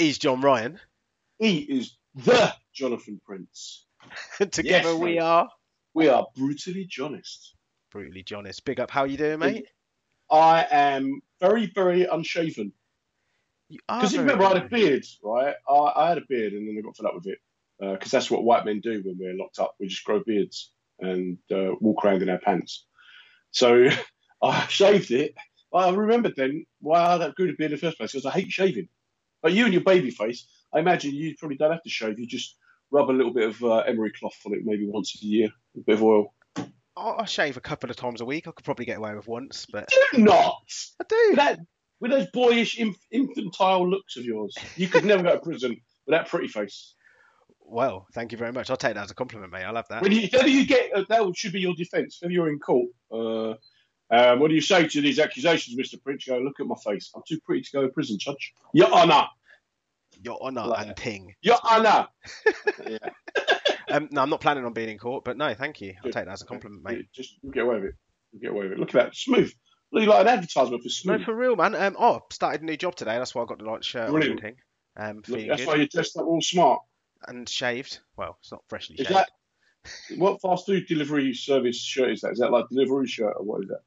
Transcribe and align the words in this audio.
He's 0.00 0.16
John 0.16 0.40
Ryan. 0.40 0.80
He 1.38 1.58
is 1.58 1.94
the 2.14 2.54
Jonathan 2.72 3.20
Prince. 3.26 3.84
Together 4.38 4.62
Yes, 4.88 4.94
we 4.98 5.10
mate. 5.16 5.18
are 5.18 5.48
We 5.92 6.08
are 6.08 6.26
brutally 6.34 6.88
honest. 7.02 7.54
brutally 7.92 8.22
Johnest. 8.24 8.64
Big 8.64 8.80
up. 8.80 8.90
How 8.90 9.04
you 9.04 9.18
doing, 9.18 9.38
mate? 9.40 9.66
I 10.30 10.66
am 10.70 11.20
very, 11.38 11.66
very 11.66 12.04
unshaven. 12.06 12.72
Because 13.68 14.14
you 14.14 14.20
remember 14.20 14.44
I 14.44 14.54
had 14.54 14.64
a 14.64 14.68
beard, 14.70 15.04
right? 15.22 15.54
I, 15.68 15.74
I 15.74 16.08
had 16.08 16.16
a 16.18 16.22
beard 16.26 16.54
and 16.54 16.66
then 16.66 16.78
I 16.78 16.80
got 16.80 16.96
fed 16.96 17.04
up 17.04 17.14
with 17.16 17.26
it. 17.26 17.38
Because 17.78 18.10
that's 18.10 18.30
what 18.30 18.42
white 18.42 18.64
men 18.64 18.80
do 18.80 19.02
when 19.04 19.18
we're 19.18 19.36
locked 19.36 19.58
up. 19.58 19.74
We 19.78 19.88
just 19.88 20.04
grow 20.04 20.22
beards 20.24 20.72
and 20.98 21.36
uh, 21.52 21.72
walk 21.78 22.06
around 22.06 22.22
in 22.22 22.30
our 22.30 22.38
pants. 22.38 22.86
So 23.50 23.88
I 24.42 24.66
shaved 24.68 25.10
it. 25.10 25.34
I 25.74 25.90
remembered 25.90 26.36
then 26.36 26.64
why 26.80 27.00
I 27.00 27.18
had 27.18 27.34
grew 27.34 27.50
a 27.50 27.52
beard 27.52 27.72
in 27.72 27.76
the 27.76 27.86
first 27.86 27.98
place 27.98 28.12
because 28.12 28.24
I 28.24 28.30
hate 28.30 28.50
shaving. 28.50 28.88
But 29.42 29.52
you 29.52 29.64
and 29.64 29.72
your 29.72 29.82
baby 29.82 30.10
face, 30.10 30.46
I 30.72 30.80
imagine 30.80 31.14
you 31.14 31.34
probably 31.38 31.56
don't 31.56 31.72
have 31.72 31.82
to 31.82 31.90
shave. 31.90 32.18
You 32.18 32.26
just 32.26 32.56
rub 32.90 33.10
a 33.10 33.12
little 33.12 33.32
bit 33.32 33.48
of 33.48 33.62
uh, 33.62 33.78
emery 33.78 34.12
cloth 34.12 34.36
on 34.46 34.54
it 34.54 34.60
maybe 34.64 34.86
once 34.86 35.16
a 35.20 35.24
year, 35.24 35.48
a 35.76 35.80
bit 35.80 35.94
of 35.94 36.02
oil. 36.02 36.34
I 36.96 37.10
I 37.18 37.24
shave 37.24 37.56
a 37.56 37.60
couple 37.60 37.90
of 37.90 37.96
times 37.96 38.20
a 38.20 38.24
week. 38.24 38.46
I 38.46 38.52
could 38.52 38.64
probably 38.64 38.84
get 38.84 38.98
away 38.98 39.14
with 39.14 39.28
once, 39.28 39.66
but 39.70 39.88
Do 40.12 40.22
not! 40.22 40.62
I 41.00 41.04
do. 41.08 41.16
With, 41.28 41.36
that, 41.36 41.60
with 42.00 42.10
those 42.10 42.26
boyish, 42.32 42.78
inf- 42.78 43.06
infantile 43.10 43.88
looks 43.88 44.16
of 44.16 44.24
yours, 44.24 44.56
you 44.76 44.88
could 44.88 45.04
never 45.04 45.22
go 45.22 45.34
to 45.34 45.40
prison 45.40 45.70
with 46.06 46.12
that 46.12 46.28
pretty 46.28 46.48
face. 46.48 46.94
Well, 47.60 48.06
thank 48.14 48.32
you 48.32 48.38
very 48.38 48.52
much. 48.52 48.68
I'll 48.68 48.76
take 48.76 48.94
that 48.94 49.04
as 49.04 49.10
a 49.12 49.14
compliment, 49.14 49.52
mate. 49.52 49.62
I 49.62 49.70
love 49.70 49.86
that. 49.90 50.02
When 50.02 50.10
you, 50.10 50.28
you 50.44 50.66
get, 50.66 50.92
uh, 50.92 51.04
that 51.08 51.32
should 51.36 51.52
be 51.52 51.60
your 51.60 51.74
defence. 51.74 52.18
If 52.20 52.32
you're 52.32 52.48
in 52.48 52.58
court, 52.58 52.88
uh, 53.12 53.54
um, 54.10 54.40
what 54.40 54.48
do 54.48 54.54
you 54.54 54.60
say 54.60 54.86
to 54.88 55.00
these 55.00 55.18
accusations, 55.18 55.76
Mr. 55.76 56.02
Prince? 56.02 56.24
Go, 56.26 56.38
look 56.38 56.60
at 56.60 56.66
my 56.66 56.76
face. 56.84 57.10
I'm 57.14 57.22
too 57.28 57.40
pretty 57.40 57.62
to 57.62 57.70
go 57.72 57.82
to 57.82 57.88
prison, 57.88 58.18
Judge. 58.18 58.52
Your 58.72 58.88
Honour. 58.88 59.26
Your 60.22 60.40
honour 60.42 60.66
Like- 60.66 60.86
and 60.88 60.96
ting. 60.96 61.34
Your 61.42 61.56
Honour. 61.58 62.08
yeah. 62.88 62.98
Um, 63.88 64.08
no, 64.12 64.22
I'm 64.22 64.30
not 64.30 64.40
planning 64.40 64.64
on 64.64 64.72
being 64.72 64.88
in 64.88 64.98
court, 64.98 65.24
but 65.24 65.36
no, 65.36 65.52
thank 65.54 65.80
you. 65.80 65.94
I'll 66.04 66.10
take 66.12 66.26
that 66.26 66.28
as 66.28 66.42
a 66.42 66.46
compliment, 66.46 66.82
mate. 66.84 67.08
Just 67.12 67.34
get 67.52 67.64
away 67.64 67.76
with 67.76 67.84
it. 67.86 67.94
Get 68.40 68.50
away 68.52 68.64
with 68.64 68.72
it. 68.72 68.78
Look 68.78 68.94
at 68.94 69.04
that. 69.06 69.16
Smooth. 69.16 69.52
Look 69.92 70.06
like 70.06 70.20
an 70.20 70.28
advertisement 70.28 70.82
for 70.84 70.88
smooth. 70.88 71.20
No, 71.20 71.24
for 71.24 71.34
real, 71.34 71.56
man. 71.56 71.74
Um, 71.74 71.96
oh, 71.98 72.20
started 72.30 72.62
a 72.62 72.64
new 72.64 72.76
job 72.76 72.94
today. 72.94 73.18
That's 73.18 73.34
why 73.34 73.42
I 73.42 73.46
got 73.46 73.58
the 73.58 73.64
light 73.64 73.84
shirt 73.84 74.04
on 74.06 74.12
Brilliant. 74.12 74.40
and 74.40 74.40
thing. 74.40 74.56
Um, 74.96 75.16
Look, 75.26 75.46
that's 75.48 75.62
good 75.62 75.66
why 75.68 75.74
you're 75.76 75.86
dressed 75.86 76.16
up 76.16 76.26
all 76.26 76.40
smart. 76.40 76.80
and 77.26 77.48
shaved. 77.48 77.98
Well, 78.16 78.36
it's 78.40 78.52
not 78.52 78.62
freshly 78.68 78.96
Is 78.96 79.06
shaved. 79.08 79.16
that 79.18 79.30
what 80.18 80.40
fast 80.42 80.66
food 80.66 80.86
delivery 80.86 81.32
service 81.34 81.80
shirt 81.82 82.10
is 82.10 82.20
that? 82.20 82.32
Is 82.32 82.38
that 82.38 82.52
like 82.52 82.66
delivery 82.70 83.08
shirt 83.08 83.34
or 83.36 83.44
what 83.44 83.62
is 83.62 83.68
that? 83.70 83.80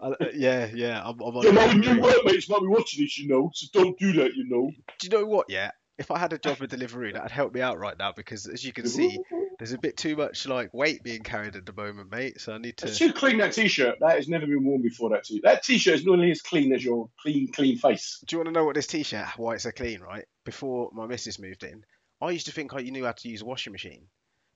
Uh, 0.00 0.12
yeah, 0.34 0.68
yeah. 0.74 1.00
I'm, 1.02 1.18
I'm 1.20 1.36
on 1.36 1.42
You 1.44 1.52
know, 1.52 1.72
new 1.72 2.00
workmates 2.00 2.48
might 2.50 2.60
be 2.60 2.66
watching 2.66 3.02
this, 3.02 3.16
you 3.18 3.26
know, 3.26 3.50
so 3.54 3.66
don't 3.72 3.98
do 3.98 4.12
that, 4.14 4.34
you 4.34 4.44
know. 4.46 4.70
Do 4.98 5.06
you 5.06 5.08
know 5.08 5.24
what? 5.24 5.46
Yeah, 5.48 5.70
if 5.98 6.10
I 6.10 6.18
had 6.18 6.34
a 6.34 6.38
job 6.38 6.58
with 6.58 6.70
delivery, 6.70 7.12
that'd 7.12 7.30
help 7.30 7.54
me 7.54 7.62
out 7.62 7.78
right 7.78 7.96
now 7.98 8.12
because, 8.12 8.46
as 8.46 8.62
you 8.62 8.72
can 8.74 8.86
see, 8.86 9.18
there's 9.58 9.72
a 9.72 9.78
bit 9.78 9.96
too 9.96 10.14
much 10.16 10.46
like 10.46 10.74
weight 10.74 11.02
being 11.02 11.22
carried 11.22 11.56
at 11.56 11.64
the 11.64 11.72
moment, 11.72 12.10
mate. 12.10 12.38
So 12.40 12.52
I 12.52 12.58
need 12.58 12.74
It's 12.82 12.98
to. 12.98 13.06
too 13.06 13.12
clean 13.14 13.38
that 13.38 13.52
t-shirt. 13.54 13.96
That 14.00 14.16
has 14.16 14.28
never 14.28 14.46
been 14.46 14.64
worn 14.64 14.82
before. 14.82 15.08
That 15.10 15.24
t-shirt. 15.24 15.44
That 15.44 15.62
t-shirt 15.62 15.94
is 15.94 16.04
nearly 16.04 16.30
as 16.32 16.42
clean 16.42 16.74
as 16.74 16.84
your 16.84 17.08
clean, 17.22 17.50
clean 17.50 17.78
face. 17.78 18.18
Do 18.26 18.34
you 18.34 18.38
want 18.40 18.48
to 18.48 18.52
know 18.52 18.64
what 18.66 18.74
this 18.74 18.86
t-shirt? 18.86 19.28
Why 19.38 19.54
it's 19.54 19.62
so 19.62 19.70
clean, 19.70 20.00
right? 20.00 20.26
Before 20.44 20.90
my 20.92 21.06
missus 21.06 21.38
moved 21.38 21.62
in, 21.62 21.82
I 22.20 22.30
used 22.30 22.46
to 22.46 22.52
think 22.52 22.74
I 22.74 22.82
knew 22.82 23.06
how 23.06 23.12
to 23.12 23.28
use 23.28 23.40
a 23.40 23.46
washing 23.46 23.72
machine, 23.72 24.08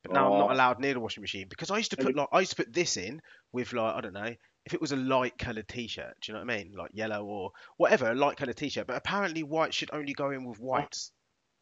but 0.03 0.13
now 0.13 0.33
I'm 0.33 0.39
not 0.39 0.51
Oh. 0.51 0.55
allowed 0.55 0.81
near 0.81 0.95
the 0.95 1.01
washing 1.01 1.21
machine 1.23 1.47
because 1.49 1.71
I 1.71 1.77
used 1.79 1.91
to 1.91 1.97
put 1.97 2.15
like 2.17 2.29
I 2.33 2.41
used 2.41 2.51
to 2.53 2.57
put 2.65 2.73
this 2.73 2.97
in 2.97 3.21
with 3.53 3.73
like 3.73 3.95
I 3.95 4.01
don't 4.01 4.13
know 4.15 4.35
if 4.65 4.75
it 4.75 4.81
was 4.81 4.93
a 4.93 4.97
light 4.97 5.39
coloured 5.39 5.67
t-shirt. 5.69 6.15
Do 6.21 6.33
you 6.33 6.39
know 6.39 6.45
what 6.45 6.53
I 6.53 6.57
mean? 6.59 6.73
Like 6.77 6.91
yellow 6.93 7.25
or 7.25 7.51
whatever, 7.79 8.11
a 8.11 8.15
light 8.15 8.37
coloured 8.37 8.57
t-shirt. 8.57 8.87
But 8.87 8.97
apparently 8.97 9.43
white 9.43 9.73
should 9.75 9.91
only 9.93 10.13
go 10.13 10.31
in 10.31 10.45
with 10.45 10.61
whites. 10.61 11.11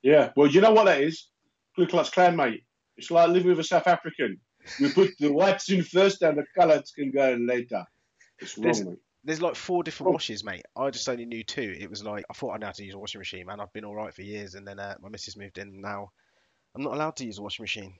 Yeah. 0.02 0.32
Well, 0.36 0.48
you 0.48 0.60
know 0.60 0.72
what 0.72 0.84
that 0.86 1.00
is? 1.00 1.28
Ku 1.76 1.86
Klux 1.86 2.10
Klan, 2.10 2.36
mate. 2.36 2.64
It's 2.96 3.10
like 3.10 3.28
living 3.28 3.48
with 3.50 3.60
a 3.60 3.64
South 3.64 3.86
African. 3.86 4.40
You 4.80 4.88
put 4.90 5.10
the 5.20 5.32
whites 5.32 5.70
in 5.70 5.84
first, 5.84 6.22
and 6.22 6.36
the 6.38 6.44
colours 6.58 6.90
can 6.96 7.10
go 7.12 7.30
in 7.32 7.46
later. 7.46 7.84
It's 8.40 8.56
wrong, 8.58 8.62
There's- 8.64 8.84
mate. 8.84 8.98
There's 9.24 9.42
like 9.42 9.56
four 9.56 9.82
different 9.82 10.08
Oh. 10.10 10.12
washes, 10.12 10.44
mate. 10.44 10.62
I 10.76 10.88
just 10.90 11.08
only 11.08 11.26
knew 11.26 11.42
two. 11.42 11.74
It 11.80 11.90
was 11.90 12.04
like 12.04 12.24
I 12.30 12.32
thought 12.32 12.52
I 12.54 12.58
knew 12.58 12.66
how 12.66 12.72
to 12.72 12.84
use 12.84 12.94
a 12.94 12.98
washing 12.98 13.18
machine, 13.18 13.46
man. 13.46 13.58
I've 13.60 13.72
been 13.72 13.84
all 13.84 13.94
right 13.94 14.14
for 14.14 14.22
years, 14.22 14.54
and 14.54 14.66
then 14.66 14.78
uh, 14.78 14.94
my 15.00 15.08
missus 15.08 15.36
moved 15.36 15.58
in. 15.58 15.68
And 15.68 15.82
now 15.82 16.12
I'm 16.74 16.82
not 16.82 16.92
allowed 16.94 17.16
to 17.16 17.24
use 17.24 17.38
a 17.38 17.42
washing 17.42 17.64
machine, 17.64 17.94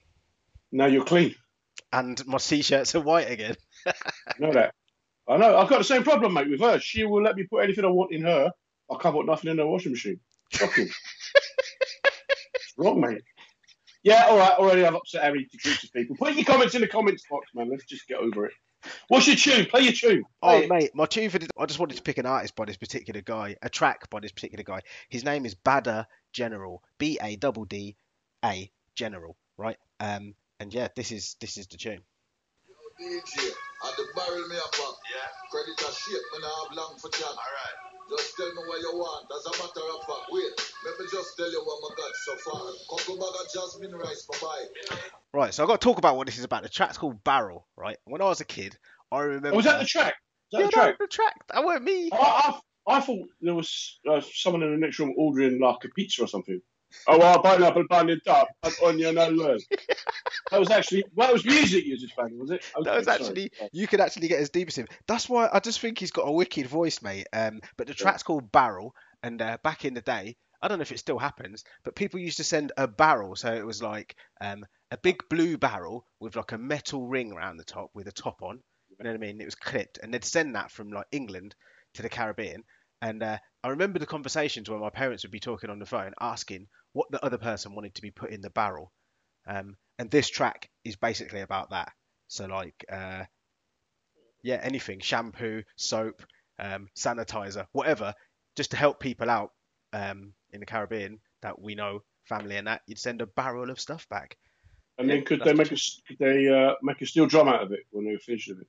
Now 0.71 0.85
you're 0.85 1.05
clean. 1.05 1.35
and 1.91 2.25
my 2.27 2.37
t-shirts 2.37 2.95
are 2.95 3.01
white 3.01 3.29
again. 3.31 3.55
I 3.87 3.93
know 4.39 4.53
that. 4.53 4.73
I 5.27 5.37
know. 5.37 5.57
I've 5.57 5.69
got 5.69 5.79
the 5.79 5.83
same 5.83 6.03
problem, 6.03 6.33
mate, 6.33 6.49
with 6.49 6.61
her. 6.61 6.79
She 6.79 7.03
will 7.03 7.21
let 7.21 7.35
me 7.35 7.43
put 7.43 7.63
anything 7.63 7.85
I 7.85 7.89
want 7.89 8.13
in 8.13 8.23
her. 8.23 8.51
I 8.89 8.97
can't 8.97 9.15
put 9.15 9.25
nothing 9.25 9.51
in 9.51 9.57
her 9.57 9.67
washing 9.67 9.91
machine. 9.91 10.19
Shocking. 10.51 10.87
wrong, 12.77 13.01
mate. 13.01 13.21
Yeah, 14.03 14.25
all 14.29 14.37
right. 14.37 14.53
Already 14.53 14.85
I've 14.85 14.95
upset 14.95 15.23
how 15.23 15.31
many 15.31 15.47
groups 15.61 15.83
of 15.83 15.91
people. 15.91 16.15
Put 16.15 16.35
your 16.35 16.45
comments 16.45 16.75
in 16.75 16.81
the 16.81 16.87
comments 16.87 17.23
box, 17.29 17.47
man. 17.53 17.69
Let's 17.69 17.85
just 17.85 18.07
get 18.07 18.19
over 18.19 18.45
it. 18.45 18.53
What's 19.09 19.27
your 19.27 19.35
tune? 19.35 19.65
Play 19.65 19.81
your 19.81 19.93
tune. 19.93 20.23
Oh, 20.41 20.59
it. 20.59 20.69
mate, 20.69 20.91
my 20.93 21.05
tune 21.05 21.29
for 21.29 21.39
this, 21.39 21.49
I 21.57 21.65
just 21.65 21.79
wanted 21.79 21.97
to 21.97 22.03
pick 22.03 22.19
an 22.19 22.25
artist 22.25 22.55
by 22.55 22.65
this 22.65 22.77
particular 22.77 23.21
guy, 23.21 23.55
a 23.61 23.69
track 23.69 24.09
by 24.09 24.19
this 24.19 24.31
particular 24.31 24.63
guy. 24.63 24.81
His 25.09 25.25
name 25.25 25.45
is 25.45 25.55
Badda 25.55 26.07
General, 26.31 26.83
B 26.97 27.19
A 27.21 27.35
D 27.35 27.51
D 27.67 27.95
A 28.45 28.71
General, 28.95 29.35
right? 29.57 29.77
Um, 29.99 30.35
and 30.59 30.73
yeah, 30.73 30.87
this 30.95 31.11
is 31.11 31.35
this 31.39 31.57
is 31.57 31.67
the 31.67 31.77
tune. 31.77 32.01
DJ, 32.99 33.51
at 33.85 33.95
the 33.95 34.07
barrel 34.15 34.47
me 34.47 34.55
up. 34.57 34.73
Yeah. 34.73 35.29
Credit 35.51 35.79
a 35.79 35.91
shape, 35.93 36.17
me 36.33 36.39
nah 36.41 36.47
have 36.47 36.75
long 36.75 36.97
for 36.97 37.09
chat. 37.09 37.27
Alright. 37.27 37.87
Just 38.09 38.35
tell 38.37 38.47
me 38.47 38.61
what 38.65 38.79
you 38.79 38.91
want, 38.97 39.27
as 39.29 39.45
a 39.45 39.51
matter 39.61 39.85
of 39.93 40.01
fact. 40.05 40.31
Wait, 40.31 40.43
let 40.85 40.99
me 40.99 41.05
just 41.11 41.35
tell 41.37 41.51
you 41.51 41.61
what 41.63 41.91
I 41.91 41.95
got 41.95 42.15
so 42.15 42.35
far. 42.37 42.61
Couple 42.89 43.17
bag 43.17 43.45
of 43.45 43.53
jasmine 43.53 43.95
rice 43.95 44.25
for 44.25 44.35
buy. 44.41 44.97
Right, 45.33 45.53
so 45.53 45.63
I've 45.63 45.69
got 45.69 45.81
to 45.81 45.85
talk 45.85 45.97
about 45.97 46.15
what 46.15 46.25
this 46.25 46.37
is 46.37 46.45
about. 46.45 46.63
The 46.63 46.69
track's 46.69 46.97
called 46.97 47.23
Barrel, 47.23 47.67
right? 47.75 47.97
When 48.05 48.21
I 48.21 48.25
was 48.25 48.39
a 48.39 48.45
kid, 48.45 48.77
I 49.11 49.19
remember. 49.19 49.49
Oh, 49.53 49.57
was 49.57 49.65
that 49.65 49.79
the 49.79 49.85
track? 49.85 50.15
Was 50.51 50.53
that 50.53 50.59
yeah, 50.59 50.65
the 50.65 50.71
track? 50.71 50.95
no, 50.99 51.05
the 51.05 51.09
track. 51.09 51.35
That 51.53 51.65
weren't 51.65 51.83
me. 51.83 52.09
I, 52.13 52.59
I, 52.87 52.95
I 52.95 53.01
thought 53.01 53.27
there 53.41 53.53
was 53.53 53.99
uh, 54.09 54.21
someone 54.33 54.63
in 54.63 54.71
the 54.71 54.77
next 54.77 54.99
room 54.99 55.13
ordering 55.17 55.59
like 55.59 55.83
a 55.83 55.89
pizza 55.89 56.23
or 56.23 56.27
something. 56.27 56.61
Oh, 57.07 57.17
well, 57.17 57.41
pineapple 57.41 57.85
in 58.09 58.19
top, 58.25 58.49
and 58.63 58.73
onion 58.85 59.17
and 59.17 59.37
words. 59.37 59.65
That 60.51 60.59
was 60.59 60.69
actually, 60.69 61.03
well, 61.15 61.29
it 61.29 61.33
was 61.33 61.45
music 61.45 61.85
you 61.85 61.97
just 61.97 62.15
playing, 62.15 62.37
was 62.39 62.51
it? 62.51 62.63
That 62.83 62.95
was 62.95 63.07
Okay, 63.07 63.15
actually 63.15 63.51
you 63.71 63.87
could 63.87 63.99
actually 63.99 64.27
get 64.27 64.39
as 64.39 64.49
deep 64.49 64.67
as 64.67 64.75
him. 64.75 64.87
That's 65.07 65.29
why 65.29 65.49
I 65.51 65.59
just 65.59 65.79
think 65.79 65.99
he's 65.99 66.11
got 66.11 66.27
a 66.27 66.31
wicked 66.31 66.67
voice, 66.67 67.01
mate. 67.01 67.27
Um, 67.33 67.61
but 67.77 67.87
the 67.87 67.93
track's 67.93 68.23
called 68.23 68.51
Barrel, 68.51 68.93
and 69.23 69.41
uh, 69.41 69.57
back 69.63 69.85
in 69.85 69.93
the 69.93 70.01
day, 70.01 70.37
I 70.61 70.67
don't 70.67 70.79
know 70.79 70.83
if 70.83 70.91
it 70.91 70.99
still 70.99 71.19
happens, 71.19 71.63
but 71.83 71.95
people 71.95 72.19
used 72.19 72.37
to 72.37 72.43
send 72.43 72.71
a 72.77 72.87
barrel, 72.87 73.35
so 73.35 73.53
it 73.53 73.65
was 73.65 73.81
like 73.81 74.15
um 74.41 74.65
a 74.91 74.97
big 74.97 75.17
blue 75.29 75.57
barrel 75.57 76.05
with 76.19 76.35
like 76.35 76.51
a 76.53 76.57
metal 76.57 77.07
ring 77.07 77.31
around 77.31 77.57
the 77.57 77.63
top 77.63 77.89
with 77.93 78.07
a 78.07 78.11
top 78.11 78.41
on. 78.41 78.59
You 78.89 79.03
know 79.03 79.11
what 79.11 79.17
I 79.17 79.19
mean? 79.19 79.41
It 79.41 79.45
was 79.45 79.55
clipped, 79.55 79.99
and 80.01 80.13
they'd 80.13 80.23
send 80.23 80.55
that 80.55 80.71
from 80.71 80.91
like 80.91 81.07
England 81.11 81.55
to 81.95 82.01
the 82.01 82.09
Caribbean. 82.09 82.63
And 83.01 83.21
uh, 83.21 83.37
I 83.67 83.71
remember 83.71 83.99
the 83.99 84.05
conversations 84.05 84.69
where 84.69 84.79
my 84.79 84.89
parents 84.89 85.25
would 85.25 85.31
be 85.31 85.41
talking 85.41 85.69
on 85.69 85.77
the 85.77 85.85
phone, 85.85 86.13
asking 86.21 86.67
what 86.93 87.11
the 87.11 87.23
other 87.23 87.37
person 87.37 87.75
wanted 87.75 87.95
to 87.95 88.01
be 88.01 88.11
put 88.11 88.29
in 88.29 88.39
the 88.39 88.49
barrel. 88.49 88.93
Um, 89.45 89.75
and 89.99 90.09
this 90.09 90.29
track 90.29 90.69
is 90.85 90.95
basically 90.95 91.41
about 91.41 91.71
that. 91.71 91.91
So 92.29 92.45
like, 92.45 92.85
uh, 92.89 93.25
yeah, 94.41 94.61
anything, 94.63 95.01
shampoo, 95.01 95.63
soap, 95.75 96.23
um, 96.57 96.87
sanitizer, 96.95 97.65
whatever, 97.73 98.13
just 98.55 98.71
to 98.71 98.77
help 98.77 99.01
people 99.01 99.29
out 99.29 99.51
um, 99.91 100.31
in 100.53 100.61
the 100.61 100.65
Caribbean 100.65 101.19
that 101.41 101.61
we 101.61 101.75
know, 101.75 102.03
family 102.23 102.55
and 102.55 102.67
that, 102.67 102.83
you'd 102.87 102.97
send 102.97 103.21
a 103.21 103.27
barrel 103.27 103.69
of 103.69 103.81
stuff 103.81 104.07
back. 104.07 104.37
And 104.97 105.09
then 105.09 105.25
could 105.25 105.41
they 105.43 105.53
make 105.53 105.73
a, 105.73 105.77
could 106.07 106.19
they 106.19 106.47
uh, 106.47 106.75
make 106.81 107.01
a 107.01 107.05
steel 107.05 107.25
drum 107.25 107.49
out 107.49 107.63
of 107.63 107.73
it 107.73 107.81
when 107.91 108.05
they 108.05 108.13
were 108.13 108.19
finished 108.19 108.47
with 108.47 108.61
it? 108.61 108.67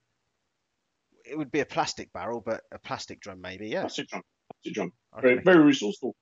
It 1.25 1.39
would 1.39 1.53
be 1.53 1.61
a 1.61 1.67
plastic 1.67 2.13
barrel, 2.13 2.43
but 2.45 2.63
a 2.73 2.81
plastic 2.81 3.21
drum 3.21 3.41
maybe. 3.41 3.69
Yeah. 3.69 3.83
Plastic 3.83 4.09
drum. 4.09 4.25
Plastic 4.51 4.75
drum. 4.75 4.93
I 5.13 5.21
Very, 5.21 5.41
very 5.43 5.65
resourceful. 5.65 6.15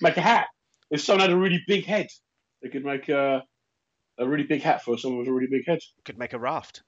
Make 0.00 0.16
a 0.16 0.20
hat. 0.20 0.46
If 0.90 1.00
someone 1.00 1.28
had 1.28 1.30
a 1.30 1.38
really 1.38 1.62
big 1.66 1.84
head, 1.84 2.06
they 2.62 2.68
could 2.68 2.84
make 2.84 3.08
a, 3.08 3.42
a 4.18 4.28
really 4.28 4.44
big 4.44 4.62
hat 4.62 4.82
for 4.82 4.98
someone 4.98 5.20
with 5.20 5.28
a 5.28 5.32
really 5.32 5.48
big 5.50 5.66
head. 5.66 5.80
Could 6.04 6.18
make 6.18 6.32
a 6.32 6.38
raft. 6.38 6.82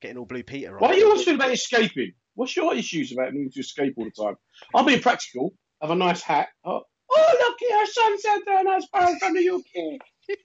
Getting 0.00 0.18
all 0.18 0.24
Blue 0.24 0.42
Peter 0.42 0.74
on. 0.74 0.80
Why 0.80 0.92
it. 0.92 0.98
you 0.98 1.06
always 1.06 1.24
feel 1.24 1.36
about 1.36 1.52
escaping? 1.52 2.12
What's 2.34 2.56
your 2.56 2.74
issues 2.74 3.12
about 3.12 3.32
needing 3.32 3.50
to 3.52 3.60
escape 3.60 3.94
all 3.96 4.04
the 4.04 4.10
time? 4.10 4.36
I'm 4.74 4.86
being 4.86 5.00
practical. 5.00 5.52
Have 5.80 5.90
a 5.90 5.94
nice 5.94 6.22
hat. 6.22 6.48
Oh, 6.64 6.82
oh 7.10 7.36
look 7.40 7.56
here, 7.58 7.86
sunset 7.86 8.40
and 8.46 8.64
nice 8.66 8.86
barrel 8.92 9.16
from 9.18 9.34
the 9.34 9.48
UK. 9.48 10.36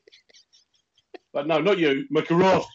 but 1.34 1.48
no, 1.48 1.60
not 1.60 1.78
you. 1.78 2.06
Make 2.10 2.30
a 2.30 2.36
raft. 2.36 2.68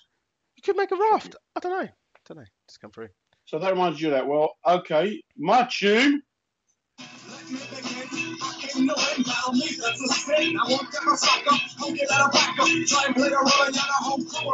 You 0.56 0.62
could 0.62 0.76
make 0.76 0.92
a 0.92 0.96
raft. 0.96 1.36
I 1.56 1.60
don't 1.60 1.72
know. 1.72 1.88
I 1.88 2.20
don't 2.26 2.38
know. 2.38 2.44
Just 2.68 2.80
come 2.80 2.90
through. 2.90 3.08
So 3.44 3.58
that 3.58 3.72
reminds 3.72 4.00
you 4.00 4.08
of 4.08 4.14
that. 4.14 4.26
Well, 4.26 4.54
okay, 4.66 5.22
my 5.36 5.68
tune. 5.70 6.22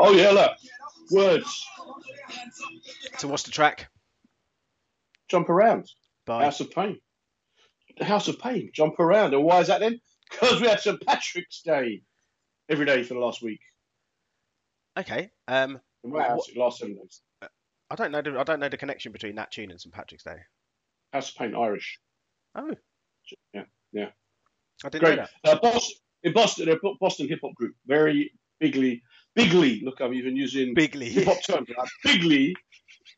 Oh 0.01 0.13
yeah, 0.15 0.31
look. 0.31 0.53
Words. 1.11 1.67
So 3.19 3.29
what's 3.29 3.45
the 3.45 3.51
track? 3.51 3.89
Jump 5.29 5.49
around. 5.49 5.91
By 6.27 6.45
House 6.45 6.61
of 6.61 6.71
Pain. 6.71 6.99
the 7.99 8.05
House 8.05 8.29
of 8.29 8.39
Pain, 8.39 8.71
jump 8.75 8.99
around. 9.01 9.35
And 9.35 9.45
why 9.45 9.61
is 9.61 9.69
that 9.69 9.81
then? 9.81 10.01
Because 10.31 10.61
we 10.61 10.69
had 10.69 10.79
St 10.81 11.01
Patrick's 11.07 11.63
Day 11.63 12.03
every 12.69 12.85
day 12.85 13.03
for 13.03 13.15
the 13.15 13.21
last 13.21 13.43
week. 13.43 13.61
Okay. 14.99 15.31
Um, 15.47 15.81
In 16.05 16.11
my 16.11 16.23
house, 16.23 16.49
the 16.53 16.61
last 16.61 16.81
seven 16.81 16.97
days. 16.97 17.23
I 17.91 17.95
don't 17.95 18.13
know. 18.13 18.21
The, 18.21 18.39
I 18.39 18.43
don't 18.43 18.61
know 18.61 18.69
the 18.69 18.77
connection 18.77 19.13
between 19.13 19.37
that 19.37 19.51
tune 19.51 19.71
and 19.71 19.81
St 19.81 19.95
Patrick's 19.95 20.25
Day. 20.25 20.37
House 21.15 21.31
of 21.31 21.37
Pain, 21.37 21.55
Irish. 21.55 21.99
Oh, 22.59 22.75
Yeah, 23.55 23.63
yeah. 23.93 24.09
I 24.85 24.89
didn't 24.89 25.05
Great. 25.05 25.17
know 25.19 25.27
that. 25.45 25.57
Uh, 25.57 25.61
Boston, 25.61 25.97
in 26.25 26.33
Boston, 26.33 26.67
they're 26.67 26.77
a 26.77 26.95
Boston 27.01 27.29
hip 27.29 27.41
hop 27.43 27.55
group. 27.55 27.75
Very 27.87 28.33
bigly, 28.61 29.03
bigly. 29.37 29.81
Look, 29.85 30.01
I'm 30.01 30.15
even 30.15 30.37
using 30.37 30.75
Bigly. 30.75 31.09
hip 31.11 31.27
hop 31.27 31.43
terms. 31.45 31.69
uh, 31.79 31.87
Bigly. 32.05 32.55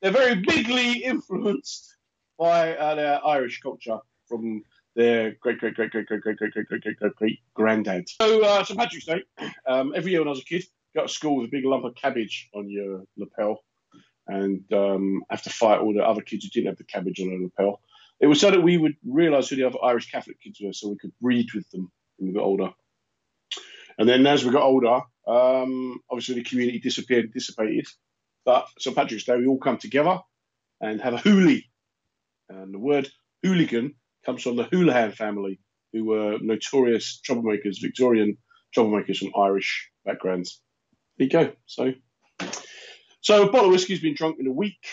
They're 0.02 0.12
very 0.12 0.36
bigly 0.36 1.02
influenced 1.04 1.96
by 2.38 2.74
uh, 2.76 2.94
their 2.94 3.26
Irish 3.26 3.60
culture 3.60 3.98
from 4.28 4.62
their 4.96 5.32
great, 5.40 5.58
great, 5.58 5.74
great, 5.74 5.90
great, 5.90 6.06
great, 6.06 6.20
great, 6.22 6.36
great, 6.38 6.52
great, 6.52 6.66
great, 6.68 6.82
great, 6.82 6.96
great, 6.98 7.16
great 7.16 7.38
granddad. 7.54 8.08
So, 8.20 8.42
uh, 8.44 8.64
St 8.64 8.78
Patrick's 8.78 9.06
Day. 9.06 9.22
Um, 9.66 9.92
every 9.94 10.10
year 10.12 10.20
when 10.20 10.28
I 10.28 10.30
was 10.30 10.40
a 10.40 10.44
kid, 10.44 10.64
go 10.94 11.02
to 11.02 11.08
school 11.08 11.36
with 11.36 11.46
a 11.48 11.50
big 11.50 11.64
lump 11.64 11.84
of 11.84 11.94
cabbage 11.94 12.48
on 12.54 12.68
your 12.68 13.04
lapel, 13.16 13.62
and 14.26 14.62
um, 14.72 15.22
have 15.30 15.42
to 15.42 15.50
fight 15.50 15.80
all 15.80 15.92
the 15.94 16.02
other 16.04 16.22
kids 16.22 16.44
who 16.44 16.50
didn't 16.50 16.68
have 16.68 16.78
the 16.78 16.84
cabbage 16.84 17.20
on 17.20 17.28
their 17.28 17.40
lapel. 17.40 17.80
It 18.20 18.26
was 18.26 18.40
so 18.40 18.50
that 18.50 18.62
we 18.62 18.76
would 18.76 18.96
realise 19.04 19.48
who 19.48 19.56
the 19.56 19.64
other 19.64 19.78
Irish 19.82 20.10
Catholic 20.10 20.40
kids 20.40 20.60
were, 20.62 20.72
so 20.72 20.90
we 20.90 20.98
could 20.98 21.12
breed 21.20 21.48
with 21.54 21.68
them 21.70 21.90
when 22.16 22.28
we 22.28 22.34
got 22.34 22.44
older. 22.44 22.70
And 23.98 24.08
then 24.08 24.26
as 24.26 24.44
we 24.44 24.50
got 24.50 24.62
older, 24.62 25.00
um, 25.26 26.00
obviously 26.10 26.36
the 26.36 26.44
community 26.44 26.78
disappeared, 26.78 27.32
dissipated. 27.32 27.86
But 28.44 28.66
St 28.78 28.96
Patrick's 28.96 29.24
Day, 29.24 29.36
we 29.36 29.46
all 29.46 29.58
come 29.58 29.78
together 29.78 30.20
and 30.80 31.00
have 31.00 31.14
a 31.14 31.18
hoolie. 31.18 31.64
And 32.48 32.74
the 32.74 32.78
word 32.78 33.08
hooligan 33.42 33.94
comes 34.24 34.42
from 34.42 34.56
the 34.56 34.64
Houlihan 34.64 35.12
family, 35.12 35.60
who 35.92 36.04
were 36.04 36.38
notorious 36.40 37.20
troublemakers, 37.26 37.80
Victorian 37.80 38.36
troublemakers 38.76 39.18
from 39.18 39.32
Irish 39.36 39.90
backgrounds. 40.04 40.60
There 41.18 41.26
you 41.26 41.30
go. 41.30 41.52
So, 41.66 41.92
so 43.20 43.48
a 43.48 43.52
bottle 43.52 43.66
of 43.66 43.72
whiskey's 43.72 44.00
been 44.00 44.14
drunk 44.14 44.36
in 44.40 44.46
a 44.46 44.52
week. 44.52 44.84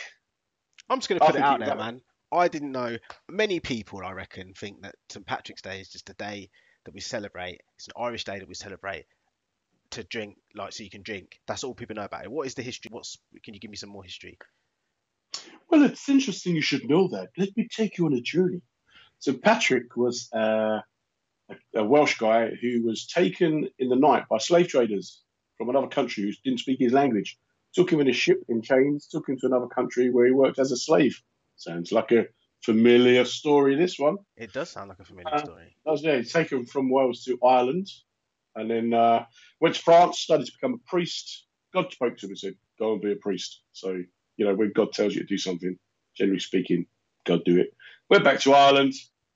I'm 0.89 0.99
just 0.99 1.09
going 1.09 1.19
to 1.19 1.25
put 1.25 1.35
it 1.35 1.41
out 1.41 1.59
there, 1.59 1.75
man. 1.75 2.01
I 2.31 2.47
didn't 2.47 2.71
know. 2.71 2.97
Many 3.29 3.59
people, 3.59 4.03
I 4.03 4.11
reckon, 4.11 4.53
think 4.53 4.81
that 4.81 4.95
St 5.09 5.25
Patrick's 5.25 5.61
Day 5.61 5.79
is 5.79 5.89
just 5.89 6.09
a 6.09 6.13
day 6.13 6.49
that 6.85 6.93
we 6.93 6.99
celebrate. 6.99 7.61
It's 7.75 7.87
an 7.87 7.93
Irish 7.97 8.25
day 8.25 8.39
that 8.39 8.47
we 8.47 8.53
celebrate 8.53 9.05
to 9.91 10.03
drink, 10.03 10.37
like 10.55 10.73
so 10.73 10.83
you 10.83 10.89
can 10.89 11.03
drink. 11.03 11.39
That's 11.47 11.63
all 11.63 11.73
people 11.73 11.95
know 11.95 12.03
about 12.03 12.25
it. 12.25 12.31
What 12.31 12.47
is 12.47 12.55
the 12.55 12.61
history? 12.61 12.89
What's? 12.91 13.17
Can 13.43 13.53
you 13.53 13.59
give 13.59 13.71
me 13.71 13.77
some 13.77 13.89
more 13.89 14.03
history? 14.03 14.37
Well, 15.69 15.83
it's 15.83 16.09
interesting 16.09 16.55
you 16.55 16.61
should 16.61 16.89
know 16.89 17.09
that. 17.09 17.29
Let 17.37 17.55
me 17.55 17.67
take 17.69 17.97
you 17.97 18.05
on 18.05 18.13
a 18.13 18.21
journey. 18.21 18.61
So 19.19 19.33
Patrick 19.33 19.95
was 19.95 20.29
uh, 20.33 20.81
a, 21.49 21.55
a 21.75 21.83
Welsh 21.83 22.17
guy 22.17 22.51
who 22.61 22.83
was 22.83 23.07
taken 23.07 23.69
in 23.79 23.89
the 23.89 23.95
night 23.95 24.25
by 24.29 24.37
slave 24.37 24.67
traders 24.67 25.21
from 25.57 25.69
another 25.69 25.87
country 25.87 26.23
who 26.23 26.31
didn't 26.43 26.59
speak 26.59 26.79
his 26.79 26.93
language. 26.93 27.37
Took 27.73 27.91
him 27.91 27.99
in 27.99 28.07
a 28.07 28.13
ship 28.13 28.43
in 28.47 28.61
chains, 28.61 29.07
took 29.07 29.27
him 29.27 29.37
to 29.39 29.47
another 29.47 29.67
country 29.67 30.09
where 30.09 30.25
he 30.25 30.31
worked 30.31 30.59
as 30.59 30.71
a 30.71 30.77
slave. 30.77 31.21
Sounds 31.57 31.91
like 31.91 32.11
a 32.11 32.27
familiar 32.63 33.25
story, 33.25 33.75
this 33.75 33.99
one. 33.99 34.17
It 34.35 34.53
does 34.53 34.69
sound 34.69 34.89
like 34.89 34.99
a 34.99 35.03
familiar 35.05 35.33
Uh, 35.33 35.43
story. 35.43 35.75
That 35.85 35.91
was 35.91 36.03
yeah, 36.03 36.21
taken 36.21 36.65
from 36.65 36.89
Wales 36.89 37.23
to 37.25 37.37
Ireland, 37.43 37.87
and 38.55 38.69
then 38.69 38.93
uh, 38.93 39.25
went 39.59 39.75
to 39.75 39.81
France, 39.81 40.19
studied 40.19 40.45
to 40.45 40.51
become 40.53 40.73
a 40.75 40.89
priest. 40.89 41.45
God 41.73 41.91
spoke 41.91 42.17
to 42.17 42.25
him 42.25 42.31
and 42.31 42.39
said, 42.39 42.55
"Go 42.79 42.93
and 42.93 43.01
be 43.01 43.11
a 43.11 43.15
priest." 43.15 43.61
So 43.73 44.01
you 44.37 44.45
know, 44.45 44.55
when 44.55 44.71
God 44.73 44.93
tells 44.93 45.13
you 45.13 45.21
to 45.21 45.27
do 45.27 45.37
something, 45.37 45.77
generally 46.15 46.39
speaking, 46.39 46.85
God 47.25 47.43
do 47.43 47.59
it. 47.59 47.73
Went 48.09 48.23
back 48.23 48.39
to 48.41 48.53
Ireland 48.53 48.93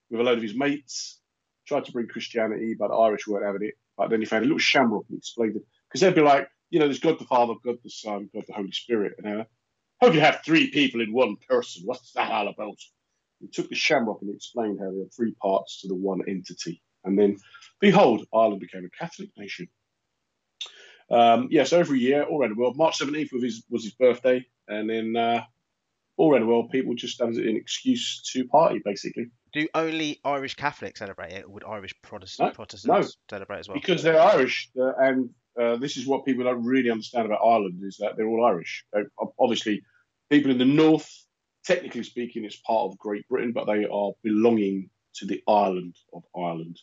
with 0.09 0.21
a 0.21 0.24
load 0.24 0.38
of 0.38 0.44
his 0.44 0.56
mates. 0.56 1.19
Tried 1.67 1.85
to 1.85 1.91
bring 1.91 2.07
Christianity, 2.07 2.75
but 2.77 2.89
the 2.89 2.95
Irish 2.95 3.27
weren't 3.27 3.45
having 3.45 3.67
it. 3.67 3.75
But 3.97 4.09
then 4.09 4.19
he 4.19 4.25
found 4.25 4.44
a 4.44 4.47
little 4.47 4.59
shamrock 4.59 5.06
and 5.09 5.17
explained 5.17 5.56
it 5.56 5.63
because 5.88 6.01
they'd 6.01 6.15
be 6.15 6.21
like, 6.21 6.47
you 6.69 6.79
know, 6.79 6.85
there's 6.85 7.00
God 7.00 7.19
the 7.19 7.25
Father, 7.25 7.53
God 7.63 7.77
the 7.83 7.89
Son, 7.89 8.29
God 8.33 8.45
the 8.47 8.53
Holy 8.53 8.71
Spirit, 8.71 9.13
and 9.17 9.41
uh, 9.41 9.44
how 10.01 10.07
can 10.07 10.15
you 10.15 10.21
have 10.21 10.42
three 10.44 10.71
people 10.71 11.01
in 11.01 11.13
one 11.13 11.38
person? 11.48 11.83
What's 11.86 12.12
that 12.13 12.31
all 12.31 12.48
about? 12.48 12.77
He 13.39 13.48
took 13.48 13.69
the 13.69 13.75
shamrock 13.75 14.19
and 14.21 14.33
explained 14.33 14.80
how 14.80 14.92
there 14.92 15.03
are 15.03 15.15
three 15.15 15.36
parts 15.42 15.81
to 15.81 15.88
the 15.88 15.95
one 15.95 16.21
entity. 16.27 16.81
And 17.03 17.18
then, 17.18 17.38
behold, 17.80 18.25
Ireland 18.33 18.62
became 18.62 18.86
a 18.86 18.89
Catholic 18.89 19.30
nation. 19.38 19.68
Um, 21.09 21.48
yeah, 21.51 21.65
so 21.65 21.80
every 21.80 22.00
year, 22.00 22.24
all 22.24 22.42
around 22.42 22.51
the 22.51 22.59
world, 22.59 22.77
March 22.77 23.00
17th 23.00 23.33
was 23.33 23.44
his, 23.44 23.63
was 23.69 23.83
his 23.83 23.94
birthday. 23.94 24.45
And 24.68 24.89
then 24.89 25.15
uh, 25.15 25.44
all 26.18 26.31
around 26.31 26.42
the 26.42 26.48
world, 26.48 26.71
people 26.71 26.95
just 26.95 27.19
have 27.19 27.30
an 27.30 27.56
excuse 27.56 28.21
to 28.33 28.48
party, 28.48 28.81
basically. 28.83 29.27
Do 29.53 29.68
only 29.75 30.19
Irish 30.24 30.56
Catholics 30.56 31.00
celebrate 31.00 31.33
it, 31.33 31.45
or 31.45 31.50
would 31.50 31.63
Irish 31.65 31.94
Protestant, 32.01 32.50
No, 32.50 32.56
Protestants 32.56 33.18
celebrate 33.30 33.59
as 33.59 33.68
well? 33.68 33.75
Because 33.75 34.01
they're 34.01 34.21
Irish. 34.21 34.69
Uh, 34.80 34.94
and 34.98 35.30
uh, 35.59 35.75
this 35.77 35.98
is 35.98 36.07
what 36.07 36.25
people 36.25 36.45
don't 36.45 36.63
really 36.63 36.89
understand 36.89 37.25
about 37.25 37.42
Ireland 37.44 37.81
is 37.83 37.98
that 37.98 38.15
they're 38.15 38.27
all 38.27 38.45
Irish. 38.45 38.86
Obviously, 39.39 39.83
people 40.31 40.49
in 40.49 40.57
the 40.57 40.65
north, 40.65 41.07
technically 41.65 42.03
speaking, 42.03 42.45
it's 42.45 42.55
part 42.55 42.89
of 42.89 42.97
Great 42.97 43.27
Britain, 43.27 43.51
but 43.51 43.65
they 43.67 43.85
are 43.85 44.11
belonging 44.23 44.89
to 45.15 45.25
the 45.25 45.43
island 45.47 45.95
of 46.13 46.23
Ireland. 46.35 46.79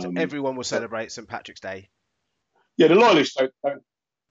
So 0.00 0.08
Um, 0.08 0.16
everyone 0.16 0.56
will 0.56 0.64
celebrate 0.64 1.12
St 1.12 1.28
Patrick's 1.28 1.60
Day, 1.60 1.90
yeah, 2.78 2.86
the 2.88 2.94
loyalists 2.94 3.34
don't, 3.34 3.52
don't 3.62 3.82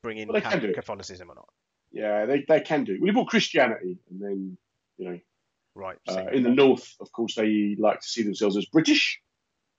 bring 0.01 0.17
in 0.17 0.27
Well, 0.27 0.41
they 0.41 0.49
can 0.49 0.59
do 0.59 0.69
it. 0.69 0.73
Catholicism 0.73 1.29
or 1.29 1.35
not. 1.35 1.49
yeah, 1.91 2.25
they, 2.25 2.43
they 2.47 2.61
can 2.61 2.83
do. 2.85 2.97
Well, 2.99 3.07
they 3.07 3.13
brought 3.13 3.27
Christianity, 3.27 3.99
and 4.09 4.19
then, 4.19 4.57
you 4.97 5.09
know, 5.09 5.19
Right. 5.75 5.97
uh, 6.09 6.25
in 6.33 6.43
the 6.43 6.49
north, 6.49 6.95
of 6.99 7.11
course, 7.11 7.35
they 7.35 7.75
like 7.77 7.99
to 8.01 8.07
see 8.07 8.23
themselves 8.23 8.57
as 8.57 8.65
British, 8.65 9.21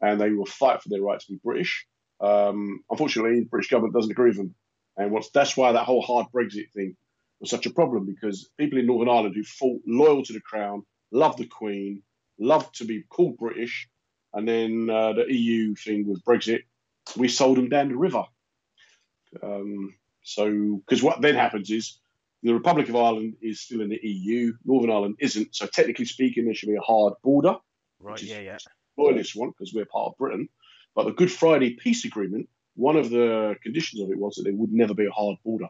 and 0.00 0.20
they 0.20 0.30
will 0.30 0.46
fight 0.46 0.82
for 0.82 0.88
their 0.90 1.02
right 1.02 1.18
to 1.18 1.32
be 1.32 1.40
British. 1.42 1.86
Um, 2.20 2.84
unfortunately, 2.88 3.40
the 3.40 3.46
British 3.46 3.70
government 3.70 3.94
doesn't 3.94 4.12
agree 4.12 4.28
with 4.30 4.36
them, 4.36 4.54
and 4.96 5.10
what's, 5.10 5.30
that's 5.30 5.56
why 5.56 5.72
that 5.72 5.84
whole 5.84 6.02
hard 6.02 6.26
Brexit 6.32 6.70
thing 6.72 6.96
was 7.42 7.50
such 7.50 7.66
a 7.66 7.70
problem 7.70 8.06
because 8.06 8.48
people 8.56 8.78
in 8.78 8.86
Northern 8.86 9.08
Ireland 9.08 9.34
who 9.34 9.42
fought 9.42 9.82
loyal 9.86 10.22
to 10.22 10.32
the 10.32 10.40
crown, 10.40 10.84
loved 11.10 11.38
the 11.38 11.46
Queen, 11.46 12.02
loved 12.38 12.76
to 12.76 12.84
be 12.84 13.02
called 13.02 13.36
British, 13.36 13.88
and 14.32 14.48
then 14.48 14.88
uh, 14.88 15.12
the 15.12 15.26
EU 15.28 15.74
thing 15.74 16.06
with 16.06 16.24
Brexit, 16.24 16.60
we 17.16 17.28
sold 17.28 17.58
them 17.58 17.68
down 17.68 17.88
the 17.88 17.96
river. 17.96 18.22
Um, 19.42 19.94
so, 20.22 20.80
because 20.86 21.02
what 21.02 21.20
then 21.20 21.34
happens 21.34 21.68
is 21.70 21.98
the 22.44 22.54
Republic 22.54 22.88
of 22.88 22.96
Ireland 22.96 23.34
is 23.42 23.60
still 23.60 23.80
in 23.80 23.88
the 23.88 24.00
EU, 24.00 24.52
Northern 24.64 24.90
Ireland 24.90 25.16
isn't. 25.18 25.54
So, 25.54 25.66
technically 25.66 26.04
speaking, 26.04 26.44
there 26.44 26.54
should 26.54 26.68
be 26.68 26.76
a 26.76 26.80
hard 26.80 27.14
border. 27.24 27.56
right. 27.98 28.22
Yeah. 28.22 28.38
Yeah. 28.38 28.58
Loyalists 28.96 29.34
want 29.34 29.54
because 29.56 29.74
we're 29.74 29.84
part 29.86 30.12
of 30.12 30.18
Britain. 30.18 30.48
But 30.94 31.04
the 31.06 31.12
Good 31.12 31.32
Friday 31.32 31.74
Peace 31.74 32.04
Agreement, 32.04 32.48
one 32.76 32.96
of 32.96 33.10
the 33.10 33.56
conditions 33.62 34.00
of 34.00 34.10
it 34.10 34.18
was 34.18 34.36
that 34.36 34.44
there 34.44 34.54
would 34.54 34.72
never 34.72 34.94
be 34.94 35.06
a 35.06 35.10
hard 35.10 35.38
border. 35.44 35.68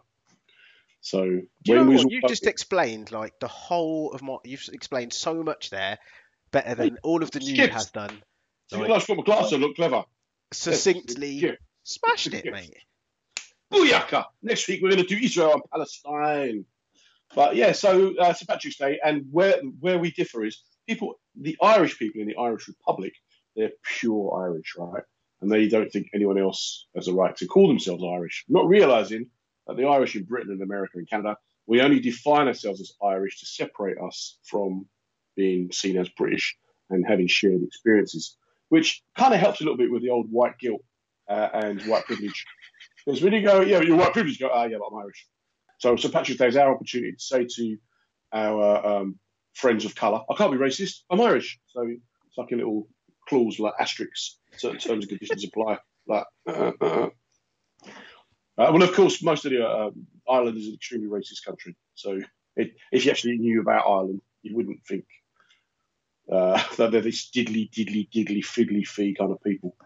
So, 1.02 1.24
you 1.24 1.48
know 1.66 1.82
we 1.82 1.96
what? 1.96 2.10
you've 2.10 2.22
done- 2.22 2.28
just 2.28 2.46
explained 2.46 3.10
like 3.10 3.38
the 3.40 3.48
whole 3.48 4.12
of 4.12 4.22
my. 4.22 4.36
You've 4.44 4.68
explained 4.72 5.12
so 5.12 5.42
much 5.42 5.70
there, 5.70 5.98
better 6.52 6.76
than 6.76 6.96
all 7.02 7.22
of 7.24 7.32
the 7.32 7.40
news 7.40 7.58
has 7.58 7.90
done. 7.90 8.22
So 8.68 8.76
you 8.76 8.88
like- 8.88 9.00
to 9.00 9.06
put 9.06 9.16
my 9.18 9.24
glass 9.24 9.52
on, 9.52 9.60
look 9.60 9.74
clever. 9.76 10.04
Succinctly 10.52 11.56
smashed 11.82 12.32
it, 12.32 12.44
mate. 12.52 12.76
Booyaka! 13.72 14.26
Next 14.42 14.68
week 14.68 14.80
we're 14.82 14.90
going 14.90 15.02
to 15.04 15.08
do 15.08 15.20
Israel 15.22 15.54
and 15.54 15.62
Palestine. 15.70 16.64
But 17.34 17.56
yeah, 17.56 17.72
so 17.72 18.14
uh, 18.16 18.32
St 18.34 18.48
Patrick's 18.48 18.76
Day, 18.76 19.00
and 19.02 19.26
where 19.32 19.60
where 19.80 19.98
we 19.98 20.12
differ 20.12 20.44
is 20.44 20.62
people, 20.86 21.18
the 21.34 21.56
Irish 21.60 21.98
people 21.98 22.20
in 22.20 22.28
the 22.28 22.36
Irish 22.36 22.68
Republic, 22.68 23.14
they're 23.56 23.72
pure 23.98 24.44
Irish, 24.44 24.74
right? 24.76 25.02
And 25.40 25.50
they 25.50 25.66
don't 25.66 25.90
think 25.90 26.10
anyone 26.14 26.38
else 26.38 26.86
has 26.94 27.08
a 27.08 27.12
right 27.14 27.34
to 27.38 27.46
call 27.46 27.66
themselves 27.66 28.04
Irish, 28.04 28.44
not 28.48 28.68
realizing 28.68 29.30
that 29.66 29.76
the 29.76 29.86
Irish 29.86 30.16
in 30.16 30.24
Britain 30.24 30.52
and 30.52 30.62
America 30.62 30.98
and 30.98 31.08
Canada, 31.08 31.36
we 31.66 31.80
only 31.80 32.00
define 32.00 32.48
ourselves 32.48 32.80
as 32.80 32.92
Irish 33.02 33.40
to 33.40 33.46
separate 33.46 33.98
us 33.98 34.38
from 34.44 34.86
being 35.36 35.70
seen 35.72 35.96
as 35.96 36.08
British 36.10 36.56
and 36.90 37.06
having 37.06 37.26
shared 37.26 37.62
experiences, 37.62 38.36
which 38.68 39.02
kind 39.16 39.32
of 39.32 39.40
helps 39.40 39.60
a 39.60 39.64
little 39.64 39.78
bit 39.78 39.90
with 39.90 40.02
the 40.02 40.10
old 40.10 40.26
white 40.30 40.58
guilt 40.58 40.82
uh, 41.28 41.48
and 41.54 41.82
white 41.82 42.04
privilege. 42.04 42.44
Because 43.04 43.22
when 43.22 43.32
you 43.32 43.42
go, 43.42 43.60
yeah, 43.60 43.80
you're 43.80 43.96
white 43.96 44.12
privilege, 44.12 44.38
you 44.38 44.46
go, 44.46 44.52
ah, 44.52 44.64
yeah, 44.64 44.78
but 44.78 44.86
I'm 44.86 45.02
Irish. 45.02 45.26
So 45.78 45.96
St. 45.96 46.12
Patrick's 46.12 46.38
Day 46.38 46.48
is 46.48 46.56
our 46.56 46.74
opportunity 46.74 47.12
to 47.12 47.20
say 47.20 47.46
to 47.56 47.76
our 48.32 48.86
um, 48.86 49.18
friends 49.54 49.84
of 49.84 49.94
colour, 49.94 50.22
I 50.30 50.34
can't 50.34 50.52
be 50.52 50.58
racist, 50.58 51.00
I'm 51.10 51.20
Irish. 51.20 51.58
So 51.68 51.82
it's 51.82 52.38
like 52.38 52.52
a 52.52 52.56
little 52.56 52.88
clause, 53.28 53.58
like 53.58 53.74
asterisks, 53.78 54.38
certain 54.56 54.78
terms 54.78 55.04
and 55.04 55.08
conditions 55.08 55.44
apply. 55.44 55.78
Like, 56.06 56.26
uh, 56.48 56.72
uh. 56.80 57.08
Uh, 58.58 58.70
well, 58.72 58.82
of 58.82 58.92
course, 58.92 59.22
most 59.22 59.44
of 59.46 59.52
the 59.52 59.66
uh, 59.66 59.86
um, 59.86 60.06
Ireland 60.28 60.58
is 60.58 60.68
an 60.68 60.74
extremely 60.74 61.08
racist 61.08 61.44
country. 61.46 61.76
So 61.94 62.20
it, 62.56 62.72
if 62.90 63.04
you 63.04 63.10
actually 63.10 63.38
knew 63.38 63.60
about 63.60 63.86
Ireland, 63.86 64.20
you 64.42 64.56
wouldn't 64.56 64.84
think 64.86 65.04
uh, 66.30 66.62
that 66.76 66.90
they're 66.90 67.00
this 67.00 67.30
diddly, 67.30 67.70
diddly, 67.70 68.08
diddly, 68.10 68.44
fiddly 68.44 68.86
fee 68.86 69.14
kind 69.18 69.32
of 69.32 69.42
people. 69.42 69.76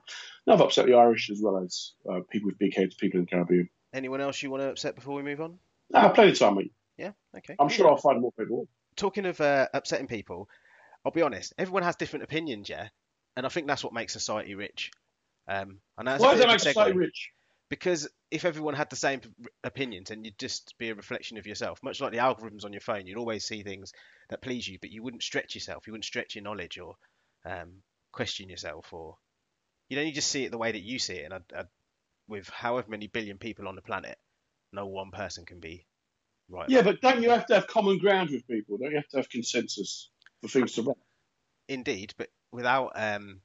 Now 0.47 0.55
I've 0.55 0.61
upset 0.61 0.87
the 0.87 0.95
Irish 0.95 1.31
as 1.31 1.41
well 1.41 1.59
as 1.59 1.93
uh, 2.11 2.21
people 2.31 2.47
with 2.47 2.59
big 2.59 2.75
heads, 2.75 2.95
people 2.95 3.21
in 3.21 3.27
the 3.27 3.31
Caribbean. 3.31 3.69
Anyone 3.93 4.21
else 4.21 4.43
you 4.43 4.51
want 4.51 4.63
to 4.63 4.71
upset 4.71 4.95
before 4.95 5.15
we 5.15 5.23
move 5.23 5.41
on? 5.41 5.59
Ah, 5.95 6.09
plenty 6.09 6.33
of 6.33 6.39
time, 6.39 6.57
mate. 6.57 6.73
Yeah. 6.99 7.13
Okay. 7.37 7.55
I'm 7.59 7.69
sure 7.69 7.89
I'll 7.89 7.97
find 7.97 8.21
more 8.21 8.33
people. 8.33 8.69
Talking 8.97 9.27
of 9.27 9.41
uh, 9.41 9.69
upsetting 9.73 10.07
people, 10.07 10.49
I'll 11.05 11.13
be 11.13 11.23
honest. 11.23 11.55
Everyone 11.59 11.83
has 11.83 11.97
different 11.97 12.25
opinions, 12.25 12.69
yeah. 12.69 12.89
and 13.37 13.47
I 13.47 13.49
think 13.49 13.67
that's 13.67 13.85
what 13.85 13.93
makes 13.93 14.13
society 14.13 14.55
rich. 14.55 14.91
Um, 15.49 15.79
and 15.97 16.09
that's 16.09 16.21
Why 16.21 16.33
does 16.33 16.41
that 16.41 16.49
make 16.49 16.61
society 16.61 16.97
rich? 16.97 17.31
Because 17.69 18.09
if 18.31 18.45
everyone 18.45 18.75
had 18.75 18.91
the 18.91 18.97
same 18.97 19.21
opinions, 19.63 20.11
and 20.11 20.25
you'd 20.25 20.39
just 20.39 20.75
be 20.79 20.91
a 20.91 20.95
reflection 20.95 21.39
of 21.39 21.47
yourself, 21.47 21.83
much 21.83 22.01
like 22.01 22.13
the 22.13 22.19
algorithms 22.19 22.65
on 22.65 22.73
your 22.73 22.81
phone, 22.81 23.07
you'd 23.07 23.19
always 23.19 23.45
see 23.45 23.63
things 23.63 23.93
that 24.31 24.43
please 24.43 24.67
you, 24.67 24.79
but 24.81 24.91
you 24.91 25.03
wouldn't 25.03 25.23
stretch 25.23 25.55
yourself, 25.55 25.87
you 25.87 25.93
wouldn't 25.93 26.05
stretch 26.05 26.35
your 26.35 26.45
knowledge 26.45 26.79
or 26.79 26.97
um, 27.45 27.83
question 28.13 28.49
yourself, 28.49 28.93
or 28.93 29.17
you 29.89 29.97
know, 29.97 30.03
you 30.03 30.13
just 30.13 30.31
see 30.31 30.45
it 30.45 30.51
the 30.51 30.59
way 30.59 30.73
that 30.73 30.83
you 30.83 30.99
see 30.99 31.15
it. 31.15 31.31
And 31.31 31.35
I, 31.35 31.61
I, 31.61 31.65
with 32.29 32.49
however 32.49 32.91
many 32.91 33.07
billion 33.07 33.39
people 33.39 33.69
on 33.69 33.77
the 33.77 33.83
planet, 33.83 34.19
no 34.73 34.87
one 34.87 35.13
person 35.13 35.45
can 35.47 35.61
be 35.61 35.87
right. 36.49 36.69
Yeah, 36.69 36.83
but 36.83 37.01
don't 37.01 37.23
you 37.23 37.31
have 37.31 37.47
to 37.47 37.55
have 37.55 37.69
common 37.69 37.99
ground 37.99 38.31
with 38.31 38.47
people? 38.49 38.79
Don't 38.79 38.91
you 38.91 38.97
have 38.97 39.09
to 39.09 39.19
have 39.19 39.29
consensus 39.29 40.11
for 40.43 40.49
things 40.49 40.73
to 40.73 40.83
run? 40.83 40.97
Indeed, 41.69 42.15
but 42.19 42.29
without 42.51 42.93
um, 42.97 43.41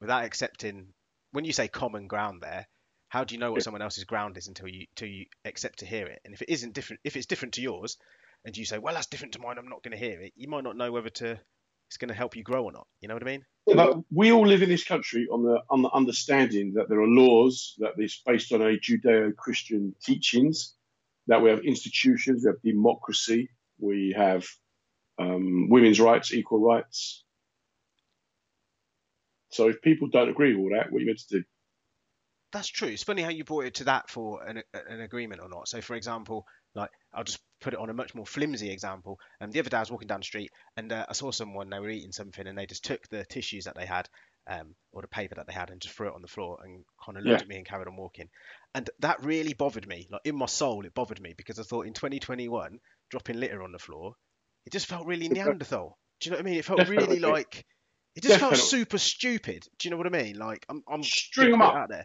without 0.00 0.24
accepting 0.24 0.88
when 1.32 1.44
you 1.44 1.52
say 1.52 1.68
common 1.68 2.06
ground 2.06 2.42
there, 2.42 2.66
how 3.08 3.24
do 3.24 3.34
you 3.34 3.40
know 3.40 3.52
what 3.52 3.62
someone 3.62 3.82
else's 3.82 4.04
ground 4.04 4.36
is 4.36 4.48
until 4.48 4.68
you 4.68 4.86
until 4.92 5.08
you 5.08 5.26
accept 5.44 5.80
to 5.80 5.86
hear 5.86 6.06
it? 6.06 6.20
And 6.24 6.34
if 6.34 6.42
it 6.42 6.50
isn't 6.50 6.74
different, 6.74 7.00
if 7.04 7.16
it's 7.16 7.26
different 7.26 7.54
to 7.54 7.62
yours, 7.62 7.96
and 8.44 8.56
you 8.56 8.64
say, 8.64 8.78
well, 8.78 8.94
that's 8.94 9.06
different 9.06 9.34
to 9.34 9.40
mine, 9.40 9.56
I'm 9.58 9.68
not 9.68 9.82
going 9.82 9.98
to 9.98 10.04
hear 10.04 10.20
it. 10.20 10.32
You 10.36 10.48
might 10.48 10.64
not 10.64 10.76
know 10.76 10.92
whether 10.92 11.10
to 11.10 11.40
it's 11.88 11.96
going 11.96 12.08
to 12.08 12.14
help 12.14 12.36
you 12.36 12.42
grow 12.42 12.64
or 12.64 12.72
not. 12.72 12.86
You 13.00 13.08
know 13.08 13.14
what 13.14 13.22
I 13.22 13.26
mean? 13.26 13.44
Yeah, 13.66 13.76
But 13.76 13.98
we 14.10 14.30
all 14.30 14.46
live 14.46 14.62
in 14.62 14.68
this 14.68 14.84
country 14.84 15.26
on 15.32 15.42
the 15.42 15.60
on 15.70 15.82
the 15.82 15.90
understanding 15.90 16.74
that 16.74 16.88
there 16.88 17.00
are 17.00 17.06
laws 17.06 17.74
that 17.78 17.92
is 17.96 18.20
based 18.26 18.52
on 18.52 18.60
a 18.60 18.76
Judeo-Christian 18.78 19.94
teachings, 20.02 20.74
that 21.28 21.40
we 21.42 21.50
have 21.50 21.60
institutions, 21.60 22.44
we 22.44 22.48
have 22.48 22.62
democracy, 22.62 23.48
we 23.78 24.14
have 24.16 24.46
um, 25.18 25.68
women's 25.70 25.98
rights, 25.98 26.32
equal 26.32 26.60
rights. 26.60 27.24
So 29.50 29.68
if 29.68 29.80
people 29.80 30.08
don't 30.08 30.28
agree 30.28 30.54
with 30.54 30.62
all 30.62 30.78
that, 30.78 30.92
what 30.92 30.98
are 30.98 31.00
you 31.00 31.06
meant 31.06 31.20
to 31.20 31.38
do? 31.38 31.44
That's 32.50 32.68
true. 32.68 32.88
It's 32.88 33.02
funny 33.02 33.22
how 33.22 33.28
you 33.28 33.44
brought 33.44 33.66
it 33.66 33.74
to 33.74 33.84
that 33.84 34.08
for 34.08 34.42
an, 34.42 34.62
an 34.72 35.00
agreement 35.02 35.42
or 35.42 35.48
not. 35.50 35.68
So, 35.68 35.82
for 35.82 35.94
example, 35.96 36.46
like 36.74 36.90
I'll 37.12 37.24
just 37.24 37.40
put 37.60 37.74
it 37.74 37.78
on 37.78 37.90
a 37.90 37.94
much 37.94 38.14
more 38.14 38.24
flimsy 38.26 38.70
example. 38.70 39.18
And 39.40 39.52
the 39.52 39.58
other 39.58 39.68
day 39.68 39.76
I 39.76 39.80
was 39.80 39.90
walking 39.90 40.08
down 40.08 40.20
the 40.20 40.24
street 40.24 40.50
and 40.76 40.90
uh, 40.90 41.04
I 41.08 41.12
saw 41.12 41.30
someone 41.30 41.68
they 41.68 41.78
were 41.78 41.90
eating 41.90 42.12
something 42.12 42.46
and 42.46 42.56
they 42.56 42.64
just 42.66 42.84
took 42.84 43.06
the 43.08 43.26
tissues 43.26 43.64
that 43.64 43.74
they 43.76 43.84
had 43.84 44.08
um, 44.46 44.76
or 44.92 45.02
the 45.02 45.08
paper 45.08 45.34
that 45.34 45.46
they 45.46 45.52
had 45.52 45.68
and 45.68 45.80
just 45.80 45.94
threw 45.94 46.08
it 46.08 46.14
on 46.14 46.22
the 46.22 46.28
floor 46.28 46.58
and 46.64 46.86
kind 47.04 47.18
of 47.18 47.24
looked 47.24 47.42
Yeah. 47.42 47.42
at 47.42 47.48
me 47.48 47.56
and 47.56 47.66
carried 47.66 47.86
on 47.88 47.96
walking. 47.96 48.30
And 48.74 48.88
that 49.00 49.22
really 49.22 49.52
bothered 49.52 49.86
me. 49.86 50.08
Like 50.10 50.22
in 50.24 50.36
my 50.36 50.46
soul, 50.46 50.86
it 50.86 50.94
bothered 50.94 51.20
me 51.20 51.34
because 51.36 51.58
I 51.58 51.64
thought 51.64 51.86
in 51.86 51.92
2021, 51.92 52.78
dropping 53.10 53.40
litter 53.40 53.62
on 53.62 53.72
the 53.72 53.78
floor, 53.78 54.14
it 54.64 54.72
just 54.72 54.86
felt 54.86 55.06
really 55.06 55.28
Neanderthal. 55.28 55.98
Do 56.20 56.28
you 56.28 56.30
know 56.30 56.38
what 56.38 56.46
I 56.46 56.50
mean? 56.50 56.58
It 56.58 56.64
felt 56.64 56.80
Definitely. 56.80 56.80
really 56.82 57.18
like 57.18 57.64
it 58.14 58.22
just 58.22 58.38
felt 58.38 58.56
super 58.56 58.98
stupid. 58.98 59.64
Do 59.78 59.86
you 59.86 59.90
know 59.90 59.96
what 59.98 60.06
I 60.06 60.10
mean? 60.22 60.38
Like 60.38 60.64
I'm, 60.68 60.82
I'm 60.88 61.12
String 61.12 61.52
gonna 61.52 61.52
'em 61.54 61.60
put 61.60 61.68
it 61.68 61.74
up. 61.74 61.76
out 61.76 61.88
there. 61.88 62.04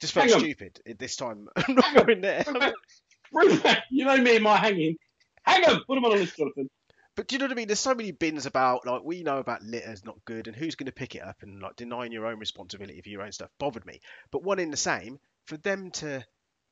Just 0.00 0.14
felt 0.14 0.28
stupid 0.40 0.80
at 0.88 0.98
this 0.98 1.16
time. 1.16 1.48
I'm 1.56 1.74
not 1.74 1.94
going 2.06 2.20
there. 2.20 2.44
Bring 3.32 3.58
back- 3.58 3.84
you 3.90 4.04
know 4.04 4.16
me 4.16 4.36
and 4.36 4.44
my 4.44 4.56
hanging. 4.56 4.96
Hang 5.42 5.62
them, 5.62 5.82
put 5.86 5.94
them 5.94 6.04
on 6.04 6.12
a 6.12 6.16
list, 6.16 6.36
Jonathan. 6.36 6.68
But 7.16 7.26
do 7.26 7.34
you 7.34 7.40
know 7.40 7.46
what 7.46 7.52
I 7.52 7.54
mean? 7.56 7.66
There's 7.66 7.80
so 7.80 7.94
many 7.94 8.12
bins 8.12 8.46
about 8.46 8.86
like 8.86 9.02
we 9.02 9.22
know 9.22 9.38
about 9.38 9.62
litter's 9.62 10.04
not 10.04 10.24
good 10.24 10.46
and 10.46 10.54
who's 10.54 10.76
going 10.76 10.86
to 10.86 10.92
pick 10.92 11.14
it 11.16 11.22
up 11.22 11.42
and 11.42 11.60
like 11.60 11.74
denying 11.74 12.12
your 12.12 12.26
own 12.26 12.38
responsibility 12.38 13.00
for 13.02 13.08
your 13.08 13.22
own 13.22 13.32
stuff 13.32 13.50
bothered 13.58 13.84
me. 13.84 14.00
But 14.30 14.44
one 14.44 14.60
in 14.60 14.70
the 14.70 14.76
same 14.76 15.18
for 15.46 15.56
them 15.56 15.90
to 15.92 16.24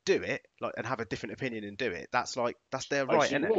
do 0.05 0.23
it 0.23 0.41
like 0.61 0.73
and 0.77 0.87
have 0.87 1.01
a 1.01 1.05
different 1.05 1.33
opinion 1.33 1.65
and 1.65 1.77
do 1.77 1.91
it, 1.91 2.07
that's 2.13 2.37
like 2.37 2.55
that's 2.71 2.87
their 2.87 3.05
right, 3.05 3.25
isn't 3.25 3.43
it? 3.43 3.49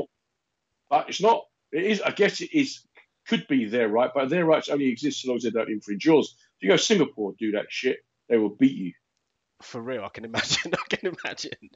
It's 1.09 1.21
not. 1.21 1.45
It 1.73 1.85
is. 1.85 2.01
I 2.01 2.11
guess 2.13 2.41
it 2.41 2.55
is. 2.55 2.81
Could 3.29 3.47
be 3.49 3.67
their 3.67 3.89
right, 3.91 4.11
but 4.15 4.31
their 4.31 4.47
rights 4.47 4.71
only 4.71 4.87
exist 4.87 5.21
so 5.21 5.29
long 5.29 5.37
as 5.37 5.43
they 5.43 5.51
don't 5.51 5.69
infringe 5.71 6.07
yours. 6.07 6.35
If 6.57 6.63
you 6.63 6.69
go 6.71 6.79
to 6.79 6.83
Singapore, 6.83 7.35
do 7.39 7.53
that 7.53 7.67
shit, 7.69 7.99
they 8.31 8.39
will 8.39 8.49
beat 8.49 8.75
you. 8.75 8.93
For 9.63 9.81
real, 9.81 10.05
I 10.05 10.09
can 10.09 10.25
imagine. 10.25 10.73
I 10.75 10.97
can 10.97 11.15
imagine. 11.25 11.71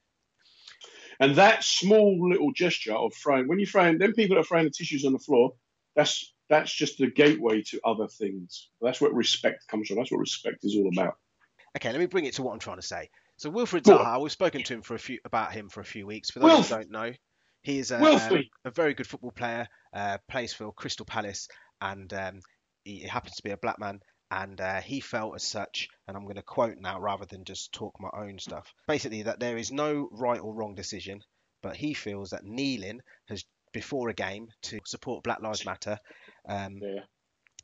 And 1.20 1.36
that 1.36 1.62
small 1.62 2.28
little 2.28 2.52
gesture 2.52 2.94
of 2.94 3.12
throwing, 3.14 3.48
when 3.48 3.58
you 3.58 3.66
throw, 3.66 3.96
them 3.96 4.12
people 4.12 4.38
are 4.38 4.44
throwing 4.44 4.64
the 4.64 4.70
tissues 4.70 5.04
on 5.04 5.12
the 5.12 5.18
floor, 5.18 5.52
that's 5.94 6.32
that's 6.48 6.72
just 6.72 6.98
the 6.98 7.06
gateway 7.10 7.62
to 7.62 7.80
other 7.84 8.08
things. 8.08 8.68
That's 8.80 9.00
what 9.00 9.14
respect 9.14 9.66
comes 9.68 9.88
from. 9.88 9.96
That's 9.98 10.10
what 10.10 10.18
respect 10.18 10.58
is 10.64 10.76
all 10.76 10.88
about. 10.92 11.14
Okay, 11.76 11.90
let 11.90 11.98
me 11.98 12.06
bring 12.06 12.24
it 12.24 12.34
to 12.34 12.42
what 12.42 12.52
I'm 12.52 12.58
trying 12.58 12.76
to 12.76 12.82
say. 12.82 13.08
So 13.36 13.50
Wilfried. 13.50 13.84
Zaha, 13.84 14.20
we've 14.20 14.30
spoken 14.30 14.62
to 14.62 14.74
him 14.74 14.82
for 14.82 14.94
a 14.94 14.98
few 14.98 15.18
about 15.24 15.52
him 15.52 15.68
for 15.68 15.80
a 15.80 15.84
few 15.84 16.06
weeks. 16.06 16.30
For 16.30 16.40
those 16.40 16.50
Wilf. 16.50 16.68
who 16.68 16.74
don't 16.76 16.90
know, 16.90 17.12
he 17.62 17.78
is 17.78 17.90
a, 17.90 17.96
um, 17.96 18.42
a 18.64 18.70
very 18.70 18.94
good 18.94 19.06
football 19.06 19.32
player. 19.32 19.66
Uh, 19.94 20.18
plays 20.28 20.52
for 20.52 20.72
Crystal 20.72 21.06
Palace, 21.06 21.48
and 21.80 22.12
um, 22.12 22.40
he 22.84 23.00
happens 23.00 23.36
to 23.36 23.42
be 23.42 23.50
a 23.50 23.56
black 23.56 23.78
man. 23.78 24.00
And 24.32 24.58
uh, 24.62 24.80
he 24.80 25.00
felt 25.00 25.34
as 25.34 25.42
such, 25.44 25.90
and 26.08 26.16
I'm 26.16 26.22
going 26.22 26.36
to 26.36 26.42
quote 26.42 26.78
now 26.78 26.98
rather 26.98 27.26
than 27.26 27.44
just 27.44 27.70
talk 27.72 28.00
my 28.00 28.08
own 28.14 28.38
stuff. 28.38 28.72
Basically, 28.88 29.24
that 29.24 29.38
there 29.40 29.58
is 29.58 29.70
no 29.70 30.08
right 30.10 30.40
or 30.40 30.54
wrong 30.54 30.74
decision, 30.74 31.22
but 31.62 31.76
he 31.76 31.92
feels 31.92 32.30
that 32.30 32.42
kneeling 32.42 33.02
has 33.28 33.44
before 33.72 34.08
a 34.08 34.14
game 34.14 34.48
to 34.62 34.80
support 34.86 35.22
Black 35.22 35.42
Lives 35.42 35.66
Matter. 35.66 35.98
Um, 36.48 36.78
Yeah. 36.80 37.04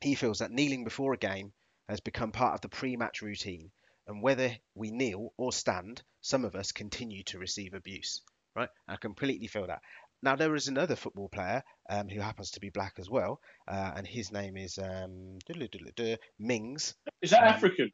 he 0.02 0.14
feels 0.14 0.40
that 0.40 0.50
kneeling 0.50 0.84
before 0.84 1.14
a 1.14 1.18
game 1.18 1.54
has 1.88 2.00
become 2.00 2.32
part 2.32 2.54
of 2.54 2.60
the 2.60 2.68
pre-match 2.68 3.22
routine, 3.22 3.70
and 4.06 4.22
whether 4.22 4.54
we 4.74 4.90
kneel 4.90 5.32
or 5.38 5.52
stand, 5.52 6.02
some 6.20 6.44
of 6.44 6.54
us 6.54 6.72
continue 6.72 7.22
to 7.24 7.38
receive 7.38 7.72
abuse. 7.72 8.20
Right? 8.54 8.68
I 8.86 8.96
completely 8.96 9.46
feel 9.46 9.68
that. 9.68 9.80
Now 10.22 10.36
there 10.36 10.54
is 10.54 10.68
another 10.68 10.96
football 10.96 11.28
player 11.28 11.62
um, 11.88 12.08
who 12.08 12.20
happens 12.20 12.50
to 12.52 12.60
be 12.60 12.70
black 12.70 12.94
as 12.98 13.08
well, 13.08 13.40
uh, 13.68 13.92
and 13.96 14.06
his 14.06 14.32
name 14.32 14.56
is 14.56 14.78
um, 14.78 15.38
Mings. 16.38 16.94
Is 17.22 17.30
that 17.30 17.42
Um, 17.42 17.48
African? 17.48 17.92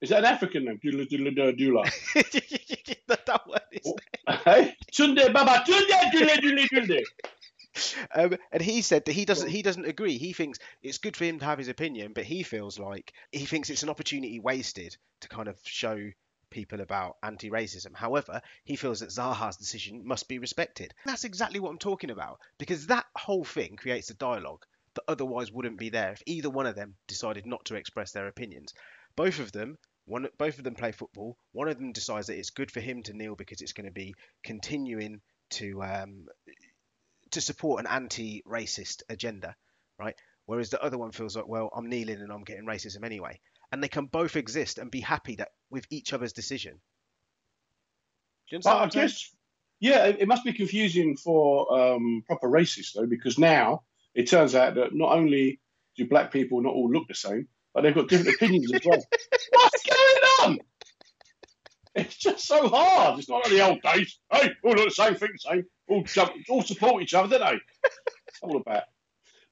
Is 0.00 0.10
that 0.10 0.20
an 0.20 0.24
African 0.26 0.64
name? 0.64 0.78
Doodle 0.82 1.04
doodle 1.06 1.32
doodle 1.32 1.52
doodle. 1.52 1.84
that, 3.08 3.42
one 3.46 3.60
is 3.72 3.92
Hey, 4.44 4.74
Tunde 4.92 5.32
Baba, 5.32 5.64
Tunde 5.66 6.12
doodle 6.12 6.36
doodle 6.40 6.86
doodle. 6.86 7.04
Um, 8.14 8.36
and 8.52 8.62
he 8.62 8.82
said 8.82 9.04
that 9.06 9.12
he 9.12 9.24
doesn't 9.24 9.48
he 9.48 9.62
doesn't 9.62 9.86
agree. 9.86 10.18
He 10.18 10.32
thinks 10.32 10.58
it's 10.82 10.98
good 10.98 11.16
for 11.16 11.24
him 11.24 11.38
to 11.38 11.44
have 11.44 11.58
his 11.58 11.68
opinion, 11.68 12.12
but 12.14 12.24
he 12.24 12.42
feels 12.42 12.78
like 12.78 13.12
he 13.30 13.46
thinks 13.46 13.70
it's 13.70 13.82
an 13.82 13.88
opportunity 13.88 14.38
wasted 14.40 14.96
to 15.22 15.28
kind 15.28 15.48
of 15.48 15.58
show 15.64 15.98
people 16.52 16.80
about 16.80 17.16
anti-racism. 17.22 17.94
However, 17.94 18.40
he 18.64 18.76
feels 18.76 19.00
that 19.00 19.10
Zaha's 19.10 19.56
decision 19.56 20.06
must 20.06 20.28
be 20.28 20.38
respected. 20.38 20.94
That's 21.04 21.24
exactly 21.24 21.58
what 21.58 21.70
I'm 21.70 21.78
talking 21.78 22.10
about 22.10 22.38
because 22.58 22.86
that 22.86 23.06
whole 23.16 23.44
thing 23.44 23.76
creates 23.76 24.10
a 24.10 24.14
dialogue 24.14 24.64
that 24.94 25.04
otherwise 25.08 25.50
wouldn't 25.50 25.78
be 25.78 25.88
there 25.88 26.12
if 26.12 26.22
either 26.26 26.50
one 26.50 26.66
of 26.66 26.76
them 26.76 26.94
decided 27.08 27.46
not 27.46 27.64
to 27.66 27.74
express 27.74 28.12
their 28.12 28.28
opinions. 28.28 28.74
Both 29.16 29.40
of 29.40 29.52
them 29.52 29.78
one, 30.04 30.28
both 30.36 30.58
of 30.58 30.64
them 30.64 30.74
play 30.74 30.92
football. 30.92 31.36
One 31.52 31.68
of 31.68 31.78
them 31.78 31.92
decides 31.92 32.26
that 32.26 32.38
it's 32.38 32.50
good 32.50 32.70
for 32.70 32.80
him 32.80 33.02
to 33.04 33.12
kneel 33.12 33.36
because 33.36 33.60
it's 33.60 33.72
going 33.72 33.86
to 33.86 33.92
be 33.92 34.14
continuing 34.42 35.20
to 35.50 35.82
um, 35.82 36.26
to 37.30 37.40
support 37.40 37.80
an 37.80 37.86
anti-racist 37.86 39.02
agenda, 39.08 39.56
right? 39.98 40.16
Whereas 40.46 40.70
the 40.70 40.82
other 40.82 40.98
one 40.98 41.12
feels 41.12 41.36
like, 41.36 41.46
well, 41.46 41.70
I'm 41.74 41.88
kneeling 41.88 42.20
and 42.20 42.32
I'm 42.32 42.44
getting 42.44 42.66
racism 42.66 43.04
anyway, 43.04 43.40
and 43.72 43.82
they 43.82 43.88
can 43.88 44.04
both 44.04 44.36
exist 44.36 44.78
and 44.78 44.90
be 44.90 45.00
happy 45.00 45.36
that 45.36 45.48
with 45.70 45.86
each 45.90 46.12
other's 46.12 46.34
decision. 46.34 46.74
Do 46.74 46.78
you 48.50 48.56
understand? 48.58 48.90
But 48.92 48.98
I 48.98 49.02
guess, 49.02 49.34
yeah, 49.80 50.04
it, 50.04 50.18
it 50.20 50.28
must 50.28 50.44
be 50.44 50.52
confusing 50.52 51.16
for 51.16 51.94
um, 51.94 52.22
proper 52.26 52.48
racists 52.48 52.92
though, 52.94 53.06
because 53.06 53.38
now 53.38 53.82
it 54.14 54.28
turns 54.28 54.54
out 54.54 54.74
that 54.74 54.94
not 54.94 55.16
only 55.16 55.58
do 55.96 56.06
black 56.06 56.30
people 56.30 56.60
not 56.60 56.74
all 56.74 56.90
look 56.90 57.08
the 57.08 57.14
same, 57.14 57.48
but 57.74 57.82
they've 57.82 57.94
got 57.94 58.08
different 58.08 58.36
opinions 58.36 58.70
as 58.72 58.82
well. 58.84 59.02
What's 59.50 59.82
going 59.84 60.22
on? 60.42 60.58
It's 61.94 62.16
just 62.16 62.46
so 62.46 62.68
hard. 62.68 63.18
It's 63.18 63.28
not 63.28 63.44
like 63.44 63.52
the 63.52 63.66
old 63.66 63.82
days. 63.82 64.18
Hey, 64.30 64.50
all 64.64 64.72
look 64.72 64.88
the 64.88 64.94
same, 64.94 65.14
think 65.14 65.32
the 65.32 65.38
same, 65.38 65.64
all 65.88 66.02
jump, 66.04 66.32
all 66.48 66.62
support 66.62 67.02
each 67.02 67.14
other, 67.14 67.38
don't 67.38 67.50
they? 67.50 67.60
It's 68.28 68.38
all 68.42 68.56
about. 68.56 68.84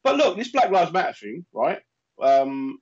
But 0.03 0.17
look, 0.17 0.37
this 0.37 0.51
Black 0.51 0.71
Lives 0.71 0.93
Matter 0.93 1.13
thing, 1.13 1.45
right? 1.53 1.81
Um, 2.23 2.79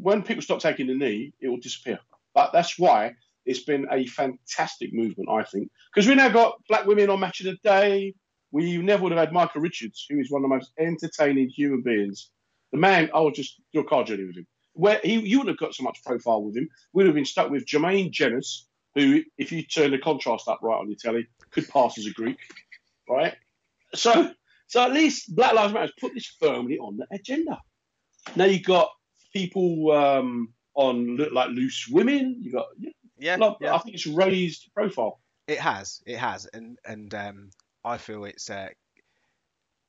when 0.00 0.22
people 0.22 0.42
stop 0.42 0.60
taking 0.60 0.86
the 0.86 0.94
knee, 0.94 1.32
it 1.40 1.48
will 1.48 1.58
disappear. 1.58 1.98
But 2.34 2.52
that's 2.52 2.78
why 2.78 3.14
it's 3.44 3.62
been 3.62 3.86
a 3.90 4.06
fantastic 4.06 4.92
movement, 4.92 5.30
I 5.30 5.44
think, 5.44 5.70
because 5.94 6.08
we 6.08 6.14
now 6.14 6.28
got 6.28 6.60
black 6.68 6.86
women 6.86 7.10
on 7.10 7.20
Match 7.20 7.40
of 7.40 7.46
the 7.46 7.56
Day. 7.62 8.14
We 8.52 8.78
never 8.78 9.02
would 9.02 9.12
have 9.12 9.18
had 9.18 9.32
Micah 9.32 9.60
Richards, 9.60 10.06
who 10.08 10.18
is 10.18 10.30
one 10.30 10.44
of 10.44 10.48
the 10.48 10.54
most 10.54 10.70
entertaining 10.78 11.48
human 11.48 11.82
beings. 11.82 12.30
The 12.72 12.78
man, 12.78 13.10
I 13.14 13.20
would 13.20 13.34
just 13.34 13.60
do 13.72 13.80
a 13.80 13.84
car 13.84 14.04
journey 14.04 14.24
with 14.24 14.36
him. 14.36 14.46
Where 14.72 15.00
he, 15.02 15.14
you 15.14 15.38
wouldn't 15.38 15.58
have 15.58 15.66
got 15.66 15.74
so 15.74 15.82
much 15.82 16.02
profile 16.04 16.42
with 16.42 16.56
him. 16.56 16.68
We'd 16.92 17.06
have 17.06 17.14
been 17.14 17.24
stuck 17.24 17.50
with 17.50 17.66
Jermaine 17.66 18.10
Jenas, 18.10 18.66
who, 18.94 19.22
if 19.36 19.52
you 19.52 19.62
turn 19.62 19.90
the 19.90 19.98
contrast 19.98 20.48
up 20.48 20.60
right 20.62 20.78
on 20.78 20.88
your 20.88 20.98
telly, 20.98 21.26
could 21.50 21.68
pass 21.68 21.98
as 21.98 22.06
a 22.06 22.12
Greek, 22.12 22.38
right? 23.08 23.34
So, 23.94 24.30
so 24.68 24.82
at 24.82 24.92
least 24.92 25.34
Black 25.34 25.54
Lives 25.54 25.72
Matter 25.72 25.86
has 25.86 25.92
put 26.00 26.14
this 26.14 26.26
firmly 26.40 26.78
on 26.78 26.96
the 26.96 27.06
agenda. 27.10 27.60
Now 28.34 28.44
you've 28.46 28.64
got 28.64 28.90
people 29.36 29.92
um, 29.92 30.52
on 30.74 31.16
lo- 31.16 31.28
like 31.32 31.50
loose 31.50 31.88
women. 31.90 32.38
You 32.40 32.52
got, 32.52 32.66
Yeah, 33.18 33.36
like, 33.36 33.56
yeah. 33.60 33.74
I 33.74 33.78
think 33.78 33.94
it's 33.94 34.06
raised 34.06 34.70
profile. 34.74 35.20
It 35.46 35.58
has, 35.58 36.02
it 36.06 36.18
has, 36.18 36.46
and 36.46 36.78
and 36.84 37.14
um, 37.14 37.50
I 37.84 37.98
feel 37.98 38.24
it's. 38.24 38.50
Uh, 38.50 38.68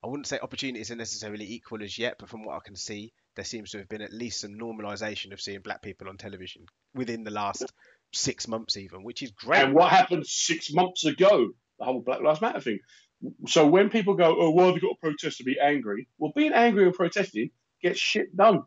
I 0.03 0.07
wouldn't 0.07 0.27
say 0.27 0.39
opportunities 0.39 0.91
are 0.91 0.95
necessarily 0.95 1.51
equal 1.51 1.83
as 1.83 1.97
yet, 1.97 2.17
but 2.19 2.29
from 2.29 2.45
what 2.45 2.55
I 2.55 2.59
can 2.63 2.75
see, 2.75 3.13
there 3.35 3.43
seems 3.43 3.71
to 3.71 3.79
have 3.79 3.89
been 3.89 4.03
at 4.03 4.13
least 4.13 4.41
some 4.41 4.53
normalisation 4.53 5.33
of 5.33 5.41
seeing 5.41 5.61
black 5.61 5.81
people 5.81 6.07
on 6.07 6.17
television 6.17 6.65
within 6.93 7.23
the 7.23 7.31
last 7.31 7.73
six 8.13 8.47
months, 8.47 8.77
even, 8.77 9.03
which 9.03 9.23
is 9.23 9.31
great. 9.31 9.63
And 9.63 9.73
what 9.73 9.89
happened 9.89 10.27
six 10.27 10.71
months 10.71 11.03
ago? 11.05 11.49
The 11.79 11.85
whole 11.85 12.01
Black 12.01 12.21
Lives 12.21 12.41
Matter 12.41 12.61
thing. 12.61 12.79
So 13.47 13.65
when 13.65 13.89
people 13.89 14.13
go, 14.13 14.35
oh, 14.39 14.51
why 14.51 14.67
have 14.67 14.75
you 14.75 14.81
got 14.81 14.89
to 14.89 15.01
protest 15.01 15.37
to 15.39 15.43
be 15.43 15.57
angry? 15.59 16.07
Well, 16.19 16.31
being 16.35 16.53
angry 16.53 16.85
and 16.85 16.93
protesting 16.93 17.49
gets 17.81 17.99
shit 17.99 18.35
done. 18.37 18.63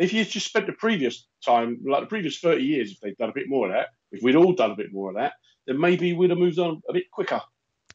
If 0.00 0.14
you 0.14 0.24
just 0.24 0.46
spent 0.46 0.66
the 0.66 0.72
previous 0.72 1.26
time, 1.44 1.78
like 1.86 2.00
the 2.00 2.06
previous 2.06 2.38
30 2.38 2.64
years, 2.64 2.90
if 2.90 3.00
they'd 3.00 3.18
done 3.18 3.28
a 3.28 3.34
bit 3.34 3.50
more 3.50 3.66
of 3.66 3.74
that, 3.74 3.88
if 4.10 4.22
we'd 4.22 4.34
all 4.34 4.54
done 4.54 4.70
a 4.70 4.74
bit 4.74 4.94
more 4.94 5.10
of 5.10 5.16
that, 5.16 5.34
then 5.66 5.78
maybe 5.78 6.14
we'd 6.14 6.30
have 6.30 6.38
moved 6.38 6.58
on 6.58 6.80
a 6.88 6.94
bit 6.94 7.10
quicker. 7.10 7.42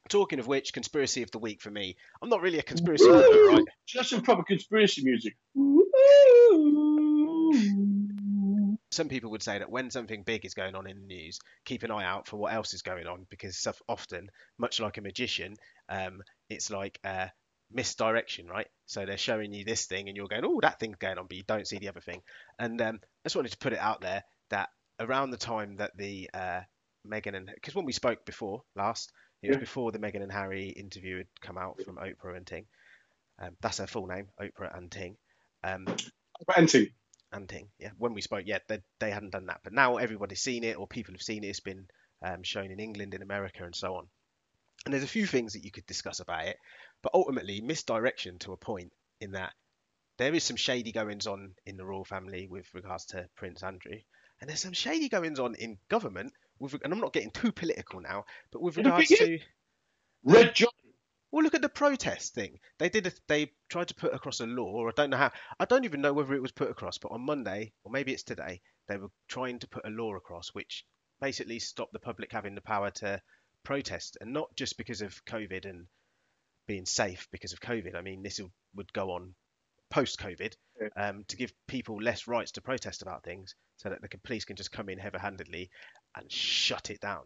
Talking 0.07 0.38
of 0.38 0.45
which, 0.45 0.71
conspiracy 0.71 1.24
of 1.24 1.31
the 1.31 1.39
week 1.39 1.63
for 1.63 1.71
me. 1.71 1.95
I'm 2.21 2.29
not 2.29 2.43
really 2.43 2.59
a 2.59 2.63
conspiracy 2.63 3.09
lover, 3.09 3.45
right? 3.47 3.65
Just 3.88 4.12
some 4.12 4.21
proper 4.21 4.43
conspiracy 4.43 5.03
music. 5.03 5.35
Some 8.91 9.09
people 9.09 9.31
would 9.31 9.41
say 9.41 9.57
that 9.57 9.71
when 9.71 9.89
something 9.89 10.21
big 10.21 10.45
is 10.45 10.53
going 10.53 10.75
on 10.75 10.85
in 10.85 11.00
the 11.00 11.07
news, 11.07 11.39
keep 11.65 11.81
an 11.81 11.89
eye 11.89 12.05
out 12.05 12.27
for 12.27 12.38
what 12.38 12.53
else 12.53 12.75
is 12.75 12.83
going 12.83 13.07
on 13.07 13.25
because 13.31 13.67
often, 13.89 14.29
much 14.59 14.79
like 14.79 15.00
a 15.00 15.01
magician, 15.01 15.55
um, 15.89 16.21
it's 16.51 16.69
like 16.69 17.00
uh, 17.03 17.29
misdirection, 17.72 18.48
right? 18.48 18.67
So 18.86 19.05
they're 19.05 19.17
showing 19.17 19.53
you 19.53 19.65
this 19.65 19.86
thing 19.86 20.07
and 20.07 20.15
you're 20.17 20.27
going, 20.27 20.43
oh, 20.45 20.60
that 20.62 20.79
thing's 20.79 20.98
going 20.98 21.17
on, 21.17 21.27
but 21.27 21.38
you 21.38 21.43
don't 21.43 21.67
see 21.67 21.77
the 21.79 21.89
other 21.89 22.01
thing. 22.01 22.22
And 22.60 22.79
um, 22.81 23.00
I 23.03 23.27
just 23.27 23.36
wanted 23.36 23.51
to 23.51 23.57
put 23.57 23.74
it 23.74 23.79
out 23.79 24.01
there 24.01 24.24
that 24.50 24.69
around 25.00 25.31
the 25.31 25.38
time 25.38 25.77
that 25.77 25.98
the 25.98 26.29
uh, 26.34 26.62
Meghan 27.07 27.36
and 27.36 27.50
because 27.53 27.75
when 27.75 27.86
we 27.86 27.91
spoke 27.91 28.25
before 28.25 28.62
last, 28.75 29.12
it 29.41 29.50
was 29.50 29.57
Yeah. 29.57 29.60
before 29.62 29.91
the 29.91 30.00
Meghan 30.00 30.24
and 30.24 30.31
Harry 30.31 30.69
interview 30.69 31.17
had 31.17 31.27
come 31.41 31.57
out 31.57 31.81
from 31.84 31.98
Oprah 31.98 32.38
and 32.38 32.48
Ting. 32.48 32.65
Um, 33.39 33.57
that's 33.62 33.79
her 33.79 33.88
full 33.88 34.07
name, 34.07 34.27
Oprah 34.41 34.75
and 34.77 34.91
Ting. 34.91 35.17
Um, 35.63 35.86
Anting. 36.55 36.88
and 37.31 37.50
Ting. 37.50 37.67
Yeah, 37.79 37.89
when 37.98 38.13
we 38.13 38.22
spoke, 38.22 38.43
yeah, 38.45 38.60
they, 38.67 38.79
they 39.00 39.12
hadn't 39.12 39.31
done 39.31 39.48
that, 39.48 39.60
but 39.63 39.74
now 39.74 39.98
everybody's 39.98 40.41
seen 40.41 40.63
it, 40.63 40.77
or 40.77 40.88
people 40.88 41.13
have 41.13 41.22
seen 41.22 41.43
it. 41.43 41.48
It's 41.48 41.60
been 41.60 41.88
um, 42.24 42.43
shown 42.43 42.72
in 42.72 42.79
England, 42.79 43.13
in 43.13 43.22
America, 43.22 43.63
and 43.63 43.75
so 43.75 43.95
on. 43.95 44.07
And 44.86 44.93
there's 44.93 45.03
a 45.03 45.07
few 45.07 45.25
things 45.25 45.53
that 45.53 45.63
you 45.63 45.72
could 45.72 45.86
discuss 45.86 46.19
about 46.19 46.45
it, 46.45 46.57
but 47.05 47.13
ultimately 47.13 47.62
misdirection 47.62 48.39
to 48.39 48.51
a 48.51 48.57
point 48.57 48.91
in 49.21 49.33
that 49.33 49.53
there 50.17 50.33
is 50.33 50.43
some 50.43 50.55
shady 50.55 50.91
goings 50.91 51.27
on 51.27 51.53
in 51.63 51.77
the 51.77 51.85
royal 51.85 52.03
family 52.03 52.47
with 52.47 52.65
regards 52.74 53.05
to 53.05 53.29
Prince 53.35 53.62
Andrew, 53.62 54.00
and 54.41 54.50
there's 54.50 54.62
some 54.62 54.74
shady 54.74 55.07
goings 55.07 55.39
on 55.39 55.53
in 55.53 55.77
government 55.88 56.33
with, 56.57 56.74
and 56.83 56.91
I'm 56.91 57.00
not 57.00 57.13
getting 57.13 57.29
too 57.29 57.51
political 57.51 58.01
now, 58.01 58.25
but 58.51 58.63
with 58.63 58.77
regards 58.77 59.09
to 59.09 59.38
Red 60.24 60.55
John. 60.55 60.71
well, 61.29 61.43
look 61.43 61.53
at 61.53 61.62
the 61.62 61.69
protest 61.69 62.33
thing. 62.33 62.59
They 62.79 62.89
did. 62.89 63.05
A, 63.05 63.12
they 63.27 63.51
tried 63.69 63.89
to 63.89 63.95
put 63.95 64.15
across 64.15 64.39
a 64.39 64.47
law, 64.47 64.71
or 64.71 64.89
I 64.89 64.93
don't 64.95 65.12
know 65.12 65.17
how. 65.17 65.31
I 65.59 65.65
don't 65.65 65.85
even 65.85 66.01
know 66.01 66.13
whether 66.13 66.33
it 66.33 66.41
was 66.41 66.53
put 66.53 66.71
across. 66.71 66.97
But 66.97 67.12
on 67.12 67.21
Monday, 67.21 67.74
or 67.83 67.91
maybe 67.91 68.13
it's 68.13 68.24
today, 68.24 68.62
they 68.88 68.97
were 68.97 69.12
trying 69.27 69.59
to 69.59 69.67
put 69.67 69.85
a 69.85 69.91
law 69.91 70.15
across 70.15 70.55
which 70.55 70.83
basically 71.21 71.59
stopped 71.59 71.93
the 71.93 72.00
public 72.00 72.31
having 72.31 72.55
the 72.55 72.62
power 72.62 72.89
to 72.89 73.21
protest, 73.63 74.17
and 74.21 74.33
not 74.33 74.55
just 74.55 74.75
because 74.75 75.03
of 75.03 75.24
COVID 75.25 75.69
and 75.69 75.85
being 76.67 76.86
safe 76.86 77.27
because 77.31 77.53
of 77.53 77.60
COVID. 77.60 77.95
I 77.95 78.01
mean, 78.01 78.24
this 78.24 78.39
would 78.75 78.91
go 78.93 79.12
on 79.12 79.34
post-COVID 79.89 80.53
Yeah. 80.81 80.88
um, 81.10 81.24
to 81.27 81.38
give 81.38 81.53
people 81.67 82.01
less 82.01 82.27
rights 82.27 82.51
to 82.53 82.62
protest 82.62 83.01
about 83.01 83.24
things, 83.24 83.55
so 83.77 83.89
that 83.89 84.01
the 84.01 84.17
police 84.24 84.45
can 84.45 84.55
just 84.55 84.72
come 84.72 84.89
in 84.89 84.98
heavy-handedly 84.98 85.69
and 86.18 86.31
shut 86.31 86.89
it 86.89 87.00
down. 87.00 87.24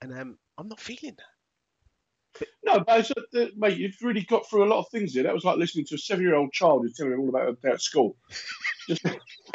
And 0.00 0.12
um, 0.12 0.38
I'm 0.58 0.68
not 0.68 0.80
feeling 0.80 1.16
that. 1.16 2.46
No, 2.64 2.80
but 2.80 3.00
it's, 3.00 3.10
uh, 3.10 3.46
mate, 3.56 3.76
you've 3.76 3.96
really 4.00 4.22
got 4.22 4.48
through 4.48 4.64
a 4.64 4.70
lot 4.72 4.78
of 4.78 4.88
things 4.90 5.12
here. 5.12 5.22
That 5.22 5.34
was 5.34 5.44
like 5.44 5.58
listening 5.58 5.84
to 5.86 5.96
a 5.96 5.98
seven-year-old 5.98 6.50
child 6.52 6.82
who's 6.82 6.94
telling 6.94 7.12
me 7.12 7.18
all 7.18 7.28
about 7.28 7.58
at 7.64 7.82
school. 7.82 8.16
Just, 8.88 9.04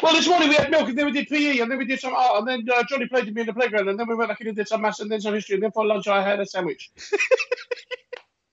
well, 0.00 0.14
this 0.14 0.28
morning 0.28 0.48
we 0.48 0.54
had 0.54 0.70
milk, 0.70 0.88
and 0.88 0.96
then 0.96 1.06
we 1.06 1.12
did 1.12 1.26
PE, 1.28 1.58
and 1.58 1.70
then 1.70 1.76
we 1.78 1.84
did 1.84 2.00
some 2.00 2.14
art, 2.14 2.38
and 2.38 2.48
then 2.48 2.66
uh, 2.72 2.84
Johnny 2.88 3.06
played 3.08 3.26
with 3.26 3.34
me 3.34 3.42
in 3.42 3.46
the 3.48 3.52
playground, 3.52 3.88
and 3.88 3.98
then 3.98 4.08
we 4.08 4.14
went 4.14 4.30
back 4.30 4.40
in 4.40 4.46
and 4.46 4.56
did 4.56 4.68
some 4.68 4.80
maths, 4.80 5.00
and 5.00 5.10
then 5.10 5.20
some 5.20 5.34
history, 5.34 5.54
and 5.54 5.62
then 5.62 5.72
for 5.72 5.84
lunch 5.84 6.06
I 6.06 6.22
had 6.22 6.40
a 6.40 6.46
sandwich. 6.46 6.90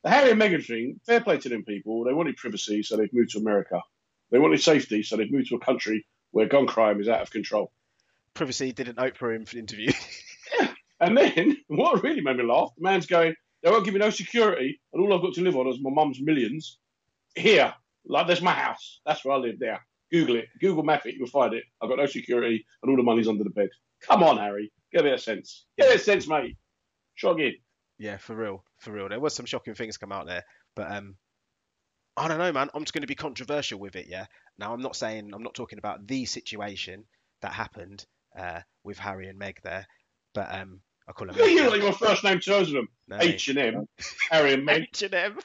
the 0.06 0.12
Harry 0.12 0.30
and 0.30 0.40
Meghan 0.40 0.64
thing, 0.64 1.00
fair 1.04 1.20
play 1.20 1.40
to 1.40 1.50
them 1.50 1.64
people. 1.64 2.04
They 2.04 2.14
wanted 2.14 2.38
privacy, 2.38 2.84
so 2.84 2.96
they've 2.96 3.12
moved 3.12 3.32
to 3.32 3.40
America. 3.40 3.82
They 4.30 4.38
wanted 4.38 4.62
safety, 4.62 5.02
so 5.02 5.18
they've 5.18 5.32
moved 5.32 5.50
to 5.50 5.56
a 5.56 5.60
country 5.60 6.06
where 6.30 6.48
gun 6.48 6.68
crime 6.68 7.02
is 7.02 7.10
out 7.10 7.22
of 7.22 7.32
control. 7.32 7.72
Privacy 8.36 8.72
did 8.72 8.88
an 8.88 8.96
Oprah 8.96 9.36
inf- 9.36 9.56
interview. 9.56 9.92
And 11.02 11.18
then, 11.18 11.58
what 11.68 12.04
really 12.04 12.22
made 12.22 12.38
me 12.38 12.44
laugh, 12.44 12.70
the 12.78 12.84
man's 12.84 13.06
going, 13.06 13.36
they 13.62 13.70
won't 13.70 13.84
give 13.84 13.94
me 13.94 14.00
no 14.00 14.10
security, 14.12 14.80
and 14.94 15.04
all 15.04 15.14
I've 15.14 15.22
got 15.22 15.34
to 15.34 15.42
live 15.42 15.58
on 15.58 15.68
is 15.68 15.80
my 15.82 15.90
mum's 15.90 16.22
millions. 16.22 16.78
Here, 17.36 17.74
like 18.06 18.28
there's 18.28 18.42
my 18.42 18.54
house. 18.54 19.02
That's 19.06 19.26
where 19.26 19.36
I 19.36 19.38
live 19.38 19.60
there. 19.60 19.86
Google 20.10 20.38
it. 20.38 20.46
Google 20.62 20.84
map 20.84 21.06
it, 21.06 21.16
you'll 21.16 21.28
find 21.28 21.54
it. 21.54 21.66
I've 21.82 21.90
got 21.90 21.98
no 21.98 22.06
security, 22.06 22.66
and 22.82 22.90
all 22.90 22.96
the 22.96 23.04
money's 23.04 23.28
under 23.28 23.44
the 23.44 23.50
bed. 23.50 23.70
Come 24.08 24.24
on, 24.24 24.38
Harry. 24.38 24.72
Get 24.94 25.02
a 25.02 25.04
bit 25.04 25.14
of 25.16 25.22
sense. 25.22 25.66
Get 25.78 25.88
a 25.88 25.90
bit 25.90 25.96
of 25.98 26.02
sense, 26.02 26.28
mate. 26.28 26.56
Shog 27.16 27.42
in. 27.42 27.56
Yeah, 27.98 28.18
for 28.18 28.36
real, 28.36 28.64
for 28.80 28.92
real. 28.92 29.10
There 29.10 29.20
was 29.20 29.34
some 29.34 29.46
shocking 29.46 29.74
things 29.74 29.98
come 29.98 30.12
out 30.12 30.28
there, 30.28 30.44
but 30.76 30.92
um, 30.92 31.16
I 32.18 32.28
don't 32.28 32.40
know, 32.40 32.52
man. 32.52 32.70
I'm 32.74 32.84
just 32.84 32.94
going 32.94 33.02
to 33.02 33.08
be 33.08 33.16
controversial 33.16 33.80
with 33.80 33.96
it. 33.96 34.08
Yeah. 34.10 34.26
Now, 34.58 34.74
I'm 34.74 34.82
not 34.82 34.96
saying 34.96 35.32
I'm 35.34 35.44
not 35.44 35.54
talking 35.54 35.80
about 35.80 36.06
the 36.08 36.26
situation 36.26 37.06
that 37.42 37.54
happened 37.54 38.06
uh, 38.38 38.62
with 38.84 38.98
Harry 38.98 39.28
and 39.28 39.38
Meg 39.40 39.60
there, 39.64 39.88
but 40.34 40.54
um, 40.54 40.82
I 41.08 41.12
call 41.12 41.28
them 41.28 41.36
You 41.40 41.70
like 41.70 41.82
your 41.82 41.94
first 41.94 42.24
name 42.24 42.40
turns 42.40 42.72
them. 42.72 42.88
no, 43.08 43.18
H 43.20 43.48
and 43.50 43.58
M, 43.58 43.88
Harry 44.30 44.54
and 44.54 44.66
Meg, 44.66 44.84
H&M. 44.94 45.40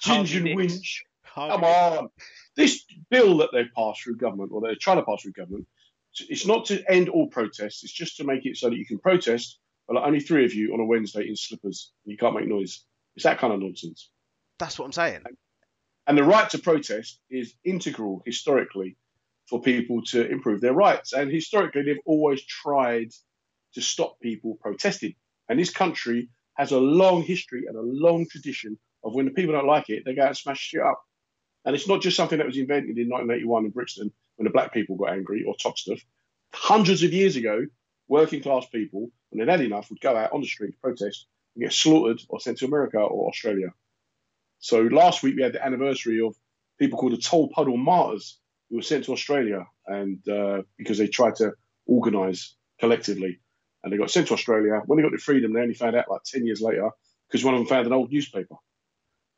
Ginger 0.00 0.46
and 0.46 0.56
Winch. 0.56 1.04
Harvey 1.24 1.52
Come 1.52 1.64
on. 1.64 2.08
This 2.56 2.84
bill 3.10 3.38
that 3.38 3.50
they've 3.52 3.70
passed 3.76 4.02
through 4.02 4.16
government, 4.16 4.50
or 4.52 4.60
they're 4.60 4.76
trying 4.76 4.98
to 4.98 5.02
pass 5.02 5.22
through 5.22 5.32
government, 5.32 5.66
it's 6.28 6.46
not 6.46 6.66
to 6.66 6.82
end 6.90 7.08
all 7.08 7.26
protests. 7.28 7.82
It's 7.82 7.92
just 7.92 8.18
to 8.18 8.24
make 8.24 8.46
it 8.46 8.56
so 8.56 8.70
that 8.70 8.76
you 8.76 8.86
can 8.86 8.98
protest, 8.98 9.58
but 9.86 9.94
like 9.96 10.06
only 10.06 10.20
three 10.20 10.44
of 10.44 10.54
you 10.54 10.72
on 10.72 10.80
a 10.80 10.84
Wednesday 10.84 11.28
in 11.28 11.36
slippers. 11.36 11.92
And 12.04 12.12
you 12.12 12.18
can't 12.18 12.34
make 12.34 12.48
noise. 12.48 12.84
It's 13.16 13.24
that 13.24 13.38
kind 13.38 13.52
of 13.52 13.60
nonsense. 13.60 14.10
That's 14.58 14.78
what 14.78 14.86
I'm 14.86 14.92
saying. 14.92 15.22
And 16.06 16.18
the 16.18 16.24
right 16.24 16.48
to 16.50 16.58
protest 16.58 17.20
is 17.30 17.54
integral 17.64 18.22
historically 18.26 18.96
for 19.48 19.60
people 19.60 20.02
to 20.06 20.28
improve 20.30 20.60
their 20.60 20.72
rights. 20.72 21.12
And 21.12 21.30
historically, 21.30 21.82
they've 21.82 21.96
always 22.06 22.42
tried 22.44 23.10
to 23.74 23.82
stop 23.82 24.20
people 24.20 24.58
protesting. 24.60 25.14
And 25.48 25.58
this 25.58 25.70
country 25.70 26.28
has 26.56 26.72
a 26.72 26.78
long 26.78 27.22
history 27.22 27.64
and 27.66 27.76
a 27.76 27.82
long 27.82 28.26
tradition 28.28 28.78
of 29.02 29.14
when 29.14 29.26
the 29.26 29.32
people 29.32 29.52
don't 29.52 29.66
like 29.66 29.90
it, 29.90 30.04
they 30.04 30.14
go 30.14 30.22
out 30.22 30.28
and 30.28 30.36
smash 30.36 30.60
shit 30.60 30.80
up. 30.80 31.02
And 31.64 31.74
it's 31.74 31.88
not 31.88 32.00
just 32.00 32.16
something 32.16 32.38
that 32.38 32.46
was 32.46 32.56
invented 32.56 32.98
in 32.98 33.08
1981 33.08 33.64
in 33.64 33.70
Brixton 33.70 34.12
when 34.36 34.44
the 34.44 34.50
black 34.50 34.72
people 34.72 34.96
got 34.96 35.12
angry 35.12 35.44
or 35.46 35.54
top 35.56 35.78
stuff. 35.78 36.00
Hundreds 36.52 37.02
of 37.02 37.12
years 37.12 37.36
ago, 37.36 37.66
working 38.08 38.42
class 38.42 38.66
people, 38.66 39.10
they'd 39.40 39.48
had 39.48 39.60
enough, 39.60 39.90
would 39.90 40.00
go 40.00 40.16
out 40.16 40.32
on 40.32 40.40
the 40.40 40.46
street 40.46 40.72
to 40.72 40.78
protest 40.78 41.26
and 41.54 41.64
get 41.64 41.72
slaughtered 41.72 42.20
or 42.28 42.40
sent 42.40 42.58
to 42.58 42.66
America 42.66 42.98
or 42.98 43.28
Australia. 43.28 43.68
So 44.58 44.82
last 44.82 45.22
week 45.22 45.36
we 45.36 45.42
had 45.42 45.52
the 45.52 45.64
anniversary 45.64 46.20
of 46.20 46.34
people 46.78 46.98
called 46.98 47.12
the 47.12 47.18
Tolpuddle 47.18 47.78
Martyrs 47.78 48.38
who 48.70 48.76
were 48.76 48.82
sent 48.82 49.04
to 49.04 49.12
Australia 49.12 49.66
and 49.86 50.26
uh, 50.28 50.62
because 50.78 50.98
they 50.98 51.06
tried 51.06 51.36
to 51.36 51.52
organise 51.86 52.56
collectively. 52.80 53.40
And 53.82 53.92
they 53.92 53.98
got 53.98 54.10
sent 54.10 54.28
to 54.28 54.34
Australia. 54.34 54.80
When 54.86 54.96
they 54.96 55.02
got 55.02 55.10
to 55.10 55.18
freedom, 55.18 55.52
they 55.52 55.60
only 55.60 55.74
found 55.74 55.94
out 55.94 56.10
like 56.10 56.22
10 56.24 56.46
years 56.46 56.62
later 56.62 56.90
because 57.28 57.44
one 57.44 57.54
of 57.54 57.60
them 57.60 57.66
found 57.66 57.86
an 57.86 57.92
old 57.92 58.10
newspaper. 58.10 58.56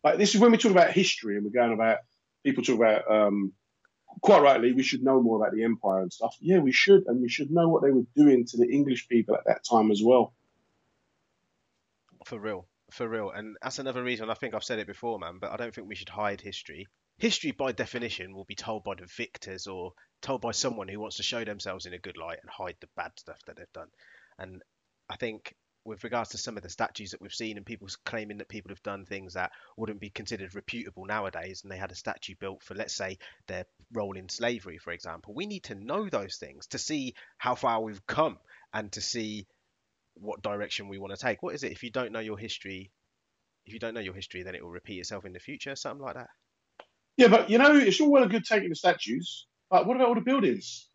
Like 0.05 0.19
this 0.19 0.35
is 0.35 0.41
when 0.41 0.53
we 0.53 0.59
talk 0.59 0.71
about 0.71 0.93
history 0.93 1.37
and 1.37 1.45
we're 1.45 1.51
going 1.51 1.73
about 1.73 1.99
people 2.45 2.63
talk 2.63 2.77
about 2.77 3.11
um, 3.11 3.53
quite 4.21 4.43
rightly 4.43 4.73
we 4.73 4.83
should 4.83 5.03
know 5.03 5.21
more 5.21 5.37
about 5.37 5.55
the 5.55 5.65
empire 5.65 6.01
and 6.01 6.13
stuff. 6.13 6.37
Yeah, 6.41 6.59
we 6.59 6.73
should, 6.73 7.05
and 7.07 7.21
we 7.21 7.29
should 7.29 7.51
know 7.51 7.69
what 7.69 7.83
they 7.83 7.91
were 7.91 8.07
doing 8.15 8.45
to 8.47 8.57
the 8.57 8.69
English 8.69 9.09
people 9.09 9.35
at 9.35 9.45
that 9.47 9.65
time 9.65 9.91
as 9.91 10.03
well. 10.03 10.35
For 12.25 12.39
real, 12.39 12.67
for 12.91 13.09
real. 13.09 13.31
And 13.31 13.57
that's 13.63 13.79
another 13.79 14.03
reason 14.03 14.31
I 14.31 14.35
think 14.35 14.55
I've 14.55 14.65
said 14.65 14.79
it 14.79 14.87
before, 14.87 15.19
man, 15.19 15.39
but 15.41 15.53
I 15.53 15.57
don't 15.57 15.75
think 15.75 15.89
we 15.89 15.95
should 15.95 16.09
hide 16.09 16.41
history. 16.41 16.87
History, 17.19 17.53
by 17.53 17.73
definition, 17.73 18.35
will 18.35 18.45
be 18.45 18.55
told 18.55 18.85
by 18.85 18.95
the 18.95 19.07
victors 19.07 19.67
or 19.67 19.93
told 20.21 20.41
by 20.41 20.51
someone 20.51 20.89
who 20.89 21.01
wants 21.01 21.17
to 21.17 21.23
show 21.23 21.45
themselves 21.45 21.87
in 21.87 21.95
a 21.95 21.99
good 21.99 22.17
light 22.17 22.39
and 22.43 22.51
hide 22.51 22.77
the 22.81 22.89
bad 22.97 23.13
stuff 23.17 23.39
that 23.47 23.57
they've 23.57 23.73
done. 23.73 23.89
And 24.39 24.63
I 25.09 25.17
think 25.17 25.55
with 25.87 26.05
regards 26.05 26.31
to 26.31 26.39
some 26.39 26.57
of 26.57 26.63
the 26.63 26.69
statues 26.69 27.11
that 27.11 27.21
we've 27.21 27.33
seen 27.35 27.57
and 27.57 27.65
people 27.65 27.89
claiming 28.05 28.39
that 28.39 28.49
people 28.49 28.71
have 28.71 28.83
done 28.83 29.05
things 29.05 29.35
that 29.35 29.53
wouldn't 29.77 30.01
be 30.01 30.11
considered 30.11 30.55
reputable 30.55 31.05
nowadays 31.05 31.63
and 31.63 31.71
they 31.71 31.77
had 31.77 31.93
a 31.93 31.97
statue 31.97 32.35
built 32.39 32.63
for 32.63 32.75
let's 32.75 32.95
say 32.95 33.19
their 33.47 33.65
role 33.93 34.17
in 34.17 34.29
slavery 34.29 34.79
for 34.79 34.93
example. 34.93 35.35
We 35.35 35.47
need 35.47 35.65
to 35.65 35.75
know 35.75 36.09
those 36.09 36.37
things 36.37 36.67
to 36.69 36.79
see 36.79 37.15
how 37.39 37.55
far 37.55 37.81
we've 37.81 38.07
come 38.07 38.39
and 38.73 38.91
to 38.93 39.01
see 39.01 39.47
what 40.15 40.43
direction 40.43 40.89
we 40.89 40.99
want 40.99 41.15
to 41.15 41.21
take. 41.21 41.43
What 41.43 41.55
is 41.55 41.63
it? 41.63 41.73
If 41.73 41.83
you 41.83 41.91
don't 41.91 42.13
know 42.13 42.21
your 42.21 42.39
history 42.39 42.91
if 43.67 43.73
you 43.73 43.79
don't 43.79 43.95
know 43.95 44.01
your 44.01 44.15
history 44.15 44.43
then 44.43 44.55
it 44.55 44.63
will 44.63 44.71
repeat 44.71 45.01
itself 45.01 45.25
in 45.25 45.33
the 45.33 45.41
future 45.41 45.77
something 45.77 46.05
like 46.05 46.15
that. 46.15 46.29
Yeah, 47.17 47.29
but 47.29 47.49
you 47.49 47.59
know, 47.59 47.75
it's 47.75 48.01
all 48.01 48.11
well 48.11 48.23
and 48.23 48.31
good 48.31 48.45
taking 48.45 48.69
the 48.69 48.75
statues, 48.75 49.47
but 49.71 49.87
what 49.87 49.97
about 49.97 50.09
all 50.09 50.15
the 50.15 50.21
buildings? 50.21 50.86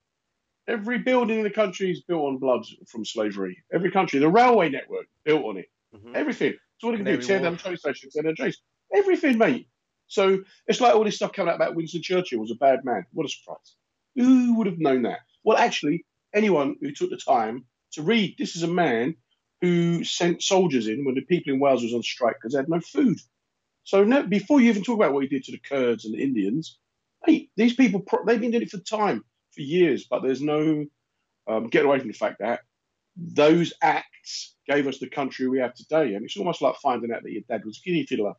Every 0.71 0.99
building 0.99 1.39
in 1.39 1.43
the 1.43 1.49
country 1.51 1.91
is 1.91 2.01
built 2.01 2.23
on 2.23 2.37
blood 2.37 2.65
from 2.87 3.03
slavery. 3.03 3.61
Every 3.73 3.91
country, 3.91 4.19
the 4.19 4.29
railway 4.29 4.69
network 4.69 5.07
built 5.25 5.43
on 5.43 5.57
it. 5.57 5.69
Mhm. 5.93 6.15
Everything. 6.15 6.53
So 6.77 6.87
what 6.87 6.93
do 6.93 6.99
you 6.99 7.17
do? 7.17 7.21
Tear 7.21 7.41
down 7.41 7.57
train 7.57 7.75
stations, 7.77 8.13
tear 8.13 8.23
down 8.23 8.35
trains. 8.35 8.61
Everything, 8.93 9.37
mate. 9.37 9.67
So 10.07 10.43
it's 10.67 10.79
like 10.79 10.95
all 10.95 11.03
this 11.03 11.17
stuff 11.17 11.33
coming 11.33 11.51
out 11.51 11.55
about 11.55 11.75
Winston 11.75 12.01
Churchill 12.01 12.39
was 12.39 12.51
a 12.51 12.55
bad 12.55 12.85
man. 12.85 13.05
What 13.11 13.25
a 13.25 13.29
surprise! 13.29 13.75
Who 14.15 14.55
would 14.57 14.67
have 14.67 14.79
known 14.79 15.01
that? 15.03 15.19
Well, 15.43 15.57
actually, 15.57 16.05
anyone 16.33 16.75
who 16.81 16.91
took 16.91 17.09
the 17.09 17.17
time 17.17 17.65
to 17.93 18.01
read, 18.01 18.35
this 18.37 18.55
is 18.55 18.63
a 18.63 18.67
man 18.67 19.15
who 19.61 20.03
sent 20.05 20.41
soldiers 20.41 20.87
in 20.87 21.05
when 21.05 21.15
the 21.15 21.21
people 21.21 21.53
in 21.53 21.59
Wales 21.59 21.83
was 21.83 21.93
on 21.93 22.03
strike 22.03 22.35
because 22.35 22.53
they 22.53 22.59
had 22.59 22.69
no 22.69 22.79
food. 22.79 23.17
So 23.83 24.03
no, 24.03 24.23
before 24.23 24.61
you 24.61 24.69
even 24.69 24.83
talk 24.83 24.95
about 24.95 25.13
what 25.13 25.23
he 25.23 25.29
did 25.29 25.43
to 25.45 25.51
the 25.51 25.59
Kurds 25.59 26.05
and 26.05 26.13
the 26.13 26.23
Indians, 26.23 26.77
hey, 27.25 27.49
these 27.57 27.73
people 27.73 28.03
they've 28.25 28.39
been 28.39 28.51
doing 28.51 28.63
it 28.63 28.71
for 28.71 28.79
time 28.79 29.23
for 29.53 29.61
years, 29.61 30.05
but 30.09 30.21
there's 30.21 30.41
no 30.41 30.85
um, 31.47 31.69
away 31.73 31.99
from 31.99 32.07
the 32.07 32.13
fact 32.13 32.39
that 32.39 32.61
those 33.17 33.73
acts 33.81 34.55
gave 34.67 34.87
us 34.87 34.99
the 34.99 35.09
country 35.09 35.47
we 35.47 35.59
have 35.59 35.73
today. 35.73 36.13
And 36.13 36.23
it's 36.25 36.37
almost 36.37 36.61
like 36.61 36.75
finding 36.77 37.11
out 37.11 37.23
that 37.23 37.31
your 37.31 37.43
dad 37.47 37.65
was 37.65 37.79
a 37.79 37.81
guinea 37.87 38.05
fiddler. 38.05 38.33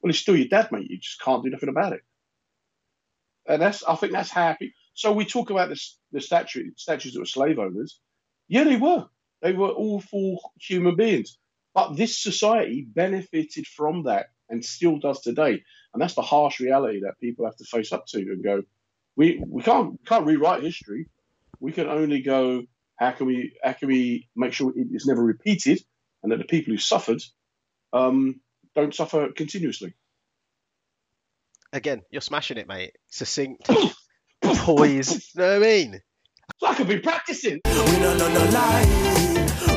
Well, 0.00 0.12
he's 0.12 0.18
still 0.18 0.36
your 0.36 0.48
dad, 0.48 0.70
mate. 0.70 0.90
You 0.90 0.98
just 0.98 1.20
can't 1.20 1.42
do 1.42 1.50
nothing 1.50 1.68
about 1.68 1.94
it. 1.94 2.02
And 3.46 3.62
that's, 3.62 3.82
I 3.82 3.94
think 3.94 4.12
that's 4.12 4.30
happy. 4.30 4.74
So 4.94 5.12
we 5.12 5.24
talk 5.24 5.50
about 5.50 5.70
this, 5.70 5.98
the 6.12 6.20
statue, 6.20 6.70
statues 6.76 7.14
that 7.14 7.20
were 7.20 7.26
slave 7.26 7.58
owners. 7.58 7.98
Yeah, 8.48 8.64
they 8.64 8.76
were. 8.76 9.06
They 9.40 9.52
were 9.52 9.68
awful 9.68 10.52
human 10.60 10.96
beings. 10.96 11.38
But 11.74 11.96
this 11.96 12.20
society 12.20 12.86
benefited 12.86 13.66
from 13.66 14.04
that 14.04 14.26
and 14.48 14.64
still 14.64 14.98
does 14.98 15.20
today. 15.20 15.62
And 15.92 16.02
that's 16.02 16.14
the 16.14 16.22
harsh 16.22 16.60
reality 16.60 17.00
that 17.00 17.20
people 17.20 17.44
have 17.44 17.56
to 17.56 17.64
face 17.64 17.92
up 17.92 18.06
to 18.08 18.18
and 18.18 18.42
go, 18.42 18.62
we, 19.18 19.42
we 19.44 19.62
can't 19.62 19.98
can't 20.06 20.24
rewrite 20.24 20.62
history. 20.62 21.08
We 21.58 21.72
can 21.72 21.88
only 21.88 22.22
go, 22.22 22.62
how 22.96 23.10
can 23.10 23.26
we 23.26 23.52
how 23.62 23.72
can 23.72 23.88
we 23.88 24.28
make 24.36 24.52
sure 24.52 24.72
it's 24.76 25.08
never 25.08 25.22
repeated 25.22 25.80
and 26.22 26.30
that 26.30 26.38
the 26.38 26.44
people 26.44 26.72
who 26.72 26.78
suffered 26.78 27.20
um, 27.92 28.40
don't 28.76 28.94
suffer 28.94 29.30
continuously. 29.32 29.92
Again, 31.72 32.02
you're 32.10 32.22
smashing 32.22 32.58
it, 32.58 32.68
mate. 32.68 32.92
Succinct, 33.08 33.68
poise. 34.42 35.12
you 35.34 35.40
know 35.42 35.48
what 35.48 35.56
I 35.56 35.58
mean? 35.58 36.00
So 36.58 36.66
I 36.68 36.74
could 36.76 36.88
be 36.88 37.00
practicing. 37.00 37.60
We 37.64 37.98
no 37.98 38.16
no 38.16 38.32
no 38.32 38.44
lie. 38.50 38.84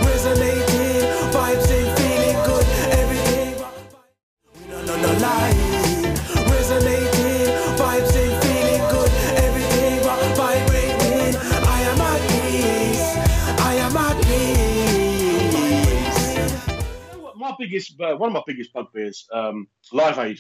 Resonating, 0.06 1.10
vibes 1.34 1.72
ain't 1.72 2.00
feeling 2.00 2.46
good 2.46 2.66
every 2.92 3.18
day. 3.18 3.66
We 4.60 4.68
no 4.72 4.86
no 4.86 5.02
no 5.02 5.18
lie. 5.18 5.71
Biggest, 17.62 18.00
uh, 18.02 18.16
one 18.16 18.30
of 18.30 18.34
my 18.34 18.44
biggest 18.46 18.74
bugbears, 18.74 19.28
um, 19.32 19.68
Live 19.94 20.18
Aid, 20.20 20.40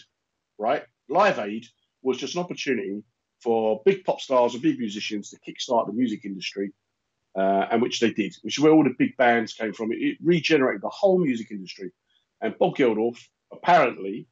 right? 0.57 0.84
Live 1.07 1.39
Aid 1.39 1.65
was 2.01 2.17
just 2.17 2.36
an 2.36 2.41
opportunity 2.41 3.03
for 3.39 3.81
big 3.86 4.03
pop 4.03 4.19
stars 4.19 4.53
and 4.53 4.63
big 4.63 4.79
musicians 4.79 5.29
to 5.29 5.38
kickstart 5.39 5.88
the 5.88 5.93
music 5.93 6.25
industry, 6.25 6.71
uh, 7.38 7.67
and 7.71 7.81
which 7.81 7.99
they 7.99 8.12
did, 8.12 8.36
which 8.41 8.57
is 8.57 8.63
where 8.63 8.73
all 8.73 8.84
the 8.84 8.95
big 8.97 9.15
bands 9.17 9.53
came 9.53 9.73
from. 9.73 9.91
It, 9.91 9.99
it 10.01 10.17
regenerated 10.21 10.81
the 10.81 10.89
whole 10.89 11.19
music 11.19 11.51
industry. 11.51 11.91
And 12.41 12.57
Bob 12.57 12.75
Geldof, 12.75 13.17
apparently, 13.53 14.27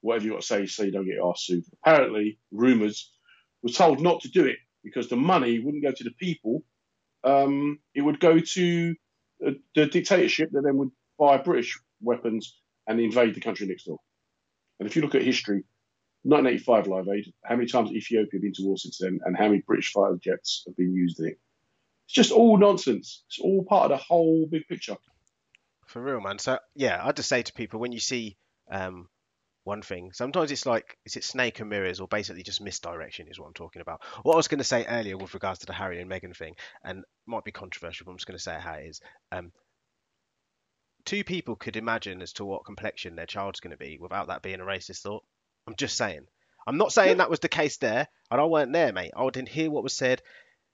whatever 0.00 0.24
you 0.24 0.32
want 0.32 0.42
to 0.42 0.46
say, 0.46 0.66
so 0.66 0.82
you 0.82 0.92
don't 0.92 1.06
get 1.06 1.18
asked 1.22 1.46
sued. 1.46 1.64
Apparently, 1.82 2.38
rumours 2.50 3.12
was 3.62 3.76
told 3.76 4.00
not 4.00 4.22
to 4.22 4.30
do 4.30 4.46
it 4.46 4.58
because 4.82 5.08
the 5.08 5.16
money 5.16 5.58
wouldn't 5.58 5.82
go 5.82 5.92
to 5.92 6.04
the 6.04 6.10
people. 6.18 6.64
Um, 7.24 7.78
it 7.94 8.00
would 8.00 8.20
go 8.20 8.40
to 8.40 8.94
uh, 9.46 9.50
the 9.74 9.86
dictatorship 9.86 10.50
that 10.52 10.62
then 10.62 10.78
would 10.78 10.90
buy 11.18 11.38
British 11.38 11.78
weapons 12.02 12.58
and 12.86 13.00
invade 13.00 13.34
the 13.34 13.40
country 13.40 13.66
next 13.66 13.84
door. 13.84 13.98
And 14.78 14.88
if 14.88 14.96
you 14.96 15.02
look 15.02 15.14
at 15.14 15.22
history, 15.22 15.64
1985 16.24 16.86
Live 16.86 17.08
Aid, 17.08 17.32
how 17.44 17.56
many 17.56 17.68
times 17.68 17.90
Ethiopia 17.90 18.40
been 18.40 18.52
to 18.52 18.62
war 18.62 18.76
since 18.76 18.98
then, 18.98 19.20
and 19.24 19.36
how 19.36 19.48
many 19.48 19.60
British 19.60 19.92
fighter 19.92 20.18
jets 20.22 20.62
have 20.66 20.76
been 20.76 20.94
used 20.94 21.18
in 21.20 21.26
it? 21.26 21.38
It's 22.06 22.14
just 22.14 22.32
all 22.32 22.56
nonsense. 22.58 23.24
It's 23.28 23.38
all 23.40 23.64
part 23.64 23.90
of 23.90 23.98
the 23.98 24.04
whole 24.04 24.46
big 24.50 24.66
picture. 24.68 24.96
For 25.86 26.00
real, 26.00 26.20
man. 26.20 26.38
So 26.38 26.58
yeah, 26.74 27.00
I 27.02 27.12
just 27.12 27.28
say 27.28 27.42
to 27.42 27.52
people 27.52 27.80
when 27.80 27.92
you 27.92 28.00
see 28.00 28.36
um, 28.70 29.08
one 29.64 29.82
thing, 29.82 30.12
sometimes 30.12 30.50
it's 30.50 30.66
like 30.66 30.96
is 31.04 31.16
it 31.16 31.24
snake 31.24 31.60
and 31.60 31.70
mirrors 31.70 32.00
or 32.00 32.08
basically 32.08 32.42
just 32.42 32.60
misdirection 32.60 33.28
is 33.28 33.38
what 33.38 33.46
I'm 33.46 33.54
talking 33.54 33.82
about. 33.82 34.02
What 34.22 34.34
I 34.34 34.36
was 34.36 34.48
going 34.48 34.58
to 34.58 34.64
say 34.64 34.84
earlier 34.86 35.16
with 35.16 35.34
regards 35.34 35.60
to 35.60 35.66
the 35.66 35.72
Harry 35.72 36.00
and 36.00 36.10
Meghan 36.10 36.36
thing, 36.36 36.54
and 36.84 37.04
might 37.26 37.44
be 37.44 37.52
controversial, 37.52 38.04
but 38.04 38.12
I'm 38.12 38.18
just 38.18 38.26
going 38.26 38.38
to 38.38 38.42
say 38.42 38.56
how 38.58 38.74
it 38.74 38.86
is. 38.86 39.00
Um, 39.32 39.52
two 41.04 41.24
people 41.24 41.56
could 41.56 41.76
imagine 41.76 42.22
as 42.22 42.32
to 42.34 42.44
what 42.44 42.64
complexion 42.64 43.16
their 43.16 43.26
child's 43.26 43.60
going 43.60 43.72
to 43.72 43.76
be 43.76 43.98
without 44.00 44.28
that 44.28 44.42
being 44.42 44.60
a 44.60 44.64
racist 44.64 45.02
thought. 45.02 45.24
I'm 45.66 45.76
just 45.76 45.96
saying. 45.96 46.26
I'm 46.66 46.78
not 46.78 46.92
saying 46.92 47.16
that 47.16 47.30
was 47.30 47.40
the 47.40 47.48
case 47.48 47.78
there, 47.78 48.06
and 48.30 48.40
I 48.40 48.44
weren't 48.44 48.72
there, 48.72 48.92
mate. 48.92 49.12
I 49.16 49.28
didn't 49.30 49.48
hear 49.48 49.70
what 49.70 49.82
was 49.82 49.96
said. 49.96 50.22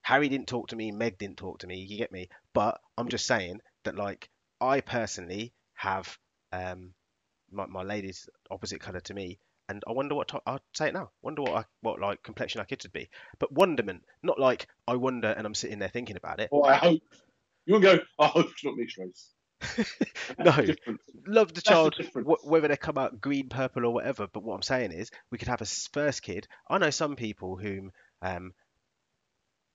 Harry 0.01 0.29
didn't 0.29 0.47
talk 0.47 0.69
to 0.69 0.75
me. 0.75 0.91
Meg 0.91 1.17
didn't 1.17 1.37
talk 1.37 1.59
to 1.59 1.67
me. 1.67 1.79
You 1.79 1.97
get 1.97 2.11
me? 2.11 2.29
But 2.53 2.79
I'm 2.97 3.09
just 3.09 3.25
saying 3.25 3.59
that, 3.83 3.95
like, 3.95 4.29
I 4.61 4.81
personally 4.81 5.53
have 5.73 6.17
um, 6.51 6.93
my, 7.51 7.65
my 7.65 7.83
lady's 7.83 8.29
opposite 8.51 8.81
colour 8.81 8.99
to 9.01 9.13
me, 9.13 9.39
and 9.67 9.83
I 9.87 9.91
wonder 9.93 10.15
what 10.15 10.27
to- 10.29 10.41
I'd 10.45 10.59
say 10.73 10.89
it 10.89 10.93
now. 10.93 11.11
Wonder 11.21 11.41
what 11.41 11.55
I, 11.55 11.65
what 11.81 11.99
like 11.99 12.21
complexion 12.23 12.59
our 12.59 12.65
kids 12.65 12.85
would 12.85 12.93
be. 12.93 13.09
But 13.39 13.51
wonderment, 13.51 14.03
not 14.23 14.39
like 14.39 14.67
I 14.87 14.95
wonder 14.95 15.29
and 15.29 15.45
I'm 15.45 15.55
sitting 15.55 15.79
there 15.79 15.89
thinking 15.89 16.17
about 16.17 16.39
it. 16.39 16.49
Or 16.51 16.69
I 16.69 16.75
hope. 16.75 17.01
You 17.65 17.73
won't 17.73 17.83
go, 17.83 17.99
I 18.17 18.27
hope 18.27 18.47
it's 18.51 18.63
not 18.63 18.75
mixed 18.75 18.97
race. 18.97 19.29
No. 20.37 20.51
The. 20.51 20.75
Love 21.27 21.53
the 21.53 21.61
the 21.61 21.61
child, 21.61 21.95
wh- 22.15 22.43
whether 22.45 22.67
they 22.67 22.77
come 22.77 22.97
out 22.97 23.19
green, 23.21 23.49
purple, 23.49 23.85
or 23.85 23.93
whatever. 23.93 24.27
But 24.27 24.43
what 24.43 24.55
I'm 24.55 24.61
saying 24.61 24.91
is, 24.91 25.11
we 25.31 25.37
could 25.37 25.47
have 25.49 25.61
a 25.61 25.65
first 25.65 26.21
kid. 26.23 26.47
I 26.69 26.77
know 26.77 26.89
some 26.91 27.15
people 27.15 27.57
whom, 27.57 27.91
um, 28.21 28.53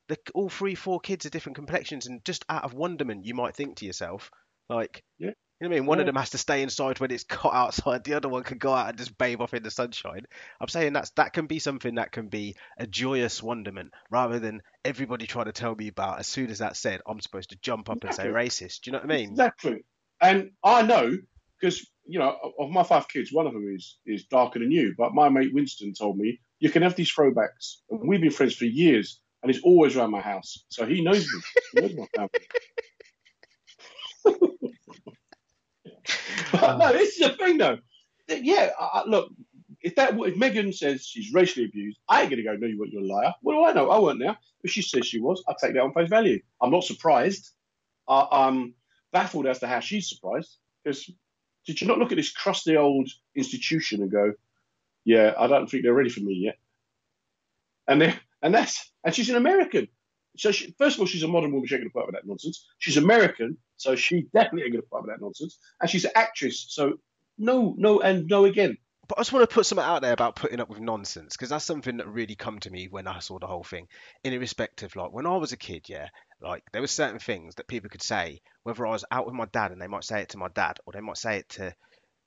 the, 0.08 0.18
all 0.34 0.48
three, 0.48 0.74
four 0.74 1.00
kids 1.00 1.26
are 1.26 1.30
different 1.30 1.56
complexions, 1.56 2.06
and 2.06 2.24
just 2.24 2.44
out 2.48 2.64
of 2.64 2.74
wonderment, 2.74 3.24
you 3.24 3.34
might 3.34 3.54
think 3.56 3.76
to 3.76 3.86
yourself, 3.86 4.30
like, 4.68 5.02
Yeah. 5.18 5.32
You 5.64 5.70
know 5.70 5.76
what 5.76 5.76
I 5.76 5.80
mean? 5.80 5.86
One 5.86 6.00
of 6.00 6.06
them 6.06 6.16
has 6.16 6.30
to 6.30 6.38
stay 6.38 6.62
inside 6.62 7.00
when 7.00 7.10
it's 7.10 7.24
hot 7.30 7.54
outside. 7.54 8.04
The 8.04 8.14
other 8.14 8.28
one 8.28 8.42
can 8.42 8.58
go 8.58 8.74
out 8.74 8.90
and 8.90 8.98
just 8.98 9.16
bathe 9.16 9.40
off 9.40 9.54
in 9.54 9.62
the 9.62 9.70
sunshine. 9.70 10.26
I'm 10.60 10.68
saying 10.68 10.92
that's 10.92 11.08
that 11.12 11.32
can 11.32 11.46
be 11.46 11.58
something 11.58 11.94
that 11.94 12.12
can 12.12 12.28
be 12.28 12.56
a 12.78 12.86
joyous 12.86 13.42
wonderment, 13.42 13.92
rather 14.10 14.38
than 14.38 14.60
everybody 14.84 15.26
trying 15.26 15.46
to 15.46 15.52
tell 15.52 15.74
me 15.74 15.88
about. 15.88 16.18
As 16.18 16.26
soon 16.26 16.50
as 16.50 16.58
that's 16.58 16.78
said, 16.78 17.00
I'm 17.06 17.20
supposed 17.20 17.50
to 17.50 17.56
jump 17.56 17.88
up 17.88 18.04
and 18.04 18.14
say 18.14 18.26
racist. 18.26 18.82
Do 18.82 18.90
you 18.90 18.92
know 18.92 18.98
what 18.98 19.10
I 19.10 19.16
mean? 19.16 19.30
Exactly. 19.30 19.84
And 20.20 20.50
I 20.62 20.82
know 20.82 21.16
because 21.58 21.90
you 22.04 22.18
know 22.18 22.36
of- 22.42 22.52
of 22.58 22.70
my 22.70 22.82
five 22.82 23.08
kids, 23.08 23.32
one 23.32 23.46
of 23.46 23.54
them 23.54 23.66
is 23.74 23.96
is 24.04 24.24
darker 24.26 24.58
than 24.58 24.70
you. 24.70 24.94
But 24.98 25.14
my 25.14 25.30
mate 25.30 25.54
Winston 25.54 25.94
told 25.94 26.18
me 26.18 26.40
you 26.58 26.68
can 26.68 26.82
have 26.82 26.94
these 26.94 27.10
throwbacks, 27.10 27.76
and 27.88 28.06
we've 28.06 28.20
been 28.20 28.30
friends 28.30 28.54
for 28.54 28.66
years, 28.66 29.18
and 29.42 29.50
he's 29.50 29.62
always 29.62 29.96
around 29.96 30.10
my 30.10 30.20
house, 30.20 30.62
so 30.68 30.84
he 30.84 31.00
knows 31.00 31.26
me. 31.26 31.40
He 31.72 31.80
knows 31.80 31.94
my 31.94 32.06
family. 32.14 32.48
but 36.60 36.76
no, 36.78 36.86
um, 36.86 36.92
this 36.92 37.18
is 37.18 37.28
the 37.28 37.36
thing 37.36 37.58
though. 37.58 37.78
Yeah, 38.28 38.70
I, 38.80 39.00
I- 39.00 39.04
look. 39.06 39.30
If 39.82 39.96
that 39.96 40.12
if 40.14 40.36
Meghan 40.36 40.74
says 40.74 41.06
she's 41.06 41.32
racially 41.34 41.66
abused, 41.66 42.00
I 42.08 42.22
ain't 42.22 42.30
gonna 42.30 42.42
go. 42.42 42.56
No, 42.56 42.66
you 42.66 42.78
what 42.78 42.90
you're 42.90 43.02
a 43.02 43.06
liar. 43.06 43.34
What 43.42 43.54
do 43.54 43.64
I 43.64 43.72
know? 43.74 43.90
I 43.90 43.98
weren't 44.00 44.18
there. 44.20 44.36
If 44.62 44.70
she 44.72 44.82
says 44.82 45.06
she 45.06 45.20
was, 45.20 45.44
I 45.48 45.54
take 45.60 45.74
that 45.74 45.82
on 45.82 45.92
face 45.94 46.08
value. 46.08 46.40
I'm 46.62 46.70
not 46.70 46.84
surprised. 46.84 47.50
I, 48.08 48.26
I'm 48.32 48.74
baffled 49.12 49.46
as 49.46 49.60
to 49.60 49.68
how 49.68 49.80
she's 49.80 50.08
surprised. 50.08 50.56
Because 50.84 51.10
did 51.66 51.80
you 51.80 51.86
not 51.88 51.98
look 51.98 52.12
at 52.12 52.16
this 52.16 52.32
crusty 52.32 52.76
old 52.76 53.10
institution 53.36 54.02
and 54.02 54.10
go, 54.10 54.34
"Yeah, 55.04 55.34
I 55.38 55.46
don't 55.48 55.68
think 55.70 55.84
they're 55.84 55.94
ready 55.94 56.10
for 56.10 56.20
me 56.20 56.34
yet." 56.34 56.56
And 57.88 58.00
they 58.02 58.14
and 58.42 58.54
that's 58.54 58.90
and 59.04 59.14
she's 59.14 59.30
an 59.30 59.36
American. 59.36 59.88
So 60.36 60.50
she, 60.50 60.74
first 60.78 60.96
of 60.96 61.00
all, 61.00 61.06
she's 61.06 61.22
a 61.22 61.28
modern 61.28 61.52
woman. 61.52 61.66
She 61.66 61.74
ain't 61.74 61.84
gonna 61.84 61.90
put 61.90 62.00
up 62.00 62.06
with 62.06 62.16
that 62.16 62.26
nonsense. 62.26 62.66
She's 62.78 62.96
American, 62.96 63.56
so 63.76 63.94
she 63.96 64.22
definitely 64.34 64.62
ain't 64.62 64.72
gonna 64.72 64.82
put 64.82 64.98
up 64.98 65.02
with 65.04 65.12
that 65.12 65.20
nonsense. 65.20 65.58
And 65.80 65.88
she's 65.88 66.04
an 66.04 66.12
actress, 66.14 66.66
so 66.68 66.94
no, 67.38 67.74
no, 67.76 68.00
and 68.00 68.26
no 68.26 68.44
again. 68.44 68.76
But 69.06 69.18
I 69.18 69.20
just 69.20 69.32
want 69.34 69.48
to 69.48 69.54
put 69.54 69.66
something 69.66 69.84
out 69.84 70.00
there 70.00 70.14
about 70.14 70.36
putting 70.36 70.60
up 70.60 70.70
with 70.70 70.80
nonsense 70.80 71.36
because 71.36 71.50
that's 71.50 71.64
something 71.64 71.98
that 71.98 72.08
really 72.08 72.36
come 72.36 72.58
to 72.60 72.70
me 72.70 72.88
when 72.88 73.06
I 73.06 73.18
saw 73.18 73.38
the 73.38 73.46
whole 73.46 73.62
thing. 73.62 73.86
In 74.22 74.32
irrespective, 74.32 74.96
like 74.96 75.12
when 75.12 75.26
I 75.26 75.36
was 75.36 75.52
a 75.52 75.58
kid, 75.58 75.88
yeah, 75.88 76.08
like 76.40 76.64
there 76.72 76.80
were 76.80 76.86
certain 76.86 77.18
things 77.18 77.54
that 77.56 77.68
people 77.68 77.90
could 77.90 78.02
say, 78.02 78.40
whether 78.62 78.86
I 78.86 78.90
was 78.90 79.04
out 79.10 79.26
with 79.26 79.34
my 79.34 79.44
dad 79.46 79.72
and 79.72 79.80
they 79.80 79.88
might 79.88 80.04
say 80.04 80.22
it 80.22 80.30
to 80.30 80.38
my 80.38 80.48
dad, 80.48 80.78
or 80.86 80.92
they 80.94 81.00
might 81.00 81.18
say 81.18 81.38
it 81.38 81.48
to, 81.50 81.74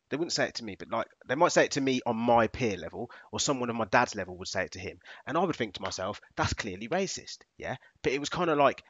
they 0.09 0.17
wouldn't 0.17 0.33
say 0.33 0.47
it 0.47 0.55
to 0.55 0.63
me, 0.63 0.75
but 0.77 0.89
like 0.89 1.07
they 1.27 1.35
might 1.35 1.51
say 1.51 1.65
it 1.65 1.71
to 1.71 1.81
me 1.81 2.01
on 2.05 2.15
my 2.15 2.47
peer 2.47 2.77
level, 2.77 3.09
or 3.31 3.39
someone 3.39 3.69
of 3.69 3.75
my 3.75 3.85
dad's 3.85 4.15
level 4.15 4.37
would 4.37 4.47
say 4.47 4.63
it 4.63 4.71
to 4.71 4.79
him, 4.79 4.99
and 5.25 5.37
I 5.37 5.43
would 5.43 5.55
think 5.55 5.75
to 5.75 5.81
myself, 5.81 6.21
that's 6.35 6.53
clearly 6.53 6.87
racist, 6.87 7.39
yeah. 7.57 7.75
But 8.03 8.13
it 8.13 8.19
was 8.19 8.29
kind 8.29 8.49
of 8.49 8.57
like 8.57 8.83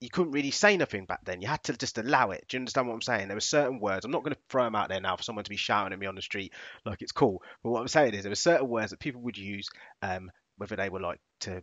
you 0.00 0.08
couldn't 0.10 0.32
really 0.32 0.52
say 0.52 0.76
nothing 0.76 1.06
back 1.06 1.24
then. 1.24 1.40
You 1.40 1.48
had 1.48 1.64
to 1.64 1.76
just 1.76 1.98
allow 1.98 2.30
it. 2.30 2.44
Do 2.48 2.56
you 2.56 2.60
understand 2.60 2.86
what 2.86 2.94
I'm 2.94 3.02
saying? 3.02 3.28
There 3.28 3.36
were 3.36 3.40
certain 3.40 3.80
words. 3.80 4.04
I'm 4.04 4.12
not 4.12 4.22
going 4.22 4.34
to 4.34 4.40
throw 4.48 4.64
them 4.64 4.76
out 4.76 4.88
there 4.88 5.00
now 5.00 5.16
for 5.16 5.24
someone 5.24 5.44
to 5.44 5.50
be 5.50 5.56
shouting 5.56 5.92
at 5.92 5.98
me 5.98 6.06
on 6.06 6.14
the 6.14 6.22
street 6.22 6.52
like 6.84 7.02
it's 7.02 7.12
cool. 7.12 7.42
But 7.62 7.70
what 7.70 7.80
I'm 7.80 7.88
saying 7.88 8.14
is 8.14 8.22
there 8.22 8.30
were 8.30 8.36
certain 8.36 8.68
words 8.68 8.90
that 8.90 9.00
people 9.00 9.22
would 9.22 9.36
use, 9.36 9.68
um, 10.02 10.30
whether 10.56 10.76
they 10.76 10.88
were 10.88 11.00
like 11.00 11.20
to 11.40 11.62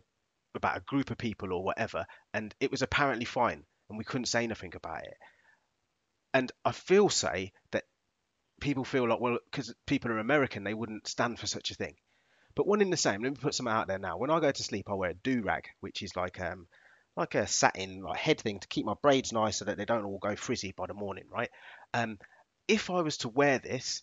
about 0.54 0.76
a 0.76 0.80
group 0.80 1.10
of 1.10 1.18
people 1.18 1.52
or 1.52 1.62
whatever, 1.62 2.06
and 2.34 2.54
it 2.60 2.70
was 2.70 2.82
apparently 2.82 3.26
fine, 3.26 3.62
and 3.88 3.98
we 3.98 4.04
couldn't 4.04 4.26
say 4.26 4.46
nothing 4.46 4.72
about 4.74 5.04
it. 5.04 5.16
And 6.34 6.50
I 6.64 6.72
feel 6.72 7.08
say 7.08 7.52
that 7.72 7.84
people 8.60 8.84
feel 8.84 9.08
like 9.08 9.20
well, 9.20 9.38
because 9.50 9.74
people 9.86 10.10
are 10.12 10.18
American, 10.18 10.64
they 10.64 10.74
wouldn't 10.74 11.08
stand 11.08 11.38
for 11.38 11.46
such 11.46 11.70
a 11.70 11.74
thing. 11.74 11.96
but 12.54 12.66
one 12.66 12.80
in 12.82 12.90
the 12.90 12.96
same. 12.96 13.22
Let 13.22 13.32
me 13.32 13.38
put 13.40 13.54
some 13.54 13.68
out 13.68 13.86
there 13.86 13.98
now. 13.98 14.16
When 14.18 14.30
I 14.30 14.40
go 14.40 14.50
to 14.50 14.62
sleep, 14.62 14.88
I 14.88 14.94
wear 14.94 15.10
a 15.10 15.14
do 15.14 15.42
rag, 15.42 15.68
which 15.80 16.02
is 16.02 16.16
like 16.16 16.40
um 16.40 16.66
like 17.16 17.34
a 17.34 17.46
satin 17.46 18.02
like 18.02 18.18
head 18.18 18.40
thing 18.40 18.60
to 18.60 18.68
keep 18.68 18.86
my 18.86 18.94
braids 19.02 19.32
nice 19.32 19.58
so 19.58 19.64
that 19.66 19.76
they 19.78 19.84
don't 19.86 20.04
all 20.04 20.18
go 20.18 20.36
frizzy 20.36 20.72
by 20.72 20.86
the 20.86 20.94
morning, 20.94 21.24
right? 21.30 21.50
Um, 21.94 22.18
if 22.68 22.90
I 22.90 23.00
was 23.02 23.18
to 23.18 23.28
wear 23.28 23.58
this 23.58 24.02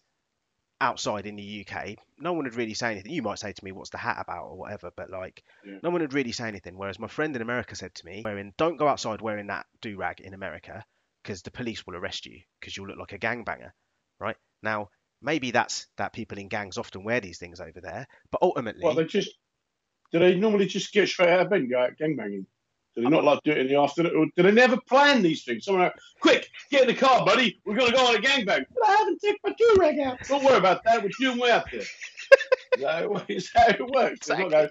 outside 0.82 1.26
in 1.26 1.36
the 1.36 1.66
UK, 1.66 1.98
no 2.20 2.34
one 2.34 2.44
would 2.46 2.56
really 2.56 2.74
say 2.74 2.92
anything. 2.92 3.12
You 3.12 3.22
might 3.22 3.40
say 3.40 3.54
to 3.54 3.66
me, 3.66 3.72
"What's 3.72 3.90
the 3.92 3.98
hat 3.98 4.18
about?" 4.20 4.46
or 4.46 4.58
whatever, 4.58 4.92
but 4.96 5.10
like 5.10 5.44
Yeah. 5.66 5.80
no 5.82 5.90
one 5.90 6.02
would 6.02 6.14
really 6.14 6.32
say 6.32 6.48
anything. 6.48 6.78
Whereas 6.78 7.00
my 7.00 7.08
friend 7.08 7.36
in 7.36 7.42
America 7.42 7.76
said 7.76 7.96
to 7.96 8.06
me, 8.06 8.22
"Wearing 8.24 8.54
don't 8.58 8.78
go 8.78 8.88
outside 8.88 9.22
wearing 9.22 9.48
that 9.48 9.66
do 9.82 9.98
rag 9.98 10.20
in 10.22 10.34
America 10.34 10.86
because 11.22 11.42
the 11.42 11.52
police 11.52 11.86
will 11.88 11.96
arrest 11.96 12.26
you 12.26 12.42
because 12.60 12.76
you'll 12.76 12.88
look 12.88 13.00
like 13.00 13.14
a 13.14 13.20
gangbanger." 13.20 13.72
Right 14.24 14.38
now, 14.62 14.90
maybe 15.22 15.52
that's 15.52 15.88
that 15.98 16.14
people 16.14 16.38
in 16.38 16.48
gangs 16.48 16.78
often 16.78 17.04
wear 17.04 17.20
these 17.20 17.38
things 17.40 17.60
over 17.60 17.82
there, 17.82 18.08
but 18.32 18.42
ultimately, 18.42 18.84
Well, 18.86 18.96
they 18.96 19.04
just 19.04 19.32
do 20.14 20.20
they 20.20 20.36
normally 20.36 20.66
just 20.66 20.94
get 20.94 21.10
straight 21.10 21.28
out 21.30 21.42
of 21.42 21.50
bed 21.50 21.62
and 21.62 21.70
go 21.70 21.80
out 21.82 21.98
gangbanging? 22.00 22.46
Do 22.96 23.02
they 23.02 23.10
not 23.10 23.24
like 23.24 23.40
do 23.44 23.52
it 23.52 23.58
in 23.58 23.68
the 23.68 23.76
afternoon? 23.76 24.16
Or 24.16 24.26
do 24.36 24.44
they 24.44 24.52
never 24.52 24.78
plan 24.88 25.24
these 25.24 25.44
things? 25.44 25.66
Someone, 25.66 25.86
like, 25.86 25.94
quick, 26.22 26.48
get 26.70 26.82
in 26.84 26.88
the 26.88 26.94
car, 26.94 27.26
buddy. 27.26 27.60
We're 27.66 27.76
gonna 27.76 27.92
go 27.92 28.06
on 28.06 28.16
a 28.16 28.20
gangbang. 28.20 28.66
But 28.72 28.88
I 28.88 28.92
haven't 28.92 29.20
taken 29.20 29.40
my 29.44 29.54
do 29.58 29.76
rag 29.80 30.00
out. 30.00 30.20
Don't 30.28 30.44
worry 30.44 30.58
about 30.58 30.84
that. 30.86 31.02
We're 31.04 31.10
doing 31.20 31.38
way 31.40 31.52
out 31.52 31.66
there. 31.72 31.82
That 32.80 33.04
how 33.04 33.14
it- 33.16 33.26
is 33.30 33.52
how 33.54 33.68
it 33.68 33.88
works? 33.88 34.30
Not 34.30 34.50
going, 34.50 34.70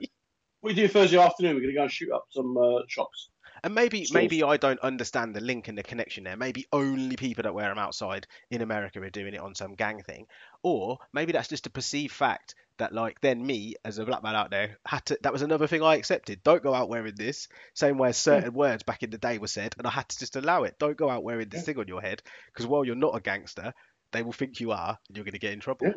we 0.63 0.75
do 0.75 0.89
Thursday 0.89 1.19
afternoon. 1.19 1.55
We're 1.57 1.61
gonna 1.63 1.75
go 1.75 1.83
and 1.83 1.93
shoot 1.93 2.11
up 2.11 2.25
some 2.31 2.57
uh, 2.57 2.81
shops. 2.89 3.31
And 3.65 3.75
maybe 3.75 4.05
Stores. 4.05 4.15
maybe 4.15 4.43
I 4.43 4.57
don't 4.57 4.81
understand 4.81 5.35
the 5.35 5.41
link 5.41 5.69
and 5.69 5.79
the 5.79 5.83
connection 5.83 6.25
there. 6.25 6.37
Maybe 6.37 6.67
only 6.73 7.17
people 7.17 7.43
that 7.45 7.55
wear 7.55 7.69
them 7.69 7.79
outside 7.79 8.27
in 8.51 8.61
America 8.61 9.01
are 9.01 9.11
doing 9.11 9.35
it 9.35 9.41
on 9.41 9.55
some 9.55 9.75
gang 9.75 10.03
thing, 10.03 10.27
or 10.63 10.99
maybe 11.13 11.33
that's 11.33 11.49
just 11.49 11.67
a 11.67 11.71
perceived 11.71 12.13
fact 12.13 12.57
that 12.79 12.93
like 12.93 13.21
then 13.21 13.45
me 13.45 13.77
as 13.85 13.99
a 13.99 14.05
black 14.05 14.23
man 14.23 14.35
out 14.35 14.51
there 14.51 14.79
had 14.85 15.05
to. 15.07 15.19
That 15.23 15.33
was 15.33 15.43
another 15.43 15.69
thing 15.69 15.83
I 15.83 15.95
accepted. 15.95 16.43
Don't 16.43 16.63
go 16.63 16.75
out 16.75 16.89
wearing 16.89 17.15
this. 17.15 17.47
Same 17.75 17.99
way 17.99 18.09
as 18.09 18.19
hmm. 18.19 18.31
certain 18.31 18.53
words 18.53 18.83
back 18.83 19.05
in 19.05 19.11
the 19.11 19.19
day 19.19 19.39
were 19.39 19.47
said, 19.47 19.75
and 19.79 19.87
I 19.87 19.91
had 19.91 20.09
to 20.09 20.19
just 20.19 20.35
allow 20.35 20.65
it. 20.65 20.79
Don't 20.81 20.97
go 20.97 21.09
out 21.09 21.23
wearing 21.23 21.49
this 21.49 21.61
Yeah. 21.61 21.67
thing 21.67 21.79
on 21.79 21.89
your 21.89 22.03
head 22.03 22.23
because 22.47 22.67
while 22.67 22.85
you're 22.85 22.97
not 22.97 23.17
a 23.17 23.21
gangster, 23.21 23.73
they 24.11 24.23
will 24.23 24.33
think 24.33 24.59
you 24.61 24.73
are, 24.73 24.99
and 25.09 25.17
you're 25.17 25.25
going 25.25 25.33
to 25.33 25.39
get 25.39 25.53
in 25.53 25.61
trouble. 25.61 25.87
Yeah. 25.87 25.93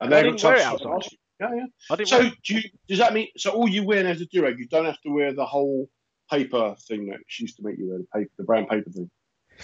And 0.00 0.12
I 0.12 0.22
they 0.22 0.30
didn't 0.30 0.42
wear 0.42 0.56
it 0.56 0.62
outside. 0.62 1.08
Yeah, 1.40 1.50
yeah. 1.54 2.04
So 2.04 2.30
do 2.44 2.54
you, 2.54 2.62
does 2.88 2.98
that 2.98 3.12
mean 3.12 3.28
so 3.36 3.50
all 3.50 3.68
you 3.68 3.84
wear 3.84 4.06
as 4.06 4.20
a 4.20 4.26
do 4.26 4.42
rag, 4.42 4.58
you 4.58 4.68
don't 4.68 4.84
have 4.84 5.00
to 5.02 5.10
wear 5.10 5.34
the 5.34 5.46
whole 5.46 5.88
paper 6.30 6.74
thing 6.88 7.06
that 7.06 7.20
she 7.26 7.44
used 7.44 7.56
to 7.56 7.64
make 7.64 7.78
you 7.78 7.88
wear, 7.88 7.98
the 7.98 8.06
paper, 8.14 8.30
the 8.38 8.44
brown 8.44 8.66
paper 8.66 8.90
thing. 8.90 9.10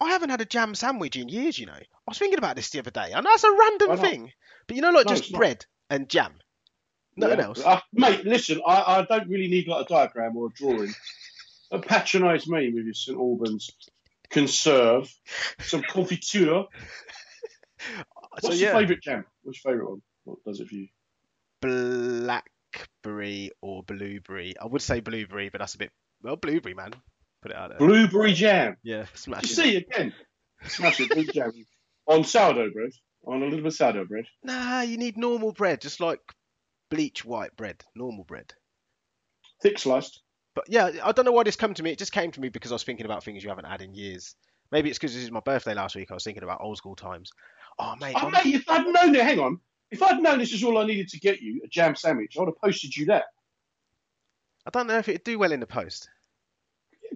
I 0.00 0.10
haven't 0.10 0.30
had 0.30 0.40
a 0.40 0.44
jam 0.44 0.74
sandwich 0.74 1.16
in 1.16 1.28
years. 1.28 1.58
You 1.58 1.66
know, 1.66 1.72
I 1.72 1.86
was 2.06 2.18
thinking 2.18 2.38
about 2.38 2.56
this 2.56 2.70
the 2.70 2.78
other 2.78 2.90
day, 2.90 3.10
and 3.12 3.26
that's 3.26 3.44
a 3.44 3.52
random 3.52 3.98
thing. 3.98 4.32
But 4.66 4.76
you 4.76 4.82
know, 4.82 4.90
like 4.90 5.06
No, 5.06 5.14
just 5.14 5.32
bread 5.32 5.66
and 5.90 6.08
jam. 6.08 6.34
Nothing 7.16 7.38
Yeah. 7.38 7.44
else. 7.44 7.64
Uh, 7.64 7.80
mate, 7.92 8.24
listen, 8.24 8.60
I, 8.64 8.98
I 8.98 9.02
don't 9.02 9.28
really 9.28 9.48
need 9.48 9.66
like 9.66 9.86
a 9.86 9.88
diagram 9.88 10.36
or 10.36 10.46
a 10.46 10.50
drawing. 10.50 10.94
Don't 11.70 11.84
patronise 11.86 12.48
me 12.48 12.72
with 12.72 12.84
your 12.84 12.94
St 12.94 13.18
Albans 13.18 13.70
conserve, 14.30 15.12
some 15.60 15.82
confiture. 15.82 16.64
What's 18.40 18.46
so 18.46 18.52
your 18.52 18.70
yeah, 18.72 18.78
favourite 18.78 19.02
jam? 19.02 19.24
What's 19.42 19.62
your 19.64 19.72
favourite 19.72 19.90
one? 19.90 20.02
What 20.24 20.44
does 20.44 20.60
it 20.60 20.68
for 20.68 20.74
you? 20.74 20.88
Blackberry 22.72 23.50
or 23.60 23.82
blueberry. 23.82 24.54
I 24.60 24.66
would 24.66 24.82
say 24.82 25.00
blueberry, 25.00 25.48
but 25.48 25.58
that's 25.60 25.74
a 25.74 25.78
bit 25.78 25.90
well 26.22 26.36
blueberry, 26.36 26.74
man. 26.74 26.92
Put 27.42 27.52
it 27.52 27.56
out 27.56 27.70
there. 27.70 27.78
Blueberry 27.78 28.32
jam. 28.32 28.76
Yeah, 28.82 29.06
smash 29.14 29.44
You 29.44 29.50
it. 29.50 29.56
see 29.56 29.76
again. 29.76 30.12
Smash 30.66 31.00
it, 31.00 31.08
blueberry 31.10 31.32
jam. 31.32 31.52
On 32.06 32.24
sourdough 32.24 32.70
bread. 32.72 32.90
On 33.26 33.42
a 33.42 33.44
little 33.44 33.58
bit 33.58 33.66
of 33.66 33.74
sourdough 33.74 34.06
bread. 34.06 34.24
Nah, 34.42 34.80
you 34.82 34.96
need 34.96 35.16
normal 35.16 35.52
bread, 35.52 35.80
just 35.80 36.00
like 36.00 36.20
bleach 36.90 37.24
white 37.24 37.54
bread, 37.56 37.82
normal 37.94 38.24
bread. 38.24 38.52
Thick 39.62 39.78
sliced. 39.78 40.22
But 40.54 40.64
yeah, 40.68 40.90
I 41.04 41.12
don't 41.12 41.24
know 41.24 41.32
why 41.32 41.44
this 41.44 41.56
come 41.56 41.74
to 41.74 41.82
me. 41.82 41.90
It 41.92 41.98
just 41.98 42.12
came 42.12 42.30
to 42.32 42.40
me 42.40 42.48
because 42.48 42.72
I 42.72 42.74
was 42.74 42.84
thinking 42.84 43.06
about 43.06 43.22
things 43.22 43.42
you 43.42 43.48
haven't 43.48 43.66
had 43.66 43.82
in 43.82 43.94
years. 43.94 44.34
Maybe 44.72 44.88
it's 44.88 44.98
because 44.98 45.14
this 45.14 45.22
is 45.22 45.30
my 45.30 45.40
birthday 45.40 45.74
last 45.74 45.94
week. 45.96 46.10
I 46.10 46.14
was 46.14 46.24
thinking 46.24 46.42
about 46.42 46.60
old 46.60 46.76
school 46.76 46.96
times. 46.96 47.30
Oh 47.78 47.94
mate, 48.00 48.16
Oh, 48.20 48.30
my- 48.30 48.42
mate, 48.44 48.54
if 48.56 48.68
I'd 48.68 48.86
known 48.86 49.14
it, 49.14 49.22
hang 49.22 49.38
on. 49.38 49.60
If 49.90 50.02
I'd 50.02 50.20
known 50.20 50.38
this 50.38 50.52
is 50.52 50.62
all 50.64 50.78
I 50.78 50.84
needed 50.84 51.08
to 51.08 51.20
get 51.20 51.40
you, 51.40 51.62
a 51.64 51.68
jam 51.68 51.96
sandwich, 51.96 52.36
I 52.36 52.40
would 52.40 52.48
have 52.48 52.60
posted 52.60 52.96
you 52.96 53.06
that. 53.06 53.24
I 54.66 54.70
don't 54.70 54.86
know 54.86 54.98
if 54.98 55.08
it'd 55.08 55.24
do 55.24 55.38
well 55.38 55.52
in 55.52 55.60
the 55.60 55.66
post. 55.66 56.08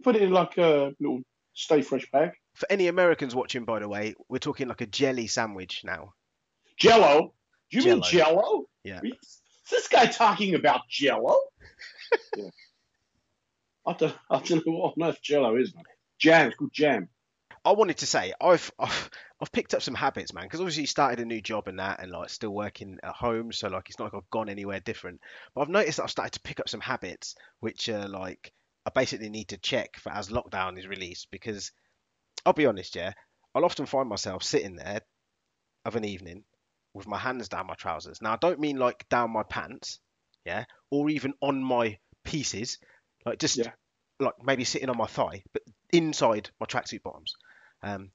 Put 0.02 0.16
it 0.16 0.22
in 0.22 0.30
like 0.30 0.56
a 0.56 0.94
little 0.98 1.20
stay 1.52 1.82
fresh 1.82 2.10
bag. 2.10 2.32
For 2.54 2.66
any 2.70 2.88
Americans 2.88 3.34
watching, 3.34 3.64
by 3.64 3.78
the 3.78 3.88
way, 3.88 4.14
we're 4.28 4.38
talking 4.38 4.68
like 4.68 4.80
a 4.80 4.86
jelly 4.86 5.26
sandwich 5.26 5.82
now. 5.84 6.14
Jello. 6.78 7.34
Do 7.70 7.78
you 7.78 7.84
mean 7.84 8.02
Jell-O. 8.02 8.32
Jello? 8.32 8.64
Yeah. 8.84 9.00
Is 9.04 9.40
this 9.70 9.88
guy 9.88 10.06
talking 10.06 10.54
about 10.54 10.88
Jello? 10.88 11.38
yeah. 12.36 12.48
I 13.86 13.92
don't, 13.94 14.14
I 14.30 14.38
don't 14.40 14.66
know 14.66 14.72
what 14.72 14.94
on 14.96 15.08
earth 15.08 15.20
Jello 15.22 15.56
is, 15.56 15.74
man. 15.74 15.84
Jam. 16.18 16.48
It's 16.48 16.56
called 16.56 16.72
jam. 16.72 17.08
I 17.64 17.72
wanted 17.72 17.98
to 17.98 18.06
say 18.06 18.32
I've 18.40 18.72
I've, 18.78 19.10
I've 19.42 19.52
picked 19.52 19.74
up 19.74 19.82
some 19.82 19.94
habits, 19.96 20.32
man, 20.32 20.44
because 20.44 20.60
obviously 20.60 20.86
started 20.86 21.18
a 21.20 21.24
new 21.24 21.42
job 21.42 21.66
and 21.66 21.80
that, 21.80 22.00
and 22.00 22.12
like 22.12 22.30
still 22.30 22.54
working 22.54 22.98
at 23.02 23.14
home, 23.14 23.50
so 23.52 23.68
like 23.68 23.90
it's 23.90 23.98
not 23.98 24.06
like 24.06 24.14
I've 24.14 24.30
gone 24.30 24.48
anywhere 24.48 24.78
different. 24.80 25.20
But 25.54 25.62
I've 25.62 25.68
noticed 25.68 25.96
that 25.96 26.04
I've 26.04 26.10
started 26.12 26.34
to 26.34 26.40
pick 26.42 26.60
up 26.60 26.68
some 26.68 26.80
habits 26.80 27.34
which 27.60 27.88
are 27.88 28.06
like 28.08 28.52
I 28.86 28.90
basically 28.90 29.30
need 29.30 29.48
to 29.48 29.58
check 29.58 29.96
for 29.98 30.12
as 30.12 30.28
lockdown 30.28 30.78
is 30.78 30.86
released 30.86 31.28
because 31.32 31.72
I'll 32.46 32.52
be 32.52 32.66
honest, 32.66 32.94
yeah, 32.94 33.14
I'll 33.54 33.64
often 33.64 33.86
find 33.86 34.08
myself 34.08 34.44
sitting 34.44 34.76
there 34.76 35.00
of 35.84 35.96
an 35.96 36.04
evening 36.04 36.44
with 36.94 37.08
my 37.08 37.18
hands 37.18 37.48
down 37.48 37.66
my 37.66 37.74
trousers. 37.74 38.22
Now 38.22 38.34
I 38.34 38.36
don't 38.36 38.60
mean 38.60 38.76
like 38.76 39.08
down 39.08 39.32
my 39.32 39.42
pants, 39.42 39.98
yeah, 40.44 40.64
or 40.90 41.10
even 41.10 41.34
on 41.40 41.62
my 41.62 41.98
pieces, 42.24 42.78
like 43.26 43.38
just 43.40 43.56
Yeah. 43.56 43.72
like 44.20 44.34
maybe 44.42 44.64
sitting 44.64 44.88
on 44.90 44.96
my 44.96 45.06
thigh, 45.06 45.42
but 45.52 45.62
inside 45.92 46.50
my 46.60 46.66
tracksuit 46.66 47.02
bottoms 47.02 47.34
um, 47.82 48.12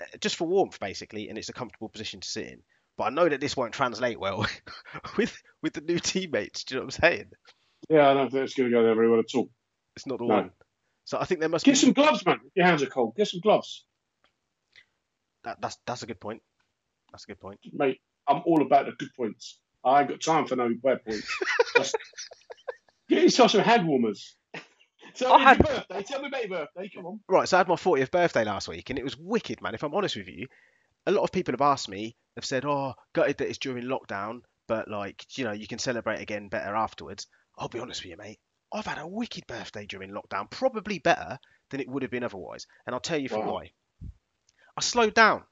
Uh, 0.00 0.04
just 0.20 0.36
for 0.36 0.46
warmth 0.46 0.80
basically, 0.80 1.28
and 1.28 1.36
it's 1.36 1.48
a 1.48 1.52
comfortable 1.52 1.88
position 1.88 2.20
to 2.20 2.28
sit 2.28 2.46
in. 2.46 2.62
But 2.96 3.04
I 3.04 3.10
know 3.10 3.28
that 3.28 3.40
this 3.40 3.56
won't 3.56 3.72
translate 3.74 4.18
well 4.20 4.46
with 5.16 5.36
with 5.62 5.72
the 5.74 5.80
new 5.80 5.98
teammates. 5.98 6.64
Do 6.64 6.74
you 6.74 6.80
know 6.80 6.86
what 6.86 6.94
I'm 6.94 7.00
saying? 7.02 7.30
Yeah, 7.88 8.08
I 8.10 8.14
don't 8.14 8.30
think 8.30 8.44
it's 8.44 8.54
going 8.54 8.70
to 8.70 8.76
go 8.76 8.82
there 8.82 8.94
very 8.94 9.10
well 9.10 9.20
at 9.20 9.34
all. 9.34 9.50
It's 9.96 10.06
not 10.06 10.18
the 10.18 10.24
No. 10.24 10.34
one. 10.34 10.50
So 11.04 11.18
I 11.18 11.24
think 11.24 11.40
there 11.40 11.48
must 11.48 11.64
Get 11.64 11.72
be. 11.72 11.78
some 11.78 11.92
gloves, 11.92 12.24
man. 12.24 12.38
Your 12.54 12.64
hands 12.64 12.82
are 12.82 12.86
cold. 12.86 13.16
Get 13.16 13.28
some 13.28 13.40
gloves. 13.40 13.84
That, 15.44 15.60
that's 15.60 15.76
that's 15.86 16.02
a 16.02 16.06
good 16.06 16.20
point. 16.20 16.42
That's 17.10 17.24
a 17.24 17.26
good 17.26 17.40
point. 17.40 17.58
Mate, 17.72 18.00
I'm 18.28 18.42
all 18.46 18.62
about 18.62 18.86
the 18.86 18.92
good 18.92 19.12
points. 19.16 19.58
I 19.84 20.00
ain't 20.00 20.08
got 20.08 20.20
time 20.22 20.46
for 20.46 20.54
no 20.56 20.70
bad 20.82 21.04
points. 21.04 21.26
Just 21.76 21.96
get 23.08 23.22
yourself 23.24 23.50
some 23.50 23.62
hand 23.62 23.86
warmers. 23.88 24.36
Tell 25.14 25.32
I 25.32 25.38
me 25.38 25.44
had- 25.44 25.58
your 25.58 25.66
birthday. 25.66 26.02
Tell 26.02 26.20
me 26.22 26.28
about 26.28 26.48
your 26.48 26.58
birthday. 26.58 26.90
Come 26.94 27.06
on. 27.06 27.20
Right, 27.28 27.48
so 27.48 27.56
I 27.56 27.60
had 27.60 27.68
my 27.68 27.74
40th 27.76 28.10
birthday 28.10 28.44
last 28.44 28.68
week, 28.68 28.90
and 28.90 28.98
it 28.98 29.04
was 29.04 29.16
wicked, 29.16 29.60
man. 29.62 29.74
If 29.74 29.82
I'm 29.82 29.94
honest 29.94 30.16
with 30.16 30.28
you, 30.28 30.46
a 31.06 31.12
lot 31.12 31.22
of 31.22 31.32
people 31.32 31.52
have 31.52 31.60
asked 31.60 31.88
me, 31.88 32.16
have 32.36 32.44
said, 32.44 32.64
"Oh, 32.64 32.94
gutted 33.12 33.38
that 33.38 33.48
it's 33.48 33.58
during 33.58 33.84
lockdown, 33.84 34.40
but 34.68 34.88
like, 34.88 35.24
you 35.36 35.44
know, 35.44 35.52
you 35.52 35.66
can 35.66 35.78
celebrate 35.78 36.20
again 36.20 36.48
better 36.48 36.74
afterwards." 36.74 37.26
I'll 37.58 37.68
be 37.68 37.80
honest 37.80 38.02
with 38.02 38.10
you, 38.10 38.16
mate. 38.16 38.38
I've 38.72 38.86
had 38.86 38.98
a 38.98 39.06
wicked 39.06 39.46
birthday 39.46 39.84
during 39.84 40.10
lockdown, 40.10 40.50
probably 40.50 40.98
better 40.98 41.38
than 41.70 41.80
it 41.80 41.88
would 41.88 42.02
have 42.02 42.10
been 42.10 42.24
otherwise, 42.24 42.66
and 42.86 42.94
I'll 42.94 43.00
tell 43.00 43.18
you 43.18 43.28
for 43.28 43.40
Wow. 43.40 43.52
why. 43.52 43.72
I 44.76 44.80
slowed 44.80 45.12
down. 45.14 45.44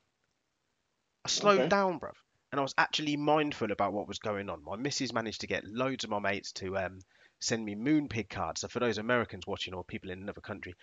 I 1.25 1.29
slowed 1.29 1.61
Okay. 1.61 1.69
down, 1.69 2.01
bruv, 2.01 2.15
and 2.51 2.59
I 2.59 2.63
was 2.63 2.75
actually 2.79 3.17
mindful 3.19 3.71
about 3.73 3.93
what 3.93 4.09
was 4.09 4.19
going 4.19 4.49
on. 4.49 4.65
My 4.65 4.77
missus 4.77 5.13
managed 5.13 5.43
to 5.43 5.47
get 5.47 5.65
loads 5.67 6.05
of 6.05 6.11
my 6.11 6.19
mates 6.19 6.53
to 6.53 6.79
um, 6.79 7.01
send 7.41 7.65
me 7.65 7.75
Moonpig 7.75 8.29
cards. 8.29 8.61
So 8.61 8.69
for 8.69 8.81
those 8.81 8.99
Americans 8.99 9.47
watching 9.47 9.75
or 9.75 9.83
people 9.85 10.11
in 10.11 10.23
another 10.23 10.41
country, 10.41 10.75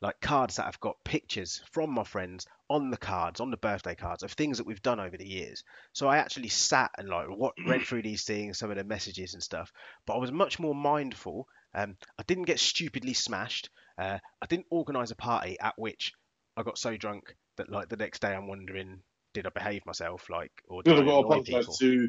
like 0.00 0.20
cards 0.20 0.56
that 0.56 0.64
have 0.64 0.80
got 0.80 1.02
pictures 1.04 1.62
from 1.70 1.90
my 1.90 2.04
friends 2.04 2.46
on 2.68 2.90
the 2.90 2.96
cards, 2.96 3.40
on 3.40 3.50
the 3.50 3.56
birthday 3.56 3.94
cards 3.94 4.22
of 4.22 4.32
things 4.32 4.58
that 4.58 4.66
we've 4.66 4.82
done 4.82 5.00
over 5.00 5.16
the 5.16 5.26
years. 5.26 5.62
So 5.92 6.08
I 6.08 6.18
actually 6.18 6.48
sat 6.48 6.90
and 6.98 7.08
like 7.08 7.28
what 7.28 7.54
read 7.66 7.82
through 7.82 8.02
these 8.02 8.24
things, 8.24 8.58
some 8.58 8.70
of 8.70 8.76
the 8.76 8.84
messages 8.84 9.34
and 9.34 9.42
stuff. 9.42 9.72
But 10.06 10.14
I 10.14 10.18
was 10.18 10.32
much 10.32 10.58
more 10.58 10.74
mindful. 10.74 11.46
Um, 11.74 11.96
I 12.18 12.22
didn't 12.26 12.44
get 12.44 12.58
stupidly 12.58 13.14
smashed. 13.14 13.70
Uh, 13.98 14.18
I 14.42 14.46
didn't 14.46 14.66
organise 14.70 15.10
a 15.10 15.16
party 15.16 15.58
at 15.60 15.78
which 15.78 16.12
I 16.56 16.62
got 16.62 16.78
so 16.78 16.96
drunk 16.96 17.34
that 17.56 17.70
like 17.70 17.88
the 17.88 17.96
next 17.96 18.20
day 18.20 18.34
I'm 18.34 18.48
wondering, 18.48 19.02
did 19.34 19.46
I 19.46 19.50
behave 19.50 19.84
myself? 19.86 20.28
Like, 20.30 20.52
or 20.68 20.82
did 20.82 20.96
You've 20.96 21.06
I 21.06 21.10
got 21.10 21.22
to 21.22 21.26
annoy 21.26 21.42
people? 21.42 21.74
to 21.74 22.08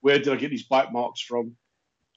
where 0.00 0.18
did 0.18 0.28
I 0.28 0.36
get 0.36 0.50
these 0.50 0.66
bite 0.66 0.92
marks 0.92 1.20
from? 1.20 1.56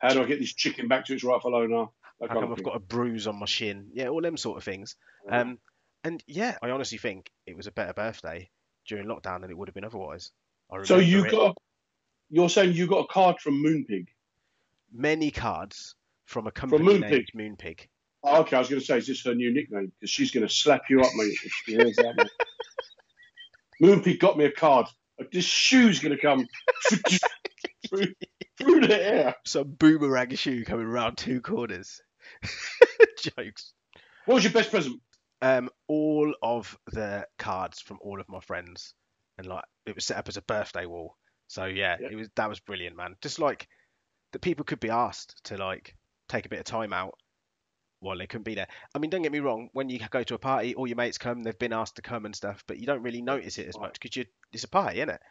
How 0.01 0.13
do 0.13 0.23
I 0.23 0.25
get 0.25 0.39
this 0.39 0.53
chicken 0.53 0.87
back 0.87 1.05
to 1.05 1.13
its 1.13 1.23
rightful 1.23 1.55
owner? 1.55 1.85
That 2.19 2.29
How 2.29 2.41
come 2.41 2.51
I've 2.51 2.63
got 2.63 2.75
a 2.75 2.79
bruise 2.79 3.27
on 3.27 3.37
my 3.37 3.45
shin? 3.45 3.89
Yeah, 3.93 4.07
all 4.07 4.21
them 4.21 4.37
sort 4.37 4.57
of 4.57 4.63
things. 4.63 4.95
Um, 5.29 5.59
and 6.03 6.23
yeah, 6.27 6.57
I 6.61 6.71
honestly 6.71 6.97
think 6.97 7.29
it 7.45 7.55
was 7.55 7.67
a 7.67 7.71
better 7.71 7.93
birthday 7.93 8.49
during 8.87 9.07
lockdown 9.07 9.41
than 9.41 9.51
it 9.51 9.57
would 9.57 9.67
have 9.67 9.75
been 9.75 9.85
otherwise. 9.85 10.31
I 10.71 10.83
so 10.83 10.97
you 10.97 11.25
it. 11.25 11.31
got, 11.31 11.55
you're 12.29 12.49
saying 12.49 12.73
you 12.73 12.87
got 12.87 13.05
a 13.05 13.07
card 13.07 13.39
from 13.39 13.63
Moonpig? 13.63 14.07
many 14.91 15.31
cards 15.31 15.95
from 16.25 16.47
a 16.47 16.51
company 16.51 16.83
Moonpig? 16.83 17.09
named 17.35 17.57
Moonpig. 17.59 17.87
Oh, 18.23 18.41
okay, 18.41 18.55
I 18.55 18.59
was 18.59 18.69
going 18.69 18.79
to 18.79 18.85
say, 18.85 18.97
is 18.97 19.07
this 19.07 19.25
her 19.25 19.33
new 19.33 19.53
nickname? 19.53 19.91
Because 19.99 20.11
she's 20.11 20.31
going 20.31 20.47
to 20.47 20.53
slap 20.53 20.83
you 20.89 21.01
up, 21.01 21.09
mate, 21.15 21.37
if 21.43 21.51
she 21.65 21.73
hears 21.73 21.95
that. 21.97 22.15
mate. 22.15 22.29
Moonpig 23.81 24.19
got 24.19 24.37
me 24.37 24.45
a 24.45 24.51
card. 24.51 24.87
This 25.31 25.45
shoe's 25.45 25.99
going 25.99 26.15
to 26.15 26.21
come. 26.21 26.47
through, 28.61 28.87
the 28.87 29.03
air. 29.03 29.35
Some 29.45 29.71
boomerang 29.71 30.35
shoe 30.35 30.63
coming 30.65 30.85
around 30.87 31.17
two 31.17 31.41
corners. 31.41 32.01
Jokes. 33.37 33.73
What 34.25 34.35
was 34.35 34.43
your 34.43 34.53
best 34.53 34.71
present? 34.71 35.01
Um, 35.41 35.69
all 35.87 36.33
of 36.41 36.77
the 36.91 37.25
cards 37.37 37.81
from 37.81 37.97
all 38.01 38.19
of 38.21 38.29
my 38.29 38.39
friends, 38.39 38.93
and 39.37 39.47
like 39.47 39.63
it 39.85 39.95
was 39.95 40.05
set 40.05 40.17
up 40.17 40.27
as 40.29 40.37
a 40.37 40.41
birthday 40.43 40.85
wall. 40.85 41.17
So 41.47 41.65
yeah, 41.65 41.97
Yeah. 41.99 42.09
it 42.11 42.15
was 42.15 42.29
that 42.35 42.49
was 42.49 42.59
brilliant, 42.59 42.95
man. 42.95 43.15
Just 43.21 43.39
like 43.39 43.67
that 44.33 44.39
people 44.41 44.63
could 44.65 44.79
be 44.79 44.89
asked 44.89 45.43
to 45.45 45.57
like 45.57 45.95
take 46.29 46.45
a 46.45 46.49
bit 46.49 46.59
of 46.59 46.65
time 46.65 46.93
out 46.93 47.15
while 47.99 48.17
they 48.17 48.27
couldn't 48.27 48.43
be 48.45 48.55
there. 48.55 48.67
I 48.95 48.99
mean, 48.99 49.09
don't 49.09 49.21
get 49.23 49.31
me 49.31 49.39
wrong. 49.39 49.69
When 49.73 49.89
you 49.89 49.99
go 50.09 50.23
to 50.23 50.35
a 50.35 50.39
party, 50.39 50.75
all 50.75 50.87
your 50.87 50.95
mates 50.97 51.17
come. 51.17 51.41
They've 51.43 51.57
been 51.57 51.73
asked 51.73 51.95
to 51.97 52.01
come 52.01 52.25
and 52.25 52.35
stuff, 52.35 52.63
but 52.67 52.77
you 52.79 52.85
don't 52.85 53.03
really 53.03 53.21
notice 53.21 53.57
it 53.57 53.67
as 53.67 53.77
much 53.79 53.93
because 53.99 54.15
you 54.15 54.25
it's 54.53 54.63
a 54.63 54.67
party, 54.69 54.99
isn't 54.99 55.09
it? 55.09 55.21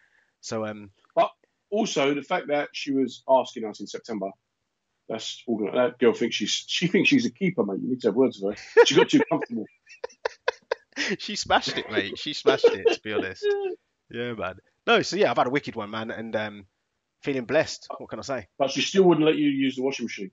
So 0.40 0.66
um, 0.66 0.90
Also, 1.70 2.14
the 2.14 2.22
fact 2.22 2.48
that 2.48 2.68
she 2.72 2.92
was 2.92 3.22
asking 3.28 3.64
us 3.64 3.80
in 3.80 3.87
September. 3.87 4.30
That's 5.09 5.42
organ- 5.48 5.74
that 5.74 5.98
girl 5.98 6.12
thinks 6.12 6.37
she's 6.37 6.64
she 6.68 6.87
thinks 6.87 7.09
she's 7.09 7.26
a 7.26 7.30
keeper, 7.33 7.64
mate. 7.64 7.80
You 7.83 7.88
need 7.90 8.00
to 8.02 8.09
have 8.09 8.14
words 8.14 8.38
with 8.40 8.56
her. 8.76 8.85
She 8.87 8.94
got 8.94 9.09
too 9.09 9.20
comfortable. 9.28 9.64
she 11.18 11.37
smashed 11.37 11.76
it, 11.76 11.90
mate. 11.90 12.18
She 12.18 12.33
smashed 12.33 12.66
it. 12.66 12.87
To 12.94 13.00
be 13.02 13.12
honest, 13.12 13.44
yeah, 14.11 14.33
man. 14.35 14.54
No, 14.87 15.02
so 15.02 15.16
yeah, 15.16 15.30
I've 15.30 15.37
had 15.37 15.46
a 15.46 15.50
wicked 15.50 15.74
one, 15.76 15.90
man, 15.90 16.11
and 16.11 16.35
um, 16.37 16.66
feeling 17.22 17.44
blessed. 17.44 17.88
What 17.98 18.09
can 18.11 18.18
I 18.18 18.22
say? 18.22 18.46
But 18.59 18.70
she 18.70 18.83
still 18.83 19.02
wouldn't 19.04 19.26
let 19.26 19.37
you 19.37 19.48
use 19.48 19.76
the 19.76 19.83
washing 19.83 20.04
machine. 20.06 20.30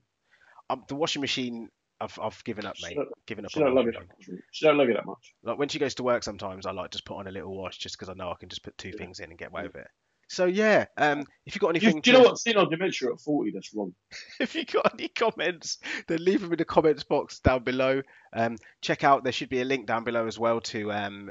Um, 0.70 0.84
the 0.88 0.94
washing 0.94 1.20
machine, 1.22 1.68
I've 2.00 2.18
I've 2.22 2.42
given 2.44 2.64
up, 2.66 2.76
mate. 2.82 2.90
She 2.90 2.94
don't- 2.94 3.08
Given 3.26 3.44
up. 3.44 3.50
She 3.50 3.60
don't 3.60 3.74
love 3.74 3.86
it 3.88 3.94
that 3.94 4.06
much. 4.06 4.40
She 4.52 4.64
don't 4.66 4.78
love 4.78 4.88
it 4.88 4.94
that 4.94 5.06
much. 5.06 5.34
Like 5.42 5.58
when 5.58 5.68
she 5.68 5.78
goes 5.78 5.94
to 5.96 6.02
work, 6.02 6.22
sometimes 6.22 6.66
I 6.66 6.70
like 6.72 6.90
just 6.92 7.04
put 7.04 7.16
on 7.16 7.26
a 7.26 7.30
little 7.32 7.56
wash 7.56 7.78
just 7.78 7.96
because 7.98 8.08
I 8.08 8.14
know 8.14 8.30
I 8.30 8.34
can 8.38 8.48
just 8.48 8.62
put 8.62 8.78
two 8.78 8.92
things 8.92 9.18
in 9.20 9.30
and 9.30 9.38
get 9.38 9.48
away 9.48 9.64
with 9.64 9.76
it. 9.76 9.88
So 10.30 10.44
yeah, 10.44 10.84
um, 10.98 11.24
if 11.46 11.54
you've 11.54 11.60
got 11.62 11.74
Do 11.74 11.80
you, 11.80 11.86
anything, 11.86 12.02
do 12.02 12.10
you 12.10 12.16
know 12.18 12.22
to- 12.24 12.28
what? 12.30 12.38
Seeing 12.38 12.56
on 12.58 12.68
dementia 12.70 13.10
at 13.12 13.20
40, 13.20 13.50
that's 13.52 13.72
wrong. 13.74 13.94
if 14.40 14.54
you 14.54 14.64
got 14.66 14.92
any 14.92 15.08
comments, 15.08 15.78
then 16.06 16.22
leave 16.24 16.42
them 16.42 16.52
in 16.52 16.58
the 16.58 16.64
comments 16.66 17.02
box 17.02 17.38
down 17.40 17.64
below. 17.64 18.02
Um, 18.34 18.56
check 18.82 19.04
out 19.04 19.24
there 19.24 19.32
should 19.32 19.48
be 19.48 19.62
a 19.62 19.64
link 19.64 19.86
down 19.86 20.04
below 20.04 20.26
as 20.26 20.38
well 20.38 20.60
to 20.62 20.92
um, 20.92 21.30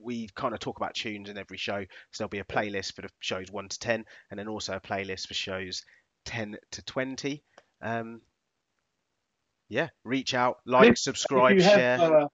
we 0.00 0.28
kind 0.36 0.54
of 0.54 0.60
talk 0.60 0.76
about 0.76 0.94
tunes 0.94 1.28
in 1.28 1.36
every 1.36 1.56
show. 1.56 1.84
So 2.12 2.18
there'll 2.18 2.28
be 2.28 2.38
a 2.38 2.44
playlist 2.44 2.94
for 2.94 3.02
the 3.02 3.08
shows 3.18 3.50
one 3.50 3.68
to 3.68 3.78
ten, 3.78 4.04
and 4.30 4.38
then 4.38 4.46
also 4.46 4.74
a 4.76 4.80
playlist 4.80 5.26
for 5.26 5.34
shows 5.34 5.82
ten 6.24 6.56
to 6.72 6.82
twenty. 6.84 7.42
Um, 7.82 8.20
yeah, 9.68 9.88
reach 10.04 10.32
out, 10.32 10.58
like, 10.64 10.90
If- 10.90 10.98
subscribe, 10.98 11.56
if 11.58 11.64
you 11.64 11.68
share. 11.70 11.98
have, 11.98 12.12
uh, 12.12 12.28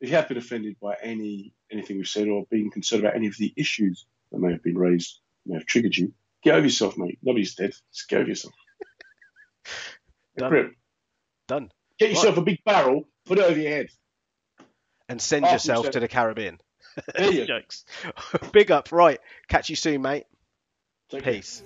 if 0.00 0.10
you 0.10 0.16
have 0.16 0.26
been 0.26 0.36
offended 0.36 0.76
by 0.82 0.96
any 1.00 1.52
anything 1.70 1.96
we've 1.96 2.08
said 2.08 2.26
or 2.26 2.44
been 2.50 2.72
concerned 2.72 3.04
about 3.04 3.14
any 3.14 3.28
of 3.28 3.36
the 3.38 3.54
issues 3.56 4.04
that 4.32 4.38
may 4.40 4.52
have 4.52 4.62
been 4.62 4.76
raised, 4.78 5.20
may 5.46 5.56
have 5.56 5.66
triggered 5.66 5.96
you, 5.96 6.12
get 6.42 6.54
over 6.54 6.64
yourself, 6.64 6.96
mate. 6.98 7.18
Nobody's 7.22 7.54
dead. 7.54 7.72
Just 7.94 8.08
get 8.08 8.20
over 8.20 8.28
yourself. 8.28 8.54
Done. 10.36 10.50
Grip. 10.50 10.72
Done. 11.48 11.70
Get 11.98 12.10
yourself 12.10 12.36
a 12.38 12.42
big 12.42 12.64
barrel, 12.64 13.06
put 13.26 13.38
it 13.38 13.44
over 13.44 13.58
your 13.58 13.70
head. 13.70 13.88
And 15.08 15.20
send 15.20 15.44
After 15.44 15.54
yourself 15.54 15.84
said- 15.86 15.92
to 15.94 16.00
the 16.00 16.08
Caribbean. 16.08 16.58
There 17.16 17.32
you. 17.32 17.46
Jokes. 17.46 17.86
Big 18.52 18.70
up. 18.70 18.92
Right. 18.92 19.18
Catch 19.48 19.70
you 19.70 19.76
soon, 19.76 20.02
mate. 20.02 20.24
Take 21.10 21.22
care. 21.22 21.32
Peace. 21.34 21.62